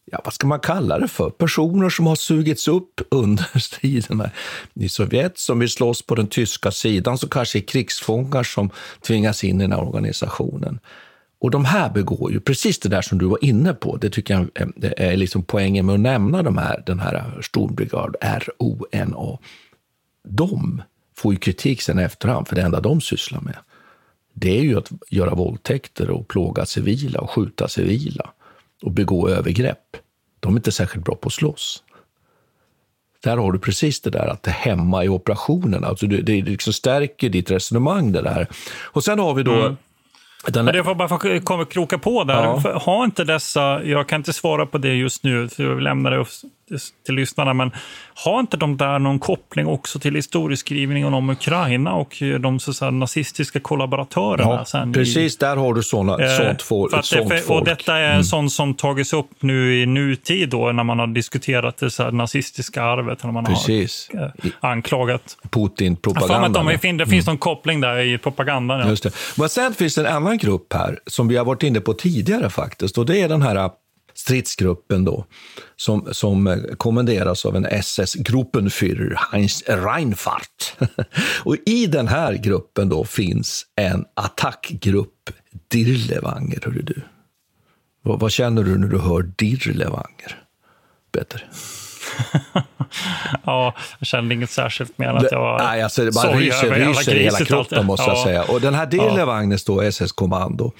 ja, 0.05 0.21
vad 0.23 0.33
ska 0.33 0.47
man 0.47 0.59
kalla 0.59 0.99
det 0.99 1.07
för? 1.07 1.29
Personer 1.29 1.89
som 1.89 2.07
har 2.07 2.15
sugits 2.15 2.67
upp 2.67 3.01
under 3.11 3.59
striderna 3.59 4.31
i 4.73 4.89
Sovjet, 4.89 5.37
som 5.37 5.59
vill 5.59 5.69
slåss 5.69 6.01
på 6.01 6.15
den 6.15 6.27
tyska 6.27 6.71
sidan, 6.71 7.17
som 7.17 7.29
kanske 7.29 7.59
är 7.59 7.61
krigsfångar 7.67 8.43
som 8.43 8.69
tvingas 9.01 9.43
in 9.43 9.61
i 9.61 9.63
den 9.63 9.71
här 9.71 9.83
organisationen. 9.87 10.79
Och 11.39 11.51
de 11.51 11.65
här 11.65 11.89
begår 11.89 12.31
ju 12.31 12.39
precis 12.39 12.79
det 12.79 12.89
där 12.89 13.01
som 13.01 13.17
du 13.17 13.25
var 13.25 13.43
inne 13.43 13.73
på. 13.73 13.97
Det 13.97 14.09
tycker 14.09 14.33
jag 14.33 14.49
eh, 14.55 14.91
är 14.97 15.17
liksom 15.17 15.43
poängen 15.43 15.85
med 15.85 15.93
att 15.93 15.99
nämna 15.99 16.43
de 16.43 16.57
här, 16.57 16.83
den 16.85 16.99
här 16.99 17.41
storbrigad, 17.41 18.15
RONA. 18.21 19.37
De 20.27 20.81
får 21.15 21.33
ju 21.33 21.39
kritik 21.39 21.81
sen 21.81 21.99
efterhand, 21.99 22.47
för 22.47 22.55
det 22.55 22.61
enda 22.61 22.79
de 22.79 23.01
sysslar 23.01 23.41
med, 23.41 23.57
det 24.33 24.59
är 24.59 24.61
ju 24.61 24.77
att 24.77 24.91
göra 25.09 25.35
våldtäkter 25.35 26.09
och 26.09 26.27
plåga 26.27 26.65
civila 26.65 27.19
och 27.19 27.29
skjuta 27.29 27.67
civila 27.67 28.29
och 28.83 28.91
begå 28.91 29.29
övergrepp. 29.29 29.97
De 30.39 30.53
är 30.53 30.57
inte 30.57 30.71
särskilt 30.71 31.05
bra 31.05 31.15
på 31.15 31.27
att 31.27 31.33
slåss. 31.33 31.83
Där 33.23 33.37
har 33.37 33.51
du 33.51 33.59
precis 33.59 34.01
det 34.01 34.09
där 34.09 34.27
att 34.27 34.43
det 34.43 34.51
hemma 34.51 35.03
i 35.03 35.09
operationen, 35.09 35.83
alltså 35.83 36.07
det, 36.07 36.21
det 36.21 36.41
liksom 36.41 36.73
stärker 36.73 37.29
ditt 37.29 37.51
resonemang 37.51 38.11
det 38.11 38.21
där. 38.21 38.47
Och 38.81 39.03
sen 39.03 39.19
har 39.19 39.33
vi 39.33 39.43
då 39.43 39.53
mm. 39.53 39.75
Den... 40.47 40.67
Jag 40.67 40.85
får 40.85 40.95
bara 40.95 41.09
få 41.09 41.65
kroka 41.65 41.97
på 41.97 42.23
där. 42.23 42.43
Ja. 42.43 42.79
Har 42.79 43.05
inte 43.05 43.23
dessa, 43.23 43.83
jag 43.83 44.07
kan 44.09 44.19
inte 44.19 44.33
svara 44.33 44.65
på 44.65 44.77
det 44.77 44.93
just 44.93 45.23
nu, 45.23 45.49
för 45.49 45.63
jag 45.63 45.81
lämnar 45.81 46.11
det 46.11 46.25
till 47.05 47.15
lyssnarna, 47.15 47.53
men 47.53 47.71
har 48.15 48.39
inte 48.39 48.57
de 48.57 48.77
där 48.77 48.99
någon 48.99 49.19
koppling 49.19 49.67
också 49.67 49.99
till 49.99 50.15
historieskrivningen 50.15 51.13
om 51.13 51.29
Ukraina 51.29 51.93
och 51.93 52.23
de 52.39 52.59
så 52.59 52.73
säga, 52.73 52.91
nazistiska 52.91 53.59
kollaboratörerna? 53.59 54.43
Ja, 54.43 54.65
sen 54.65 54.93
precis, 54.93 55.35
i, 55.35 55.37
där 55.39 55.55
har 55.55 55.73
du 55.73 55.83
såna, 55.83 56.23
eh, 56.23 56.37
sånt, 56.37 56.61
for, 56.61 56.89
för 56.89 57.01
sånt 57.01 57.29
det, 57.29 57.37
folk. 57.37 57.61
Och 57.61 57.65
detta 57.65 57.97
är 57.97 58.11
mm. 58.11 58.23
sånt 58.23 58.51
som 58.51 58.73
tagits 58.73 59.13
upp 59.13 59.29
nu 59.39 59.81
i 59.81 59.85
nutid 59.85 60.49
då, 60.49 60.71
när 60.71 60.83
man 60.83 60.99
har 60.99 61.07
diskuterat 61.07 61.77
det 61.77 61.91
så 61.91 62.11
nazistiska 62.11 62.83
arvet. 62.83 63.23
När 63.23 63.31
man 63.31 63.45
precis. 63.45 64.09
har 64.13 64.23
eh, 64.23 64.51
anklagat 64.59 65.37
Putin-propagandan. 65.49 66.65
Det 66.65 66.77
finns 66.79 66.99
mm. 66.99 67.23
någon 67.25 67.37
koppling 67.37 67.81
där 67.81 67.99
i 67.99 68.17
propagandan. 68.17 68.79
Ja. 68.79 68.89
Just 68.89 69.03
det. 69.03 69.11
Men 69.37 69.49
sen 69.49 69.73
finns 69.73 69.95
det 69.95 70.01
en 70.01 70.15
annan 70.15 70.37
grupp 70.37 70.73
här, 70.73 70.99
som 71.05 71.27
vi 71.27 71.37
har 71.37 71.45
varit 71.45 71.63
inne 71.63 71.79
på 71.79 71.93
tidigare 71.93 72.49
faktiskt, 72.49 72.97
och 72.97 73.05
det 73.05 73.21
är 73.21 73.29
den 73.29 73.41
här 73.41 73.55
stridsgruppen 74.15 75.05
då, 75.05 75.25
som, 75.75 76.07
som 76.11 76.65
kommenderas 76.77 77.45
av 77.45 77.55
en 77.55 77.65
SS-Gruppenführer, 77.65 79.19
Heinz 79.31 79.63
Reinfardt. 79.67 80.77
och 81.43 81.55
I 81.65 81.85
den 81.85 82.07
här 82.07 82.33
gruppen 82.33 82.89
då 82.89 83.03
finns 83.03 83.65
en 83.75 84.05
attackgrupp 84.13 85.29
Dirlewanger, 85.67 86.59
hörru 86.65 86.81
du. 86.81 87.01
Vad, 88.01 88.19
vad, 88.19 88.31
känner 88.31 88.63
du 88.63 88.77
när 88.77 88.87
du 88.87 88.99
hör 88.99 89.21
Dirlewanger, 89.21 90.43
Peter? 91.11 91.49
ja, 93.45 93.75
jag 93.99 94.07
kände 94.07 94.35
inget 94.35 94.49
särskilt 94.49 94.97
mer 94.97 95.07
än 95.07 95.17
att 95.17 95.31
jag 95.31 95.39
var 95.39 95.57
Nej, 95.57 95.81
alltså, 95.81 96.05
det 96.05 96.11
bara 96.11 96.31
ryser, 96.31 96.71
ryser 96.71 97.15
i 97.15 97.23
hela 97.23 97.37
kroppen, 97.37 97.85
måste 97.85 98.05
jag 98.05 98.17
säga. 98.17 98.43
Och 98.43 98.61
den 98.61 98.73
här 98.73 98.85
Dirlewangers 98.85 99.63
då, 99.63 99.81
SS-kommando, 99.81 100.71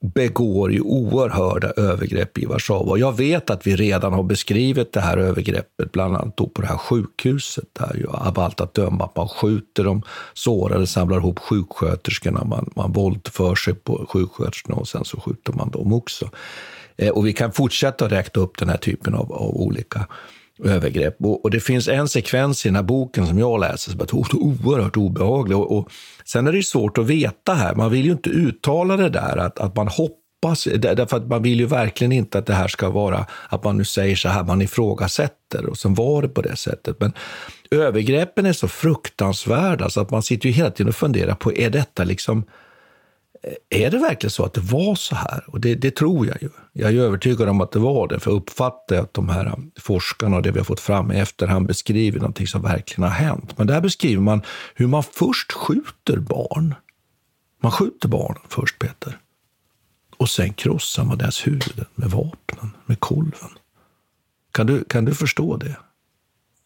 begår 0.00 0.72
ju 0.72 0.80
oerhörda 0.80 1.70
övergrepp 1.76 2.38
i 2.38 2.46
Warszawa. 2.46 2.98
Jag 2.98 3.16
vet 3.16 3.50
att 3.50 3.66
vi 3.66 3.76
redan 3.76 4.12
har 4.12 4.22
beskrivit 4.22 4.92
det 4.92 5.00
här 5.00 5.18
övergreppet, 5.18 5.92
bland 5.92 6.16
annat 6.16 6.36
på 6.36 6.62
det 6.62 6.66
här 6.66 6.76
sjukhuset, 6.76 7.64
där 7.72 7.96
ju 7.96 8.06
av 8.06 8.40
allt 8.40 8.60
att 8.60 8.74
döma 8.74 9.04
att 9.04 9.16
man 9.16 9.28
skjuter 9.28 9.84
de 9.84 10.02
sårade, 10.34 10.86
samlar 10.86 11.16
ihop 11.16 11.38
sjuksköterskorna, 11.38 12.44
man, 12.44 12.70
man 12.76 12.92
våldför 12.92 13.54
sig 13.54 13.74
på 13.74 14.06
sjuksköterskorna 14.08 14.76
och 14.76 14.88
sen 14.88 15.04
så 15.04 15.20
skjuter 15.20 15.52
man 15.52 15.70
dem 15.70 15.92
också. 15.92 16.30
Eh, 16.96 17.10
och 17.10 17.26
vi 17.26 17.32
kan 17.32 17.52
fortsätta 17.52 18.08
räkna 18.08 18.42
upp 18.42 18.58
den 18.58 18.68
här 18.68 18.76
typen 18.76 19.14
av, 19.14 19.32
av 19.32 19.56
olika 19.56 20.06
övergrepp. 20.64 21.16
Och, 21.20 21.44
och, 21.44 21.50
det 21.50 21.60
finns 21.60 21.88
en 21.88 22.08
sekvens 22.08 22.66
i 22.66 22.68
den 22.68 22.76
här 22.76 22.82
boken 22.82 23.26
som 23.26 23.38
jag 23.38 23.60
läser 23.60 23.90
som 23.90 24.00
är 24.00 24.14
oerhört 24.14 24.96
obehaglig. 24.96 25.58
Och, 25.58 25.78
och, 25.78 25.90
sen 26.24 26.46
är 26.46 26.52
det 26.52 26.62
svårt 26.62 26.98
att 26.98 27.06
veta 27.06 27.54
här, 27.54 27.74
man 27.74 27.90
vill 27.90 28.04
ju 28.04 28.12
inte 28.12 28.30
uttala 28.30 28.96
det 28.96 29.08
där 29.08 29.36
att, 29.36 29.58
att 29.58 29.76
man 29.76 29.88
hoppas 29.88 30.18
hoppas, 30.42 30.64
därför 30.64 31.16
att 31.16 31.28
man 31.28 31.42
vill 31.42 31.60
ju 31.60 31.66
verkligen 31.66 32.12
inte 32.12 32.38
att 32.38 32.46
det 32.46 32.54
här 32.54 32.68
ska 32.68 32.90
vara, 32.90 33.26
att 33.48 33.64
man 33.64 33.76
nu 33.76 33.84
säger 33.84 34.16
så 34.16 34.28
här, 34.28 34.44
man 34.44 34.62
ifrågasätter 34.62 35.66
och 35.66 35.78
sen 35.78 35.94
var 35.94 36.22
det 36.22 36.28
på 36.28 36.42
det 36.42 36.56
sättet. 36.56 36.96
Men 37.00 37.12
övergreppen 37.70 38.46
är 38.46 38.52
så 38.52 38.68
fruktansvärda 38.68 39.90
så 39.90 40.00
att 40.00 40.10
man 40.10 40.22
sitter 40.22 40.48
ju 40.48 40.52
hela 40.52 40.70
tiden 40.70 40.88
och 40.88 40.94
funderar 40.94 41.34
på, 41.34 41.52
är 41.52 41.70
detta 41.70 42.04
liksom 42.04 42.44
Eh, 43.42 43.82
är 43.84 43.90
det 43.90 43.98
verkligen 43.98 44.30
så 44.30 44.44
att 44.44 44.54
det 44.54 44.60
var 44.60 44.94
så 44.94 45.14
här? 45.14 45.44
Och 45.46 45.60
det, 45.60 45.74
det, 45.74 45.90
tror 45.90 46.26
jag 46.26 46.42
ju. 46.42 46.48
Jag 46.72 46.94
är 46.94 46.98
övertygad 46.98 47.48
om 47.48 47.60
att 47.60 47.72
det 47.72 47.78
var 47.78 48.08
det, 48.08 48.20
för 48.20 48.30
jag 48.30 48.36
uppfattar 48.36 48.96
att 48.96 49.14
de 49.14 49.28
här 49.28 49.46
eh, 49.46 49.54
forskarna 49.80 50.36
och 50.36 50.42
det 50.42 50.50
vi 50.50 50.58
har 50.58 50.64
fått 50.64 50.80
fram 50.80 51.12
i 51.12 51.20
efterhand 51.20 51.66
beskriver 51.66 52.20
någonting 52.20 52.46
som 52.46 52.62
verkligen 52.62 53.02
har 53.02 53.16
hänt. 53.16 53.58
Men 53.58 53.66
där 53.66 53.80
beskriver 53.80 54.22
man 54.22 54.42
hur 54.74 54.86
man 54.86 55.02
först 55.02 55.52
skjuter 55.52 56.16
barn. 56.16 56.74
Man 57.62 57.72
skjuter 57.72 58.08
barnen 58.08 58.42
först, 58.48 58.78
Peter. 58.78 59.18
Och 60.16 60.28
sen 60.28 60.52
krossar 60.52 61.04
man 61.04 61.18
deras 61.18 61.46
huvuden 61.46 61.86
med 61.94 62.10
vapnen, 62.10 62.70
med 62.86 63.00
kolven. 63.00 63.50
Kan 64.52 64.66
du, 64.66 64.84
kan 64.84 65.04
du 65.04 65.14
förstå 65.14 65.56
det? 65.56 65.76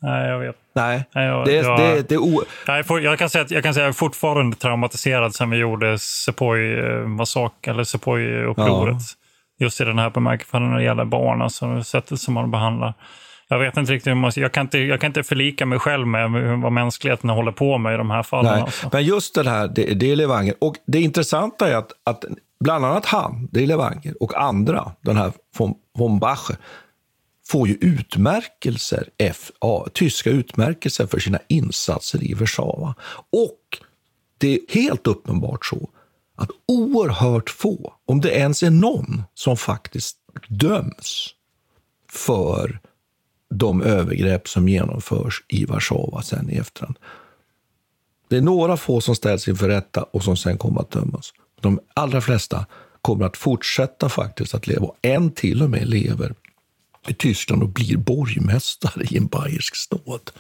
Nej, 0.03 0.29
jag 0.29 0.39
vet. 0.39 0.57
Nej, 0.75 1.05
Nej 1.15 1.27
jag, 1.27 1.47
det, 1.47 1.53
jag, 1.53 1.79
det, 1.79 2.09
det, 2.09 2.19
o... 2.19 2.43
jag, 2.67 2.87
får, 2.87 3.01
jag, 3.01 3.19
kan 3.19 3.31
säga 3.31 3.45
att, 3.45 3.51
jag 3.51 3.63
kan 3.63 3.75
säga 3.75 3.85
jag 3.85 3.89
är 3.89 3.93
fortfarande 3.93 4.57
traumatiserad 4.57 5.35
sen 5.35 5.51
vi 5.51 5.57
gjorde 5.57 5.87
eller 5.87 7.85
Sepoy-upproret. 7.85 8.93
Ja. 8.93 9.65
Just 9.65 9.81
i 9.81 9.85
den 9.85 9.99
här 9.99 10.11
bemärkelsen 10.11 10.71
när 10.71 10.79
det 10.79 10.85
gäller 10.85 11.05
barn, 11.05 11.43
alltså 11.43 11.83
sättet 11.83 12.21
som 12.21 12.35
man 12.35 12.51
behandlar. 12.51 12.95
Jag 13.49 13.59
vet 13.59 13.77
inte 13.77 13.93
riktigt 13.93 14.11
hur 14.11 14.15
man, 14.15 14.33
jag, 14.37 14.53
kan 14.53 14.61
inte, 14.67 14.79
jag 14.79 15.01
kan 15.01 15.09
inte 15.09 15.23
förlika 15.23 15.67
mig 15.67 15.79
själv 15.79 16.07
med 16.07 16.31
vad 16.63 16.73
mänskligheten 16.73 17.31
håller 17.31 17.53
på 17.53 17.79
med 17.79 17.95
i 17.95 17.97
de 17.97 18.11
här 18.11 18.23
fallen. 18.23 18.53
Nej, 18.53 18.63
alltså. 18.63 18.89
Men 18.93 19.05
just 19.05 19.35
det 19.35 19.51
här, 19.51 19.69
det, 19.69 19.95
det 19.95 20.13
är 20.13 20.17
Levanger. 20.17 20.55
Och 20.61 20.75
det 20.87 21.01
intressanta 21.01 21.69
är 21.69 21.77
att, 21.77 21.93
att 22.05 22.25
bland 22.61 22.85
annat 22.85 23.07
han, 23.07 23.49
det 23.53 23.63
är 23.63 23.67
Levanger, 23.67 24.15
och 24.21 24.41
andra, 24.41 24.93
den 25.01 25.17
här 25.17 25.33
von, 25.59 25.75
von 25.99 26.19
Bacher, 26.19 26.57
får 27.47 27.69
ju 27.69 27.75
utmärkelser, 27.81 29.09
F, 29.19 29.51
ja, 29.61 29.87
tyska 29.93 30.31
utmärkelser 30.31 31.07
för 31.07 31.19
sina 31.19 31.39
insatser 31.49 32.25
i 32.25 32.35
Warszawa. 32.35 32.95
Och 33.31 33.79
det 34.39 34.55
är 34.55 34.61
helt 34.69 35.07
uppenbart 35.07 35.67
så 35.67 35.91
att 36.37 36.51
oerhört 36.67 37.51
få, 37.51 37.95
om 38.05 38.21
det 38.21 38.31
ens 38.31 38.63
är 38.63 38.71
någon, 38.71 39.23
som 39.35 39.57
faktiskt 39.57 40.17
döms 40.49 41.35
för 42.11 42.81
de 43.55 43.83
övergrepp 43.83 44.49
som 44.49 44.69
genomförs 44.69 45.45
i 45.49 45.65
Warszawa 45.65 46.23
sen 46.23 46.51
i 46.51 46.57
efterhand. 46.57 46.99
Det 48.29 48.37
är 48.37 48.43
några 48.43 48.77
få 48.77 49.01
som 49.01 49.15
ställs 49.15 49.49
inför 49.49 49.69
rätta 49.69 50.03
och 50.03 50.25
som 50.25 50.37
sen 50.37 50.59
kommer 50.59 50.81
att 50.81 50.91
dömas. 50.91 51.33
De 51.61 51.81
allra 51.95 52.21
flesta 52.21 52.67
kommer 53.03 53.25
att 53.25 53.37
fortsätta 53.37 54.09
faktiskt 54.09 54.55
att 54.55 54.67
leva, 54.67 54.87
och 54.87 54.97
en 55.03 55.31
till 55.31 55.63
och 55.63 55.71
med 55.71 55.89
lever 55.89 56.35
i 57.09 57.15
Tyskland 57.15 57.63
och 57.63 57.69
blir 57.69 57.97
borgmästare 57.97 59.05
i 59.11 59.17
en 59.17 59.27
bayersk 59.27 59.77
stad. 59.77 60.31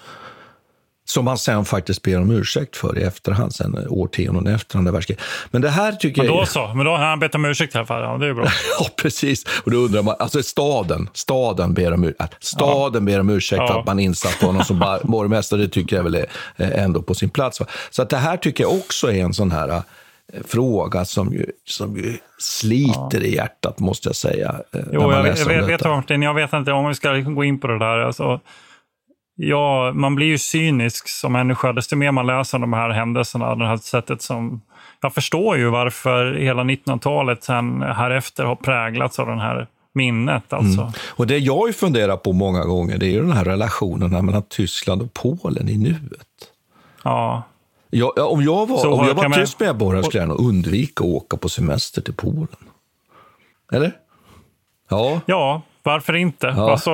Som 1.04 1.26
han 1.26 1.38
sen 1.38 1.64
faktiskt 1.64 2.02
ber 2.02 2.20
om 2.20 2.30
ursäkt 2.30 2.76
för 2.76 2.98
i 2.98 3.02
efterhand, 3.02 3.54
sen 3.54 3.86
årtionden 3.88 4.54
efter 4.54 4.78
andra 4.78 4.92
världskriget. 4.92 5.22
Men 5.50 5.62
det 5.62 5.70
här 5.70 5.92
tycker 5.92 6.22
men 6.22 6.32
då 6.32 6.38
jag... 6.38 6.48
så, 6.48 6.74
men 6.74 6.86
då 6.86 6.90
har 6.90 7.04
han 7.04 7.18
bett 7.18 7.34
om 7.34 7.44
ursäkt 7.44 7.74
i 7.74 7.78
alla 7.78 7.86
fall. 7.86 8.02
Ja, 8.02 8.18
det 8.18 8.26
är 8.26 8.34
bra. 8.34 8.44
ja, 8.78 8.86
precis. 8.96 9.44
Och 9.64 9.70
då 9.70 9.76
undrar 9.76 10.02
man, 10.02 10.16
alltså 10.18 10.42
staden, 10.42 11.08
staden 11.12 11.74
ber 11.74 11.92
om, 11.92 12.12
staden 12.40 13.06
ja. 13.06 13.12
ber 13.12 13.20
om 13.20 13.30
ursäkt 13.30 13.60
ja. 13.60 13.68
för 13.68 13.80
att 13.80 13.86
man 13.86 13.98
insatt 13.98 14.42
honom 14.42 14.64
som 14.64 14.78
borgmästare. 15.02 15.60
Det 15.60 15.68
tycker 15.68 15.96
jag 15.96 16.02
väl 16.02 16.14
är 16.14 16.28
ändå 16.56 17.02
på 17.02 17.14
sin 17.14 17.30
plats. 17.30 17.60
Va? 17.60 17.66
Så 17.90 18.02
att 18.02 18.10
det 18.10 18.16
här 18.16 18.36
tycker 18.36 18.64
jag 18.64 18.72
också 18.72 19.12
är 19.12 19.24
en 19.24 19.34
sån 19.34 19.50
här 19.50 19.82
fråga 20.44 21.04
som 21.04 21.32
ju, 21.32 21.46
som 21.64 21.96
ju 21.96 22.18
sliter 22.38 23.20
ja. 23.20 23.26
i 23.26 23.34
hjärtat, 23.34 23.78
måste 23.78 24.08
jag 24.08 24.16
säga. 24.16 24.54
Jo, 24.72 24.82
jag, 24.92 25.12
jag, 25.12 25.46
vet, 25.46 25.68
vet 25.68 25.84
Martin, 25.84 26.22
jag 26.22 26.34
vet 26.34 26.52
inte 26.52 26.72
om 26.72 26.88
vi 26.88 26.94
ska 26.94 27.16
gå 27.16 27.44
in 27.44 27.60
på 27.60 27.66
det 27.66 27.78
där. 27.78 27.98
Alltså, 27.98 28.40
ja, 29.34 29.92
man 29.94 30.14
blir 30.14 30.26
ju 30.26 30.38
cynisk 30.38 31.08
som 31.08 31.32
människa, 31.32 31.72
desto 31.72 31.96
mer 31.96 32.12
man 32.12 32.26
läser 32.26 32.58
de 32.58 32.72
här 32.72 32.90
händelserna, 32.90 33.54
det 33.54 33.66
här 33.66 33.76
sättet 33.76 34.22
som... 34.22 34.60
Jag 35.00 35.14
förstår 35.14 35.56
ju 35.56 35.70
varför 35.70 36.34
hela 36.34 36.62
1900-talet 36.62 37.44
sen 37.44 37.82
härefter 37.82 38.44
har 38.44 38.56
präglats 38.56 39.18
av 39.18 39.26
den 39.26 39.40
här 39.40 39.66
minnet. 39.94 40.52
Alltså. 40.52 40.80
Mm. 40.80 40.92
Och 41.08 41.26
Det 41.26 41.38
jag 41.38 41.68
ju 41.68 41.72
funderar 41.72 42.16
på 42.16 42.32
många 42.32 42.64
gånger, 42.64 42.98
det 42.98 43.06
är 43.06 43.10
ju 43.10 43.20
den 43.20 43.32
här 43.32 43.44
relationen 43.44 44.26
mellan 44.26 44.42
Tyskland 44.42 45.02
och 45.02 45.12
Polen 45.12 45.68
i 45.68 45.78
nuet. 45.78 46.28
Ja. 47.04 47.42
Ja, 47.94 48.12
om 48.16 48.42
jag 48.42 48.68
var, 48.68 48.86
om 48.86 49.06
jag 49.06 49.14
var 49.14 49.30
tysk 49.30 49.60
medborgare 49.60 50.04
skulle 50.04 50.22
jag 50.22 50.28
nog 50.28 50.40
undvika 50.40 51.04
att 51.04 51.10
åka 51.10 51.36
på 51.36 51.48
semester 51.48 52.02
till 52.02 52.14
Polen. 52.14 52.48
Eller? 53.72 53.92
Ja. 54.90 55.20
Ja, 55.26 55.62
varför 55.82 56.16
inte? 56.16 56.46
Ja. 56.46 56.70
Alltså, 56.70 56.90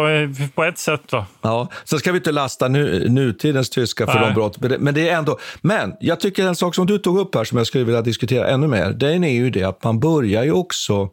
på 0.55 0.65
ett 0.65 0.79
sätt. 0.79 1.13
Va? 1.13 1.27
Ja. 1.43 1.69
Sen 1.85 1.99
ska 1.99 2.13
vi 2.13 2.19
inte 2.19 2.33
lasta 2.33 2.69
nu, 2.69 3.09
nutidens 3.09 3.71
tyska 3.71 4.07
för 4.07 4.15
Nej. 4.15 4.29
de 4.29 4.35
brott. 4.35 4.81
Men, 4.81 4.95
det 4.95 5.09
är 5.09 5.19
ändå, 5.19 5.39
men 5.61 5.95
jag 6.01 6.21
tycker 6.21 6.47
en 6.47 6.57
sak 6.57 6.75
som 6.75 6.87
du 6.87 6.99
tog 6.99 7.19
upp 7.19 7.35
här 7.35 7.45
som 7.45 7.59
jag 7.59 7.67
skulle 7.67 7.85
vilja 7.85 8.03
diskutera 8.03 8.49
ännu 8.49 8.67
mer. 8.67 8.91
Den 8.91 9.25
är 9.25 9.33
ju 9.33 9.51
det 9.51 9.65
att 9.65 9.85
man 9.85 10.01
börjar 10.01 10.45
ju 10.45 10.53
också, 10.53 11.11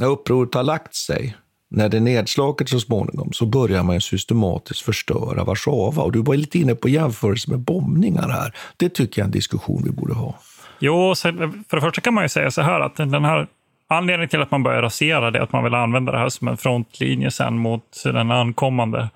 när 0.00 0.06
upproret 0.06 0.54
har 0.54 0.62
lagt 0.62 0.94
sig, 0.94 1.36
när 1.70 1.88
det 1.88 1.96
är 1.96 2.00
nedslaget 2.00 2.68
så 2.68 2.80
småningom, 2.80 3.32
så 3.32 3.46
börjar 3.46 3.82
man 3.82 4.00
systematiskt 4.00 4.80
förstöra 4.80 5.44
Warszawa. 5.44 6.02
Och 6.02 6.12
du 6.12 6.22
var 6.22 6.36
lite 6.36 6.58
inne 6.58 6.74
på 6.74 6.88
jämförelse 6.88 7.50
med 7.50 7.60
bombningar 7.60 8.28
här. 8.28 8.54
Det 8.76 8.88
tycker 8.88 9.20
jag 9.20 9.24
är 9.24 9.28
en 9.28 9.32
diskussion 9.32 9.82
vi 9.84 9.90
borde 9.90 10.14
ha. 10.14 10.34
Jo, 10.78 11.14
för 11.14 11.76
det 11.76 11.80
första 11.80 12.00
kan 12.00 12.14
man 12.14 12.24
ju 12.24 12.28
säga 12.28 12.50
så 12.50 12.62
här 12.62 12.80
att 12.80 12.96
den 12.96 13.24
här 13.24 13.46
anledningen 13.88 14.28
till 14.28 14.42
att 14.42 14.50
man 14.50 14.62
börjar 14.62 14.82
rasera 14.82 15.30
det 15.30 15.38
är 15.38 15.42
att 15.42 15.52
man 15.52 15.64
vill 15.64 15.74
använda 15.74 16.12
det 16.12 16.18
här 16.18 16.28
som 16.28 16.48
en 16.48 16.56
frontlinje 16.56 17.30
sen 17.30 17.58
mot 17.58 18.02
den 18.04 18.30
ankommande 18.30 19.08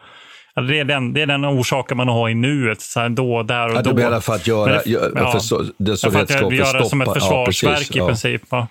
det, 0.61 0.79
är 0.79 0.85
den, 0.85 1.13
det 1.13 1.23
är 1.23 1.27
den 1.27 1.47
orsaken 1.47 1.97
man 1.97 2.09
har 2.09 2.29
i 2.29 2.35
nuet, 2.35 2.81
så 2.81 3.01
här 3.01 3.09
då, 3.09 3.43
där 3.43 3.69
och 3.69 3.77
ja, 3.77 3.83
då. 3.83 3.95
Menar 3.95 4.21
för 4.21 4.35
att 4.35 4.47
göra 4.47 4.73
det, 4.73 4.83
ja, 4.85 5.33
för 5.33 5.39
så, 5.39 5.65
det 5.77 5.97
sovjetiska 5.97 6.39
för 6.39 6.47
att 6.47 6.55
göra 6.55 6.79
det 6.81 6.89
som 6.89 7.01
ett 7.01 7.13
försvarsverk 7.13 7.89
ja, 7.91 8.05
i 8.05 8.07
princip. 8.07 8.43
Ja. 8.51 8.69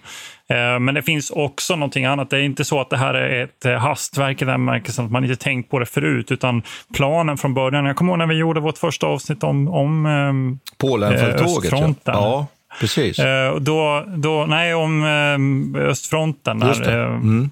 Eh, 0.50 0.80
men 0.80 0.96
det 0.96 1.02
finns 1.02 1.30
också 1.30 1.76
någonting 1.76 2.06
annat. 2.06 2.30
Det 2.30 2.38
är 2.38 2.42
inte 2.42 2.66
så 2.66 2.82
att 2.82 2.90
det 2.90 2.98
här 2.98 3.14
är 3.14 3.44
ett 3.44 3.66
eh, 3.66 3.74
hastverk 3.74 4.42
i 4.42 4.46
den 4.46 4.66
bemärkelsen 4.66 5.06
att 5.06 5.12
man 5.12 5.24
inte 5.24 5.36
tänkt 5.36 5.72
på 5.72 5.80
det 5.80 5.86
förut, 5.86 6.32
utan 6.32 6.62
planen 6.94 7.38
från 7.38 7.54
början. 7.54 7.86
Jag 7.86 7.96
kommer 7.96 8.12
ihåg 8.12 8.20
när 8.20 8.28
vi 8.28 8.36
gjorde 8.36 8.60
vårt 8.60 8.78
första 8.78 9.08
avsnitt 9.08 9.44
om, 9.44 9.68
om 9.68 10.06
ehm, 10.06 10.60
Polenfälttåget. 10.78 11.72
Ja. 11.74 11.98
ja. 12.06 12.48
Precis. 12.80 13.20
Eh, 13.20 13.56
då, 13.56 14.04
då, 14.08 14.46
nej, 14.46 14.74
om 14.74 15.76
östfronten. 15.76 16.60
Där, 16.60 17.06
mm. 17.06 17.50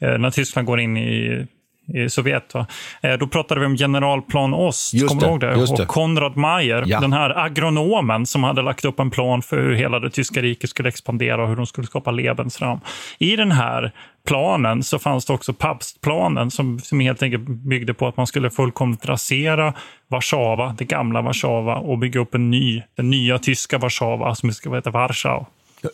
När 0.00 0.30
Tyskland 0.30 0.66
går 0.66 0.80
in 0.80 0.96
i 0.96 1.46
i 1.94 2.10
Sovjet. 2.10 2.54
Va? 2.54 2.66
Eh, 3.02 3.12
då 3.12 3.26
pratade 3.26 3.60
vi 3.60 3.66
om 3.66 3.76
generalplan 3.76 4.54
Ost, 4.54 4.94
just 4.94 5.08
kommer 5.08 5.22
du 5.22 5.28
ihåg 5.28 5.40
det? 5.40 5.82
Och 5.82 5.88
Konrad 5.88 6.36
Mayer, 6.36 6.84
ja. 6.86 7.00
den 7.00 7.12
här 7.12 7.38
agronomen 7.38 8.26
som 8.26 8.44
hade 8.44 8.62
lagt 8.62 8.84
upp 8.84 9.00
en 9.00 9.10
plan 9.10 9.42
för 9.42 9.62
hur 9.62 9.74
hela 9.74 9.98
det 9.98 10.10
tyska 10.10 10.42
riket 10.42 10.70
skulle 10.70 10.88
expandera 10.88 11.42
och 11.42 11.48
hur 11.48 11.56
de 11.56 11.66
skulle 11.66 11.86
skapa 11.86 12.10
Lebensraum. 12.10 12.80
I 13.18 13.36
den 13.36 13.52
här 13.52 13.92
planen 14.26 14.82
så 14.82 14.98
fanns 14.98 15.26
det 15.26 15.32
också 15.32 15.52
Pabstplanen 15.52 16.50
som, 16.50 16.78
som 16.78 17.00
helt 17.00 17.22
enkelt 17.22 17.48
byggde 17.48 17.94
på 17.94 18.06
att 18.06 18.16
man 18.16 18.26
skulle 18.26 18.50
fullkomligt 18.50 19.06
rasera 19.06 19.74
Warszawa, 20.08 20.74
det 20.78 20.84
gamla 20.84 21.22
Warszawa 21.22 21.76
och 21.76 21.98
bygga 21.98 22.20
upp 22.20 22.34
en 22.34 22.50
ny, 22.50 22.82
den 22.96 23.10
nya 23.10 23.38
tyska 23.38 23.78
Warszawa 23.78 24.34
som 24.34 24.52
ska 24.52 24.74
heta 24.74 24.90
Warschau. 24.90 25.46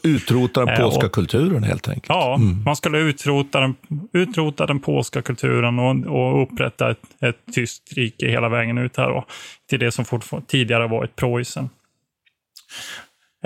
Utrota 0.03 0.65
den 0.65 0.77
polska 0.77 1.01
eh, 1.01 1.07
och, 1.07 1.13
kulturen 1.13 1.63
helt 1.63 1.89
enkelt. 1.89 2.09
Ja, 2.09 2.35
mm. 2.35 2.63
man 2.65 2.77
skulle 2.77 2.99
utrota 2.99 3.61
den, 3.61 3.75
utrota 4.13 4.67
den 4.67 4.81
polska 4.81 5.23
kulturen 5.23 5.79
och, 5.79 6.07
och 6.07 6.43
upprätta 6.43 6.91
ett, 6.91 7.01
ett 7.21 7.55
tyskt 7.55 7.93
rike 7.93 8.29
hela 8.29 8.49
vägen 8.49 8.79
ut 8.79 8.97
här 8.97 9.09
då, 9.09 9.25
till 9.71 9.79
det 9.79 9.93
som 9.93 10.05
tidigare 10.47 10.87
varit 10.87 11.17
Preussen. 11.17 11.69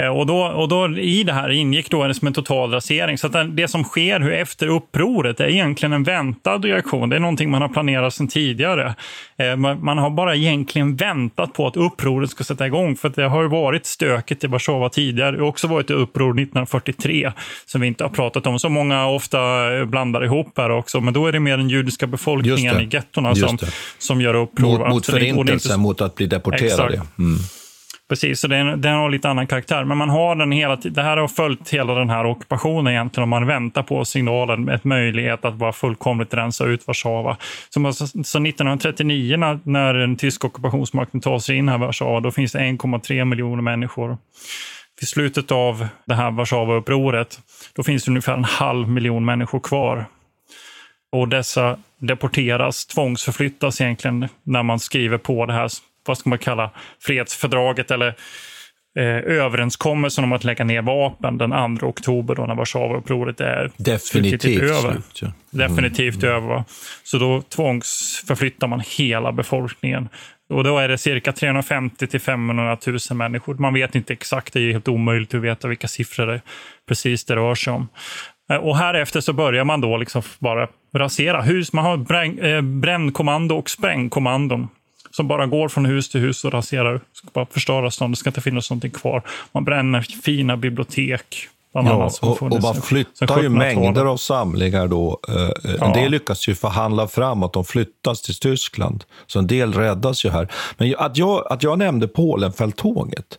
Eh, 0.01 0.09
och 0.09 0.27
då, 0.27 0.39
och 0.39 0.69
då 0.69 0.99
I 0.99 1.25
det 1.25 1.33
här 1.33 1.51
ingick 1.51 1.91
då 1.91 2.15
som 2.15 2.27
en 2.27 2.33
total 2.33 2.73
rasering. 2.73 3.19
Så 3.19 3.27
att 3.27 3.57
det 3.57 3.69
som 3.69 3.85
sker 3.85 4.31
efter 4.31 4.67
upproret 4.67 5.41
är 5.41 5.49
egentligen 5.49 5.93
en 5.93 6.03
väntad 6.03 6.59
reaktion. 6.59 7.09
Det 7.09 7.17
är 7.17 7.21
någonting 7.21 7.51
man 7.51 7.63
har 7.63 7.69
planerat 7.69 8.15
sedan 8.15 8.29
tidigare. 8.29 8.95
Eh, 9.39 9.57
man 9.57 9.99
har 9.99 10.11
bara 10.11 10.37
egentligen 10.37 10.97
väntat 10.97 11.53
på 11.53 11.67
att 11.67 11.77
upproret 11.77 12.31
ska 12.31 12.45
sätta 12.45 12.67
igång. 12.67 12.97
För 12.97 13.09
det 13.09 13.29
har 13.29 13.45
varit 13.45 13.87
stökigt 13.87 14.45
i 14.45 14.47
Warszawa 14.47 14.89
tidigare. 14.89 15.37
Det 15.37 15.43
har 15.43 15.49
också 15.49 15.67
varit 15.67 15.91
ett 15.91 15.97
uppror 15.97 16.31
1943 16.31 17.33
som 17.67 17.81
vi 17.81 17.87
inte 17.87 18.05
har 18.05 18.11
pratat 18.11 18.47
om. 18.47 18.59
Så 18.59 18.69
många 18.69 19.07
ofta 19.07 19.39
blandar 19.87 20.25
ihop 20.25 20.59
här 20.59 20.71
också. 20.71 21.01
Men 21.01 21.15
då 21.15 21.27
är 21.27 21.33
det 21.33 21.41
mer 21.41 21.57
den 21.57 21.69
judiska 21.69 22.07
befolkningen 22.07 22.81
i 22.81 22.89
gettorna 22.93 23.35
som, 23.35 23.59
som 23.99 24.21
gör 24.21 24.35
uppror. 24.35 24.79
Mot, 24.79 24.89
mot 24.89 25.07
förintelsen, 25.07 25.81
mot 25.81 26.01
att 26.01 26.15
bli 26.15 26.27
deporterade. 26.27 27.03
Mm. 27.19 27.39
Precis, 28.11 28.41
så 28.41 28.49
den, 28.49 28.81
den 28.81 28.95
har 28.95 29.11
lite 29.11 29.29
annan 29.29 29.47
karaktär. 29.47 29.85
Men 29.85 29.99
man 29.99 30.09
har 30.09 30.37
den 30.37 30.53
hela 30.53 30.77
tiden. 30.77 30.93
Det 30.93 31.03
här 31.03 31.17
har 31.17 31.29
följt 31.29 31.71
hela 31.71 31.95
den 31.95 32.11
här 32.11 32.27
ockupationen 32.27 32.93
egentligen. 32.93 33.23
Och 33.23 33.29
man 33.29 33.47
väntar 33.47 33.83
på 33.83 34.05
signalen, 34.05 34.69
ett 34.69 34.85
möjlighet 34.85 35.45
att 35.45 35.55
bara 35.55 35.73
fullkomligt 35.73 36.35
rensa 36.35 36.65
ut 36.65 36.87
Warszawa. 36.87 37.37
Så, 37.69 37.93
så 37.93 38.09
1939 38.09 39.37
när, 39.37 39.59
när 39.63 39.95
den 39.95 40.17
tyska 40.17 40.47
ockupationsmakten 40.47 41.21
tar 41.21 41.39
sig 41.39 41.57
in 41.57 41.69
här 41.69 41.77
i 41.77 41.79
Warszawa, 41.79 42.21
då 42.21 42.31
finns 42.31 42.53
det 42.53 42.59
1,3 42.59 43.25
miljoner 43.25 43.63
människor. 43.63 44.19
vid 45.01 45.09
slutet 45.09 45.53
av 45.53 45.89
det 46.05 46.15
här 46.15 46.31
Warszawaupproret, 46.31 47.41
då 47.77 47.83
finns 47.83 48.05
det 48.05 48.11
ungefär 48.11 48.35
en 48.35 48.45
halv 48.45 48.89
miljon 48.89 49.25
människor 49.25 49.61
kvar. 49.61 50.05
Och 51.13 51.29
dessa 51.29 51.79
deporteras, 51.99 52.87
tvångsförflyttas 52.87 53.81
egentligen 53.81 54.29
när 54.43 54.63
man 54.63 54.81
skriver 54.81 55.19
på 55.19 55.47
det 55.47 55.53
här, 55.53 55.71
vad 56.07 56.19
ska 56.19 56.29
man 56.31 56.39
kalla, 56.39 56.71
fredsfördraget 57.01 57.91
eller 57.91 58.09
eh, 58.99 59.05
överenskommelsen 59.45 60.25
om 60.25 60.33
att 60.33 60.45
lägga 60.45 60.65
ner 60.65 60.83
vapen 60.83 61.39
den 61.39 61.77
2 61.79 61.87
oktober 61.87 62.35
då 62.35 62.47
när 62.47 62.55
Warszawaupproret 62.55 63.41
är 63.41 63.71
Definitivt 63.77 64.63
över. 64.63 64.91
slut. 64.93 65.19
Ja. 65.23 65.33
Definitivt 65.51 66.25
över. 66.25 66.65
Så 67.03 67.19
då 67.19 67.43
tvångsförflyttar 67.43 68.67
man 68.69 68.83
hela 68.99 69.33
befolkningen. 69.33 70.09
Och 70.53 70.65
då 70.65 70.79
är 70.79 70.89
det 70.89 70.99
cirka 70.99 71.33
350 71.33 72.07
till 72.07 72.21
500 72.21 72.77
000 72.87 72.99
människor. 73.15 73.55
Man 73.55 73.75
vet 73.75 73.95
inte 73.95 74.13
exakt, 74.13 74.53
det 74.53 74.61
är 74.61 74.73
helt 74.73 74.89
omöjligt 74.89 75.35
att 75.35 75.41
veta 75.41 75.69
vilka 75.69 75.89
siffror 75.89 76.27
det 76.27 76.41
precis 76.89 77.25
det 77.25 77.37
rör 77.37 77.55
sig 77.55 77.73
om. 77.73 77.89
Eh, 78.53 78.57
Och 78.57 78.77
här 78.77 78.95
efter 78.95 79.21
så 79.21 79.33
börjar 79.33 79.65
man 79.65 79.81
då 79.81 79.97
liksom 79.97 80.23
bara 80.39 80.69
rasera 80.97 81.43
hus. 81.43 81.73
Man 81.73 81.85
har 81.85 82.45
eh, 82.47 82.61
brännkommando 82.63 83.55
och 83.57 83.71
sprängkommandon 83.71 84.69
som 85.11 85.29
bara 85.29 85.47
går 85.47 85.69
från 85.69 85.87
hus 85.87 86.09
till 86.09 86.21
hus 86.21 86.45
och 86.45 86.53
raserar. 86.53 87.01
Ska 87.13 87.29
bara 87.33 87.47
förstöra 87.47 87.91
stan. 87.91 88.11
Det 88.11 88.17
ska 88.17 88.31
inte 88.31 88.41
finnas 88.41 88.71
någonting 88.71 88.91
kvar. 88.91 89.23
Man 89.53 89.65
bränner 89.65 90.01
fina 90.03 90.57
bibliotek. 90.57 91.49
Ja, 91.73 92.11
och, 92.23 92.43
och 92.43 92.63
man 92.63 92.75
flyttar 92.83 93.27
ju 93.43 93.49
1700-talet. 93.49 93.53
mängder 93.53 94.05
av 94.05 94.17
samlingar 94.17 94.89
då. 94.89 95.21
Eh, 95.29 95.35
En 95.71 95.77
Ja. 95.81 95.93
del 95.95 96.11
lyckas 96.11 96.49
ju 96.49 96.55
förhandla 96.55 97.09
fram 97.09 97.43
att 97.43 97.53
de 97.53 97.65
flyttas 97.65 98.23
till 98.23 98.35
Tyskland, 98.35 99.05
så 99.27 99.39
en 99.39 99.47
del 99.47 99.73
räddas 99.73 100.25
ju 100.25 100.31
här. 100.31 100.49
Men 100.79 100.95
att 100.99 101.17
jag, 101.17 101.47
att 101.53 101.63
jag 101.63 101.79
nämnde 101.79 102.09
Polenfälttåget 102.09 103.39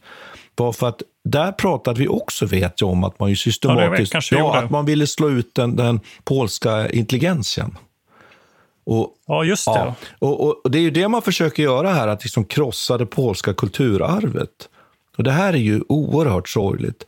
var 0.55 0.72
för 0.72 0.88
att 0.88 1.01
där 1.24 1.51
pratade 1.51 1.99
vi 1.99 2.07
också, 2.07 2.45
vet 2.45 2.82
jag, 2.82 2.89
om 2.89 3.03
att 3.03 3.19
man 3.19 3.30
ju 3.30 3.36
systematiskt... 3.36 4.13
ja, 4.32 4.38
gjorde. 4.39 4.59
att 4.59 4.69
man 4.69 4.86
ville 4.86 5.07
slå 5.07 5.30
ut 5.30 5.55
den, 5.55 5.76
den 5.76 5.99
polska 6.24 6.89
intelligensien. 6.89 7.78
Och, 8.84 9.17
Ja, 9.27 9.43
just 9.43 9.65
det. 9.65 9.71
Ja, 9.71 9.95
och, 10.19 10.41
och, 10.41 10.61
och 10.63 10.71
det 10.71 10.77
är 10.77 10.82
ju 10.82 10.91
det 10.91 11.07
man 11.07 11.21
försöker 11.21 11.63
göra 11.63 11.89
här, 11.89 12.07
att 12.07 12.23
liksom 12.23 12.45
krossa 12.45 12.97
det 12.97 13.05
polska 13.05 13.53
kulturarvet. 13.53 14.69
Och 15.17 15.23
det 15.23 15.32
här 15.32 15.53
är 15.53 15.57
ju 15.57 15.82
oerhört 15.89 16.49
sorgligt. 16.49 17.05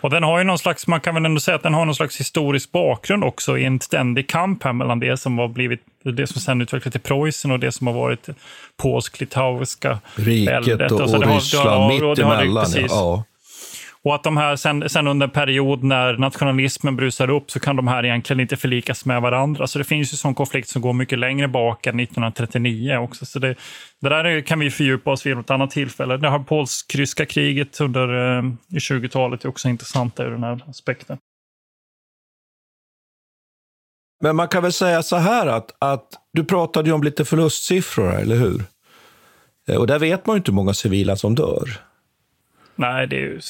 Och 0.00 0.10
den 0.10 0.22
har 0.22 0.38
ju 0.38 0.44
någon 0.44 0.58
slags, 0.58 0.86
man 0.86 1.00
kan 1.00 1.14
väl 1.14 1.24
ändå 1.24 1.40
säga 1.40 1.54
att 1.54 1.62
den 1.62 1.74
har 1.74 1.84
någon 1.84 1.94
slags 1.94 2.20
historisk 2.20 2.72
bakgrund 2.72 3.24
också 3.24 3.58
i 3.58 3.64
en 3.64 3.80
ständig 3.80 4.28
kamp 4.28 4.62
här 4.62 4.72
mellan 4.72 5.00
det 5.00 5.16
som 5.16 5.38
har 5.38 5.48
blivit, 5.48 5.80
det 6.02 6.26
som 6.26 6.40
sen 6.40 6.60
utvecklats 6.60 6.92
till 6.92 7.00
Preussen 7.00 7.50
och 7.50 7.58
det 7.60 7.72
som 7.72 7.86
har 7.86 7.94
varit 7.94 8.28
polsk-litauiska 8.76 9.98
Riket 10.16 10.52
väldet. 10.68 10.92
och, 10.92 11.00
och 11.00 11.08
har- 11.10 11.34
Ryssland 11.34 11.82
och 11.82 11.88
mitt 11.88 12.00
det 12.00 12.06
har 12.06 12.36
det- 12.36 12.42
emellan. 12.42 12.66
Ja. 12.88 13.24
Och 14.04 14.14
att 14.14 14.22
de 14.22 14.36
här 14.36 14.56
sen, 14.56 14.88
sen 14.88 15.06
under 15.06 15.26
en 15.26 15.30
period 15.32 15.82
när 15.82 16.16
nationalismen 16.16 16.96
brusar 16.96 17.30
upp 17.30 17.50
så 17.50 17.60
kan 17.60 17.76
de 17.76 17.88
här 17.88 18.04
egentligen 18.04 18.40
inte 18.40 18.56
förlikas 18.56 19.04
med 19.04 19.22
varandra. 19.22 19.66
Så 19.66 19.78
det 19.78 19.84
finns 19.84 20.12
ju 20.12 20.16
sån 20.16 20.34
konflikt 20.34 20.68
som 20.68 20.82
går 20.82 20.92
mycket 20.92 21.18
längre 21.18 21.48
bak 21.48 21.86
än 21.86 22.00
1939 22.00 22.96
också. 22.96 23.26
Så 23.26 23.38
det, 23.38 23.54
det 24.00 24.08
där 24.08 24.24
är- 24.24 24.40
kan 24.40 24.58
vi 24.58 24.70
fördjupa 24.70 25.10
oss 25.10 25.26
vid 25.26 25.36
något 25.36 25.50
annat 25.50 25.70
tillfälle. 25.70 26.16
Det 26.16 26.30
här 26.30 26.38
polsk-ryska 26.38 27.26
kriget 27.26 27.80
under 27.80 28.38
eh, 28.38 28.44
i 28.68 28.78
20-talet 28.78 29.44
är 29.44 29.48
också 29.48 29.68
intressant 29.68 30.20
ur 30.20 30.30
den 30.30 30.42
här 30.42 30.64
aspekten. 30.68 31.18
Men 34.22 34.36
man 34.36 34.48
kan 34.48 34.62
väl 34.62 34.72
säga 34.72 35.02
så 35.02 35.16
här 35.16 35.46
att, 35.46 35.74
att 35.78 36.08
du 36.32 36.44
pratade 36.44 36.88
ju 36.88 36.94
om 36.94 37.02
lite 37.02 37.24
förlustsiffror, 37.24 38.14
eller 38.14 38.36
hur? 38.36 38.62
Eh, 39.68 39.76
Och 39.76 39.86
där 39.86 39.98
vet 39.98 40.26
man 40.26 40.34
ju 40.34 40.38
inte 40.38 40.50
hur 40.50 40.56
många 40.56 40.74
civila 40.74 41.16
som 41.16 41.34
dör, 41.34 41.68
Nej, 42.76 43.06
det 43.06 43.16
är 43.16 43.20
ju... 43.20 43.40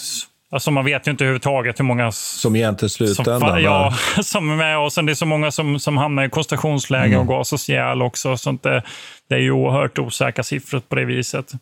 Alltså 0.54 0.70
man 0.70 0.84
vet 0.84 1.06
ju 1.06 1.10
inte 1.10 1.24
överhuvudtaget 1.24 1.80
hur 1.80 1.84
många 1.84 2.12
som 2.12 2.56
egentligen 2.56 2.90
som, 2.90 3.06
slutändan. 3.06 3.54
där. 3.54 3.58
ja, 3.58 3.94
som 4.22 4.50
är 4.50 4.56
med. 4.56 4.78
Och 4.78 4.92
sen 4.92 5.06
det 5.06 5.12
är 5.12 5.14
så 5.14 5.26
många 5.26 5.50
som, 5.50 5.78
som 5.78 5.96
hamnar 5.96 6.24
i 6.24 6.30
koncentrationsläger 6.30 7.18
och 7.18 7.26
gasas 7.26 7.68
ihjäl 7.68 8.02
också. 8.02 8.36
Så 8.36 8.50
att 8.50 8.62
det, 8.62 8.82
det 9.28 9.34
är 9.34 9.38
ju 9.38 9.50
oerhört 9.50 9.98
osäkra 9.98 10.44
siffror 10.44 10.80
på 10.80 10.94
det 10.94 11.04
viset. 11.04 11.52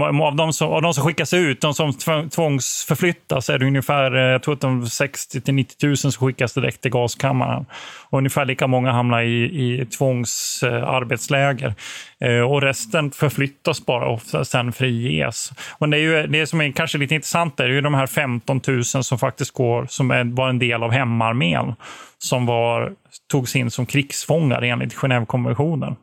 Av 0.00 0.36
de, 0.36 0.52
som, 0.52 0.68
av 0.68 0.82
de 0.82 0.94
som 0.94 1.04
skickas 1.04 1.34
ut, 1.34 1.60
de 1.60 1.74
som 1.74 1.92
tvångsförflyttas, 2.30 3.50
är 3.50 3.58
det 3.58 3.66
ungefär 3.66 4.16
eh, 4.16 4.22
jag 4.22 4.42
tror 4.42 4.54
att 4.54 4.60
de 4.60 4.86
60 4.86 5.40
till 5.40 5.54
90 5.54 5.86
000 5.86 5.96
som 5.96 6.12
skickas 6.12 6.54
direkt 6.54 6.80
till 6.80 6.90
gaskammaren. 6.90 7.66
Och 8.10 8.18
ungefär 8.18 8.44
lika 8.44 8.66
många 8.66 8.92
hamnar 8.92 9.22
i, 9.22 9.44
i 9.44 9.86
tvångsarbetsläger. 9.86 11.74
Eh, 12.20 12.40
och 12.40 12.62
resten 12.62 13.10
förflyttas 13.10 13.86
bara 13.86 14.06
och 14.06 14.46
sen 14.46 14.72
friges. 14.72 15.52
Och 15.78 15.88
det, 15.88 15.96
är 15.96 16.00
ju, 16.00 16.26
det 16.26 16.46
som 16.46 16.60
är 16.60 16.72
kanske 16.72 16.98
lite 16.98 17.14
intressant 17.14 17.60
är 17.60 17.68
ju 17.68 17.80
de 17.80 17.94
här 17.94 18.06
15 18.06 18.60
000 18.66 18.84
som 18.84 19.18
faktiskt 19.18 19.50
går, 19.50 19.86
som 19.88 20.10
är, 20.10 20.24
var 20.24 20.48
en 20.48 20.58
del 20.58 20.82
av 20.82 20.90
hemarmén, 20.90 21.74
som 22.18 22.46
var, 22.46 22.92
togs 23.30 23.56
in 23.56 23.70
som 23.70 23.86
krigsfångar 23.86 24.62
enligt 24.62 24.94
Genèvekonventionen. 24.94 25.96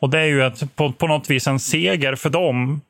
Och 0.00 0.10
det 0.10 0.18
är 0.20 0.24
ju 0.24 0.42
ett, 0.46 0.76
på, 0.76 0.92
på 0.92 1.06
något 1.06 1.30
vis 1.30 1.46
en 1.46 1.60
seger 1.60 2.14
för 2.14 2.30
dem, 2.30 2.80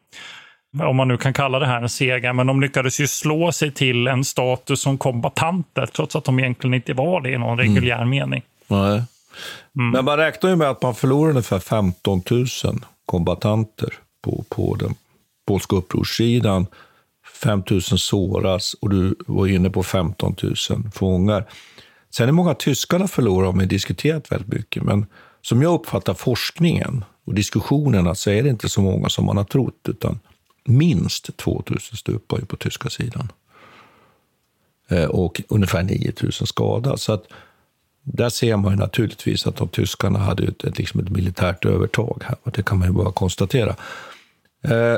om 0.82 0.96
man 0.96 1.08
nu 1.08 1.16
kan 1.16 1.32
kalla 1.32 1.58
det 1.58 1.66
här 1.66 1.82
en 1.82 1.88
seger, 1.88 2.32
men 2.32 2.46
de 2.46 2.60
lyckades 2.60 3.00
ju 3.00 3.06
slå 3.06 3.52
sig 3.52 3.70
till 3.70 4.06
en 4.06 4.24
status 4.24 4.80
som 4.80 4.98
kombatanter, 4.98 5.86
trots 5.86 6.16
att 6.16 6.24
de 6.24 6.38
egentligen 6.38 6.74
inte 6.74 6.94
var 6.94 7.20
det 7.20 7.30
i 7.30 7.38
någon 7.38 7.58
reguljär 7.58 8.04
mening. 8.04 8.42
Nej. 8.66 9.02
Mm. 9.78 9.90
Men 9.90 10.04
man 10.04 10.16
räknar 10.16 10.50
ju 10.50 10.56
med 10.56 10.70
att 10.70 10.82
man 10.82 10.94
förlorar 10.94 11.30
ungefär 11.30 11.58
15 11.58 12.22
000 12.30 12.46
kombatanter 13.06 13.94
på, 14.24 14.44
på 14.48 14.74
den 14.74 14.94
polska 15.46 15.76
upprorssidan. 15.76 16.66
5 17.42 17.62
000 17.70 17.82
såras 17.82 18.74
och 18.74 18.90
du 18.90 19.14
var 19.26 19.46
inne 19.46 19.70
på 19.70 19.82
15 19.82 20.36
000 20.42 20.54
fångar. 20.94 21.44
Sen 22.10 22.28
är 22.28 22.32
många 22.32 22.54
tyskarna 22.54 23.08
förlorar 23.08 23.46
har 23.46 23.52
man 23.52 23.68
diskuterat 23.68 24.32
väldigt 24.32 24.52
mycket, 24.52 24.82
men 24.82 25.06
som 25.42 25.62
jag 25.62 25.74
uppfattar 25.74 26.14
forskningen 26.14 27.04
och 27.28 27.34
diskussionerna 27.34 28.14
så 28.14 28.30
är 28.30 28.42
det 28.42 28.48
inte 28.48 28.68
så 28.68 28.80
många 28.80 29.08
som 29.08 29.24
man 29.24 29.36
har 29.36 29.44
trott, 29.44 29.88
utan 29.88 30.20
minst 30.64 31.36
2 31.36 31.62
000 31.66 31.80
stupar 31.80 32.38
ju 32.38 32.44
på 32.44 32.56
tyska 32.56 32.90
sidan. 32.90 33.32
Eh, 34.88 35.04
och 35.04 35.42
ungefär 35.48 35.82
9 35.82 36.12
000 36.22 36.32
skadas. 36.32 37.02
Så 37.02 37.12
att 37.12 37.24
där 38.02 38.28
ser 38.28 38.56
man 38.56 38.72
ju 38.72 38.78
naturligtvis 38.78 39.46
att 39.46 39.56
de 39.56 39.68
tyskarna 39.68 40.18
hade 40.18 40.44
ett, 40.44 40.64
ett, 40.64 40.78
liksom 40.78 41.00
ett 41.00 41.08
militärt 41.08 41.64
övertag 41.64 42.22
här. 42.24 42.36
Det 42.44 42.62
kan 42.62 42.78
man 42.78 42.88
ju 42.88 42.94
bara 42.94 43.12
konstatera. 43.12 43.76
Eh, 44.62 44.96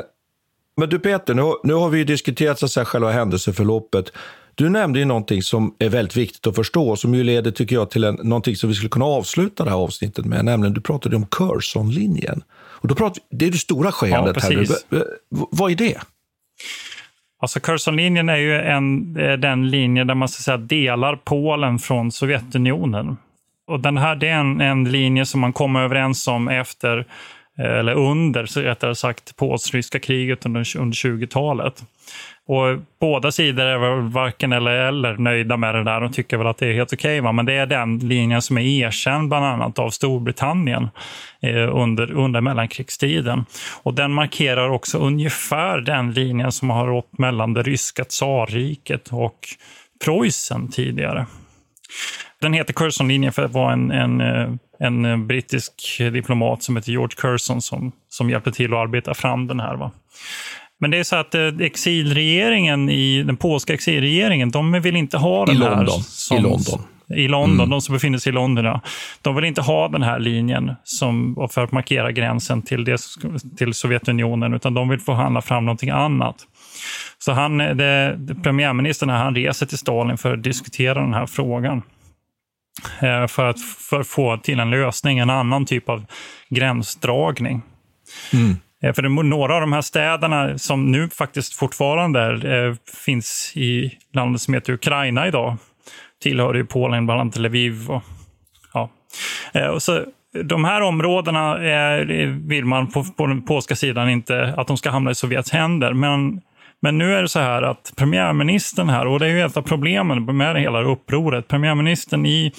men 0.75 0.89
du 0.89 0.99
Peter, 0.99 1.33
nu, 1.33 1.43
nu 1.63 1.73
har 1.73 1.89
vi 1.89 1.97
ju 1.97 2.03
diskuterat 2.03 2.59
så 2.59 2.65
att 2.65 2.71
säga, 2.71 2.85
själva 2.85 3.11
händelseförloppet. 3.11 4.11
Du 4.61 4.69
nämnde 4.69 4.99
ju 4.99 5.05
någonting 5.05 5.41
som 5.41 5.75
är 5.79 5.89
väldigt 5.89 6.17
viktigt 6.17 6.47
att 6.47 6.55
förstå, 6.55 6.95
som 6.95 7.15
ju 7.15 7.23
leder, 7.23 7.51
tycker 7.51 7.75
jag, 7.75 7.89
till 7.91 8.03
en, 8.03 8.15
någonting 8.23 8.55
som 8.55 8.69
vi 8.69 8.75
skulle 8.75 8.89
kunna 8.89 9.05
avsluta 9.05 9.63
det 9.63 9.69
här 9.69 9.77
avsnittet 9.77 10.25
med, 10.25 10.45
nämligen 10.45 10.73
du 10.73 10.81
pratade 10.81 11.15
om 11.15 11.25
Curzon-linjen. 11.25 12.41
Och 12.53 12.87
då 12.87 12.95
pratar, 12.95 13.21
vi- 13.29 13.37
det 13.37 13.45
är 13.47 13.51
det 13.51 13.57
stora 13.57 13.91
skeendet 13.91 14.43
här. 14.43 14.49
v- 14.89 15.03
Vad 15.29 15.71
är 15.71 15.75
det? 15.75 15.97
Alltså 17.41 17.59
Curzon-linjen 17.59 18.29
är 18.29 18.35
ju 18.37 18.55
en, 18.55 19.17
eh, 19.17 19.33
den 19.33 19.69
linje 19.69 20.03
där 20.03 20.15
man 20.15 20.27
så 20.29 20.41
säga, 20.43 20.57
delar 20.57 21.15
Polen 21.15 21.79
från 21.79 22.11
Sovjetunionen. 22.11 23.17
Och 23.67 23.79
den 23.79 23.97
här 23.97 24.15
det 24.15 24.27
är 24.27 24.35
en, 24.39 24.61
en 24.61 24.91
linje 24.91 25.25
som 25.25 25.41
man 25.41 25.53
kom 25.53 25.75
överens 25.75 26.27
om 26.27 26.47
efter, 26.47 26.97
eh, 27.59 27.65
eller 27.79 27.93
under, 27.93 28.45
så 28.45 28.61
rättare 28.61 28.95
sagt, 28.95 29.35
polsk-ryska 29.35 29.99
kriget 29.99 30.45
under, 30.45 30.77
under 30.77 30.95
20-talet. 30.95 31.83
Och 32.51 32.79
båda 32.99 33.31
sidor 33.31 33.65
är 33.65 33.77
väl 33.77 34.01
varken 34.01 34.53
eller 34.53 34.71
eller 34.71 35.17
nöjda 35.17 35.57
med 35.57 35.75
det 35.75 35.83
där 35.83 36.01
De 36.01 36.11
tycker 36.11 36.37
väl 36.37 36.47
att 36.47 36.57
det 36.57 36.67
är 36.67 36.73
helt 36.73 36.93
okej. 36.93 37.21
Okay, 37.21 37.33
Men 37.33 37.45
det 37.45 37.53
är 37.53 37.65
den 37.65 37.99
linjen 37.99 38.41
som 38.41 38.57
är 38.57 38.61
erkänd 38.61 39.29
bland 39.29 39.45
annat 39.45 39.79
av 39.79 39.89
Storbritannien 39.89 40.89
eh, 41.41 41.75
under, 41.75 42.11
under 42.11 42.41
mellankrigstiden. 42.41 43.45
Och 43.83 43.93
den 43.93 44.11
markerar 44.11 44.69
också 44.69 44.97
ungefär 44.97 45.81
den 45.81 46.13
linjen 46.13 46.51
som 46.51 46.69
har 46.69 46.87
rått 46.87 47.17
mellan 47.17 47.53
det 47.53 47.63
ryska 47.63 48.03
tsarriket 48.03 49.09
och 49.11 49.39
Preussen 50.05 50.71
tidigare. 50.71 51.25
Den 52.41 52.53
heter 52.53 52.73
Curzon-linjen 52.73 53.33
för 53.33 53.43
att 53.43 53.51
det 53.51 53.59
var 53.59 53.71
en, 53.71 53.91
en, 53.91 54.21
eh, 54.21 54.49
en 54.79 55.05
eh, 55.05 55.17
brittisk 55.17 55.73
diplomat 55.97 56.63
som 56.63 56.75
heter 56.75 56.91
George 56.91 57.15
Curzon 57.17 57.61
som, 57.61 57.91
som 58.09 58.29
hjälpte 58.29 58.51
till 58.51 58.73
att 58.73 58.79
arbeta 58.79 59.13
fram 59.13 59.47
den 59.47 59.59
här. 59.59 59.75
Va? 59.75 59.91
Men 60.81 60.91
det 60.91 60.97
är 60.97 61.03
så 61.03 61.15
att 61.15 61.35
eh, 61.35 61.47
exilregeringen, 61.59 62.89
i, 62.89 63.23
den 63.23 63.37
polska 63.37 63.73
exilregeringen, 63.73 64.51
de 64.51 64.81
vill 64.81 64.95
inte 64.95 65.17
ha 65.17 65.43
I 65.43 65.53
den 65.53 65.61
här. 65.61 65.75
London. 65.75 66.03
Som, 66.03 66.37
I 66.37 66.41
London. 66.41 66.81
i 67.15 67.27
London, 67.27 67.69
de 67.69 67.81
som 67.81 67.93
befinner 67.93 68.17
sig 68.17 68.29
i 68.29 68.33
London, 68.33 68.65
ja, 68.65 68.81
de 69.21 69.35
vill 69.35 69.45
inte 69.45 69.61
ha 69.61 69.87
den 69.87 70.01
här 70.01 70.19
linjen 70.19 70.71
som, 70.83 71.47
för 71.51 71.63
att 71.63 71.71
markera 71.71 72.11
gränsen 72.11 72.61
till, 72.61 72.83
det, 72.83 73.01
till 73.57 73.73
Sovjetunionen, 73.73 74.53
utan 74.53 74.73
de 74.73 74.89
vill 74.89 74.99
förhandla 74.99 75.41
fram 75.41 75.65
någonting 75.65 75.89
annat. 75.89 76.35
Så 77.19 77.31
han, 77.31 77.57
det, 77.57 78.15
det, 78.17 78.35
premiärministern 78.35 79.09
här, 79.09 79.23
han 79.23 79.35
reser 79.35 79.65
till 79.65 79.77
Stalin 79.77 80.17
för 80.17 80.33
att 80.33 80.43
diskutera 80.43 81.01
den 81.01 81.13
här 81.13 81.25
frågan. 81.25 81.81
Eh, 83.01 83.27
för 83.27 83.49
att 83.49 83.61
för 83.61 84.03
få 84.03 84.37
till 84.37 84.59
en 84.59 84.69
lösning, 84.69 85.19
en 85.19 85.29
annan 85.29 85.65
typ 85.65 85.89
av 85.89 86.05
gränsdragning. 86.49 87.61
Mm. 88.33 88.57
Eh, 88.83 88.93
för 88.93 89.23
några 89.23 89.55
av 89.55 89.61
de 89.61 89.73
här 89.73 89.81
städerna 89.81 90.57
som 90.57 90.91
nu 90.91 91.09
faktiskt 91.09 91.53
fortfarande 91.53 92.19
är, 92.19 92.45
eh, 92.45 92.75
finns 93.05 93.53
i 93.55 93.97
landet 94.13 94.41
som 94.41 94.53
heter 94.53 94.73
Ukraina 94.73 95.27
idag, 95.27 95.57
tillhör 96.21 96.53
ju 96.53 96.65
Polen, 96.65 97.05
bland 97.05 97.21
annat 97.21 97.37
Lviv. 97.37 97.91
Och, 97.91 98.03
ja. 98.73 98.89
Eh, 99.53 99.67
och 99.67 99.81
så, 99.81 100.05
de 100.43 100.65
här 100.65 100.81
områdena 100.81 101.57
är, 101.57 102.05
vill 102.47 102.65
man 102.65 102.87
på, 102.87 103.03
på 103.03 103.27
den 103.27 103.41
polska 103.41 103.75
sidan 103.75 104.09
inte 104.09 104.53
att 104.57 104.67
de 104.67 104.77
ska 104.77 104.89
hamna 104.89 105.11
i 105.11 105.15
Sovjets 105.15 105.51
händer. 105.51 105.93
Men, 105.93 106.41
men 106.79 106.97
nu 106.97 107.15
är 107.15 107.21
det 107.21 107.27
så 107.27 107.39
här 107.39 107.61
att 107.61 107.93
premiärministern 107.95 108.89
här, 108.89 109.07
och 109.07 109.19
det 109.19 109.25
är 109.25 109.29
ju 109.29 109.41
ett 109.41 109.57
av 109.57 109.61
problemen 109.61 110.37
med 110.37 110.61
hela 110.61 110.81
upproret, 110.81 111.47
premiärministern 111.47 112.25
i, 112.25 112.53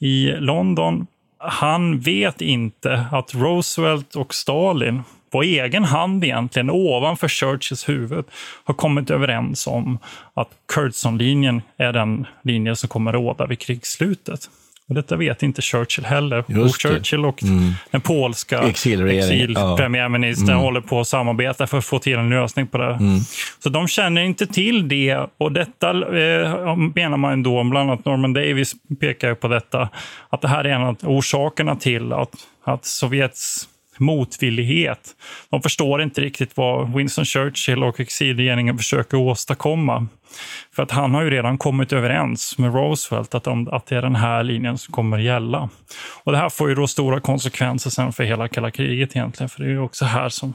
i 0.00 0.26
London, 0.26 1.06
han 1.38 2.00
vet 2.00 2.40
inte 2.40 3.06
att 3.12 3.34
Roosevelt 3.34 4.14
och 4.14 4.34
Stalin 4.34 5.02
på 5.30 5.42
egen 5.42 5.84
hand 5.84 6.24
egentligen, 6.24 6.70
ovanför 6.70 7.28
Churchills 7.28 7.88
huvud, 7.88 8.24
har 8.64 8.74
kommit 8.74 9.10
överens 9.10 9.66
om 9.66 9.98
att 10.34 10.48
Curzon-linjen 10.74 11.62
är 11.76 11.92
den 11.92 12.26
linje 12.42 12.76
som 12.76 12.88
kommer 12.88 13.12
råda 13.12 13.46
vid 13.46 13.58
krigsslutet. 13.58 14.48
Och 14.88 14.94
detta 14.94 15.16
vet 15.16 15.42
inte 15.42 15.62
Churchill 15.62 16.04
heller. 16.04 16.38
Och 16.38 16.80
Churchill 16.82 17.24
och 17.24 17.42
mm. 17.42 17.72
den 17.90 18.00
polska 18.00 18.62
exilpremiärministern 18.62 20.48
ja. 20.48 20.52
mm. 20.52 20.64
håller 20.64 20.80
på 20.80 21.00
att 21.00 21.08
samarbeta 21.08 21.66
för 21.66 21.78
att 21.78 21.84
få 21.84 21.98
till 21.98 22.18
en 22.18 22.30
lösning 22.30 22.66
på 22.66 22.78
det. 22.78 22.94
Mm. 22.94 23.20
Så 23.62 23.68
de 23.68 23.88
känner 23.88 24.22
inte 24.22 24.46
till 24.46 24.88
det. 24.88 25.18
Och 25.38 25.52
detta 25.52 25.90
eh, 25.90 26.76
menar 26.94 27.16
man 27.16 27.42
då, 27.42 27.64
bland 27.64 27.90
annat 27.90 28.04
Norman 28.04 28.32
Davis 28.32 28.74
pekar 29.00 29.34
på 29.34 29.48
detta, 29.48 29.88
att 30.28 30.40
det 30.40 30.48
här 30.48 30.64
är 30.64 30.68
en 30.68 30.82
av 30.82 30.96
orsakerna 31.02 31.76
till 31.76 32.12
att, 32.12 32.34
att 32.64 32.84
Sovjets 32.84 33.68
motvillighet. 34.00 35.16
De 35.50 35.62
förstår 35.62 36.02
inte 36.02 36.20
riktigt 36.20 36.56
vad 36.56 36.94
Winston 36.94 37.24
Churchill 37.24 37.84
och 37.84 38.00
exilregeringen 38.00 38.78
försöker 38.78 39.16
åstadkomma. 39.16 40.06
För 40.74 40.82
att 40.82 40.90
han 40.90 41.14
har 41.14 41.22
ju 41.22 41.30
redan 41.30 41.58
kommit 41.58 41.92
överens 41.92 42.58
med 42.58 42.74
Roosevelt 42.74 43.34
att, 43.34 43.44
de, 43.44 43.68
att 43.68 43.86
det 43.86 43.96
är 43.96 44.02
den 44.02 44.16
här 44.16 44.42
linjen 44.42 44.78
som 44.78 44.92
kommer 44.92 45.18
gälla. 45.18 45.68
Och 46.24 46.32
det 46.32 46.38
här 46.38 46.48
får 46.48 46.68
ju 46.68 46.74
då 46.74 46.86
stora 46.86 47.20
konsekvenser 47.20 47.90
sen 47.90 48.12
för 48.12 48.24
hela 48.24 48.48
kalla 48.48 48.70
kriget 48.70 49.16
egentligen. 49.16 49.48
För 49.48 49.62
det 49.62 49.68
är 49.68 49.72
ju 49.72 49.80
också 49.80 50.04
här 50.04 50.28
som 50.28 50.54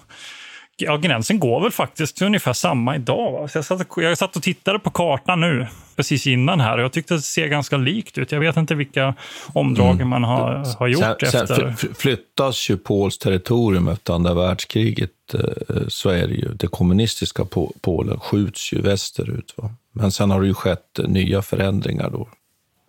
ja, 0.82 0.98
gränsen 0.98 1.40
går 1.40 1.62
väl 1.62 1.72
faktiskt 1.72 2.22
ungefär 2.22 2.54
samma 2.54 2.96
idag. 2.96 3.52
Så 3.52 3.58
jag, 3.58 3.66
satt, 3.66 3.88
jag 3.96 4.18
satt 4.18 4.36
och 4.36 4.44
tittade 4.44 4.80
på 4.80 4.90
kartan 4.90 5.42
nu, 5.42 5.68
precis 5.96 6.28
innan 6.28 6.60
här, 6.60 6.78
och 6.78 6.84
jag 6.84 6.92
tyckte 6.92 7.14
det 7.14 7.22
ser 7.22 7.48
ganska 7.48 7.78
likt 7.78 8.18
ut. 8.18 8.32
Jag 8.32 8.40
vet 8.40 8.58
inte 8.58 8.76
vilka 8.76 9.16
omdrag 9.54 9.96
mm. 9.96 10.08
man 10.08 10.24
har, 10.24 10.78
har 10.80 10.88
gjort 10.88 11.02
sen, 11.02 11.42
efter. 11.42 11.76
Sen 11.78 11.96
flyttas 11.96 12.70
ju 12.70 12.78
Pols 12.78 13.18
territorium 13.18 13.88
efter 13.88 14.14
andra 14.14 14.34
världskriget, 14.34 15.34
eh, 15.34 15.88
så 15.88 16.10
är 16.10 16.28
det 16.28 16.34
ju. 16.34 16.54
Det 16.54 16.68
kommunistiska 16.68 17.46
Polen 17.82 18.20
skjuts 18.20 18.74
ju 18.74 18.82
västerut. 18.82 19.54
Va? 19.58 19.72
Men 19.92 20.12
sen 20.12 20.32
har 20.32 20.42
det 20.42 20.48
ju 20.48 20.54
skett 20.54 21.00
nya 21.08 21.42
förändringar 21.42 22.10
då. 22.10 22.30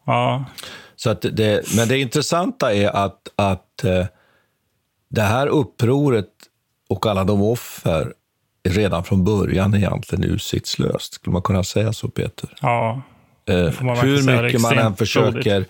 Ja. 0.06 0.44
Så 0.96 1.10
att 1.10 1.22
det, 1.32 1.76
men 1.76 1.88
det 1.88 1.98
intressanta 1.98 2.74
är 2.74 2.88
att, 2.88 3.28
att 3.36 3.84
eh, 3.84 4.06
det 5.08 5.22
här 5.22 5.46
upproret 5.46 6.28
och 6.92 7.06
alla 7.06 7.24
de 7.24 7.42
offer 7.42 8.12
redan 8.68 9.04
från 9.04 9.24
början 9.24 9.74
egentligen 9.74 10.24
utsiktslöst. 10.24 11.14
Skulle 11.14 11.32
man 11.32 11.42
kunna 11.42 11.64
säga 11.64 11.92
så, 11.92 12.08
Peter? 12.08 12.48
Ja. 12.60 13.02
Eh, 13.46 13.56
hur 14.02 14.42
mycket 14.42 14.60
man 14.60 14.78
än 14.78 14.96
försöker 14.96 15.66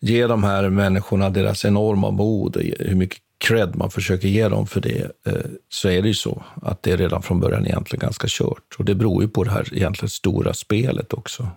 ge 0.00 0.26
de 0.26 0.44
här 0.44 0.68
människorna 0.68 1.30
deras 1.30 1.64
enorma 1.64 2.10
mod, 2.10 2.56
hur 2.78 2.94
mycket 2.94 3.18
cred 3.38 3.76
man 3.76 3.90
försöker 3.90 4.28
ge 4.28 4.48
dem 4.48 4.66
för 4.66 4.80
det, 4.80 5.10
eh, 5.26 5.32
så 5.68 5.88
är 5.88 6.02
det 6.02 6.08
ju 6.08 6.14
så 6.14 6.42
att 6.62 6.82
det 6.82 6.92
är 6.92 6.96
redan 6.96 7.22
från 7.22 7.40
början 7.40 7.66
egentligen 7.66 8.00
ganska 8.00 8.26
kört. 8.30 8.76
Och 8.78 8.84
det 8.84 8.94
beror 8.94 9.22
ju 9.22 9.28
på 9.28 9.44
det 9.44 9.50
här 9.50 9.74
egentligen 9.74 10.10
stora 10.10 10.54
spelet 10.54 11.12
också. 11.12 11.48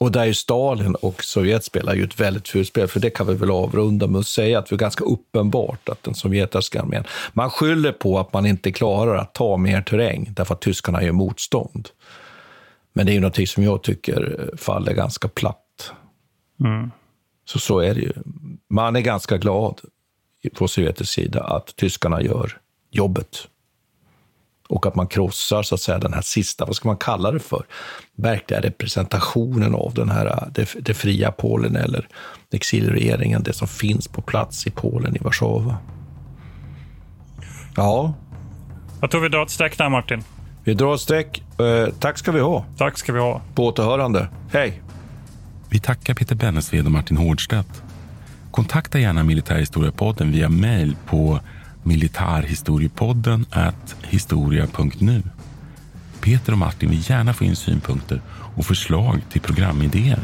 Och 0.00 0.12
där 0.12 0.26
är 0.26 0.32
Stalin 0.32 0.94
och 0.94 1.24
Sovjet 1.24 1.64
spelar 1.64 1.94
ju 1.94 2.04
ett 2.04 2.20
väldigt 2.20 2.48
fult 2.48 2.68
spel, 2.68 2.88
för 2.88 3.00
det 3.00 3.10
kan 3.10 3.26
vi 3.26 3.34
väl 3.34 3.50
avrunda 3.50 4.06
med 4.06 4.18
att 4.18 4.26
säga 4.26 4.58
att 4.58 4.66
det 4.66 4.74
är 4.74 4.78
ganska 4.78 5.04
uppenbart 5.04 5.88
att 5.88 6.02
den 6.02 6.14
sovjetiska 6.14 6.80
armén, 6.80 7.04
man 7.32 7.50
skyller 7.50 7.92
på 7.92 8.18
att 8.18 8.32
man 8.32 8.46
inte 8.46 8.72
klarar 8.72 9.16
att 9.16 9.34
ta 9.34 9.56
mer 9.56 9.82
terräng 9.82 10.32
därför 10.36 10.54
att 10.54 10.60
tyskarna 10.60 11.02
gör 11.02 11.12
motstånd. 11.12 11.88
Men 12.92 13.06
det 13.06 13.12
är 13.12 13.14
ju 13.14 13.20
någonting 13.20 13.46
som 13.46 13.62
jag 13.62 13.82
tycker 13.82 14.50
faller 14.56 14.92
ganska 14.92 15.28
platt. 15.28 15.92
Mm. 16.60 16.90
Så 17.44 17.58
så 17.58 17.78
är 17.78 17.94
det 17.94 18.00
ju. 18.00 18.12
Man 18.68 18.96
är 18.96 19.00
ganska 19.00 19.38
glad 19.38 19.80
på 20.54 20.68
sovjetisk 20.68 21.12
sida 21.12 21.44
att 21.44 21.76
tyskarna 21.76 22.22
gör 22.22 22.58
jobbet 22.90 23.48
och 24.70 24.86
att 24.86 24.94
man 24.94 25.06
krossar 25.06 25.62
så 25.62 25.74
att 25.74 25.80
säga, 25.80 25.98
den 25.98 26.12
här 26.12 26.22
sista, 26.22 26.64
vad 26.64 26.76
ska 26.76 26.88
man 26.88 26.96
kalla 26.96 27.30
det 27.30 27.40
för, 27.40 27.64
verkliga 28.16 28.60
representationen 28.60 29.74
av 29.74 29.94
den 29.94 30.10
här, 30.10 30.48
det, 30.52 30.74
det 30.80 30.94
fria 30.94 31.32
Polen 31.32 31.76
eller 31.76 32.08
exilregeringen, 32.52 33.42
det 33.42 33.52
som 33.52 33.68
finns 33.68 34.08
på 34.08 34.22
plats 34.22 34.66
i 34.66 34.70
Polen, 34.70 35.16
i 35.16 35.18
Warszawa. 35.18 35.76
Ja. 37.76 38.14
Jag 39.00 39.10
tror 39.10 39.20
vi 39.20 39.28
drar 39.28 39.42
ett 39.42 39.50
streck 39.50 39.78
där, 39.78 39.88
Martin. 39.88 40.22
Vi 40.64 40.74
drar 40.74 40.94
ett 40.94 41.00
streck. 41.00 41.42
Eh, 41.58 41.94
tack 42.00 42.18
ska 42.18 42.32
vi 42.32 42.40
ha. 42.40 42.64
Tack 42.76 42.98
ska 42.98 43.12
vi 43.12 43.20
ha. 43.20 43.40
På 43.54 43.66
återhörande. 43.66 44.28
Hej! 44.52 44.82
Vi 45.68 45.78
tackar 45.78 46.14
Peter 46.14 46.34
Bennesved 46.34 46.86
och 46.86 46.92
Martin 46.92 47.16
Hårdstedt. 47.16 47.82
Kontakta 48.50 48.98
gärna 48.98 49.22
Militärhistoriepodden 49.22 50.32
via 50.32 50.48
mejl 50.48 50.96
på 51.06 51.40
militarhistoriepodden 51.82 53.46
at 53.50 53.96
historia.nu. 54.02 55.22
Peter 56.20 56.52
och 56.52 56.58
Martin 56.58 56.90
vill 56.90 57.10
gärna 57.10 57.32
få 57.32 57.44
in 57.44 57.56
synpunkter 57.56 58.20
och 58.30 58.66
förslag 58.66 59.20
till 59.30 59.40
programidéer. 59.40 60.20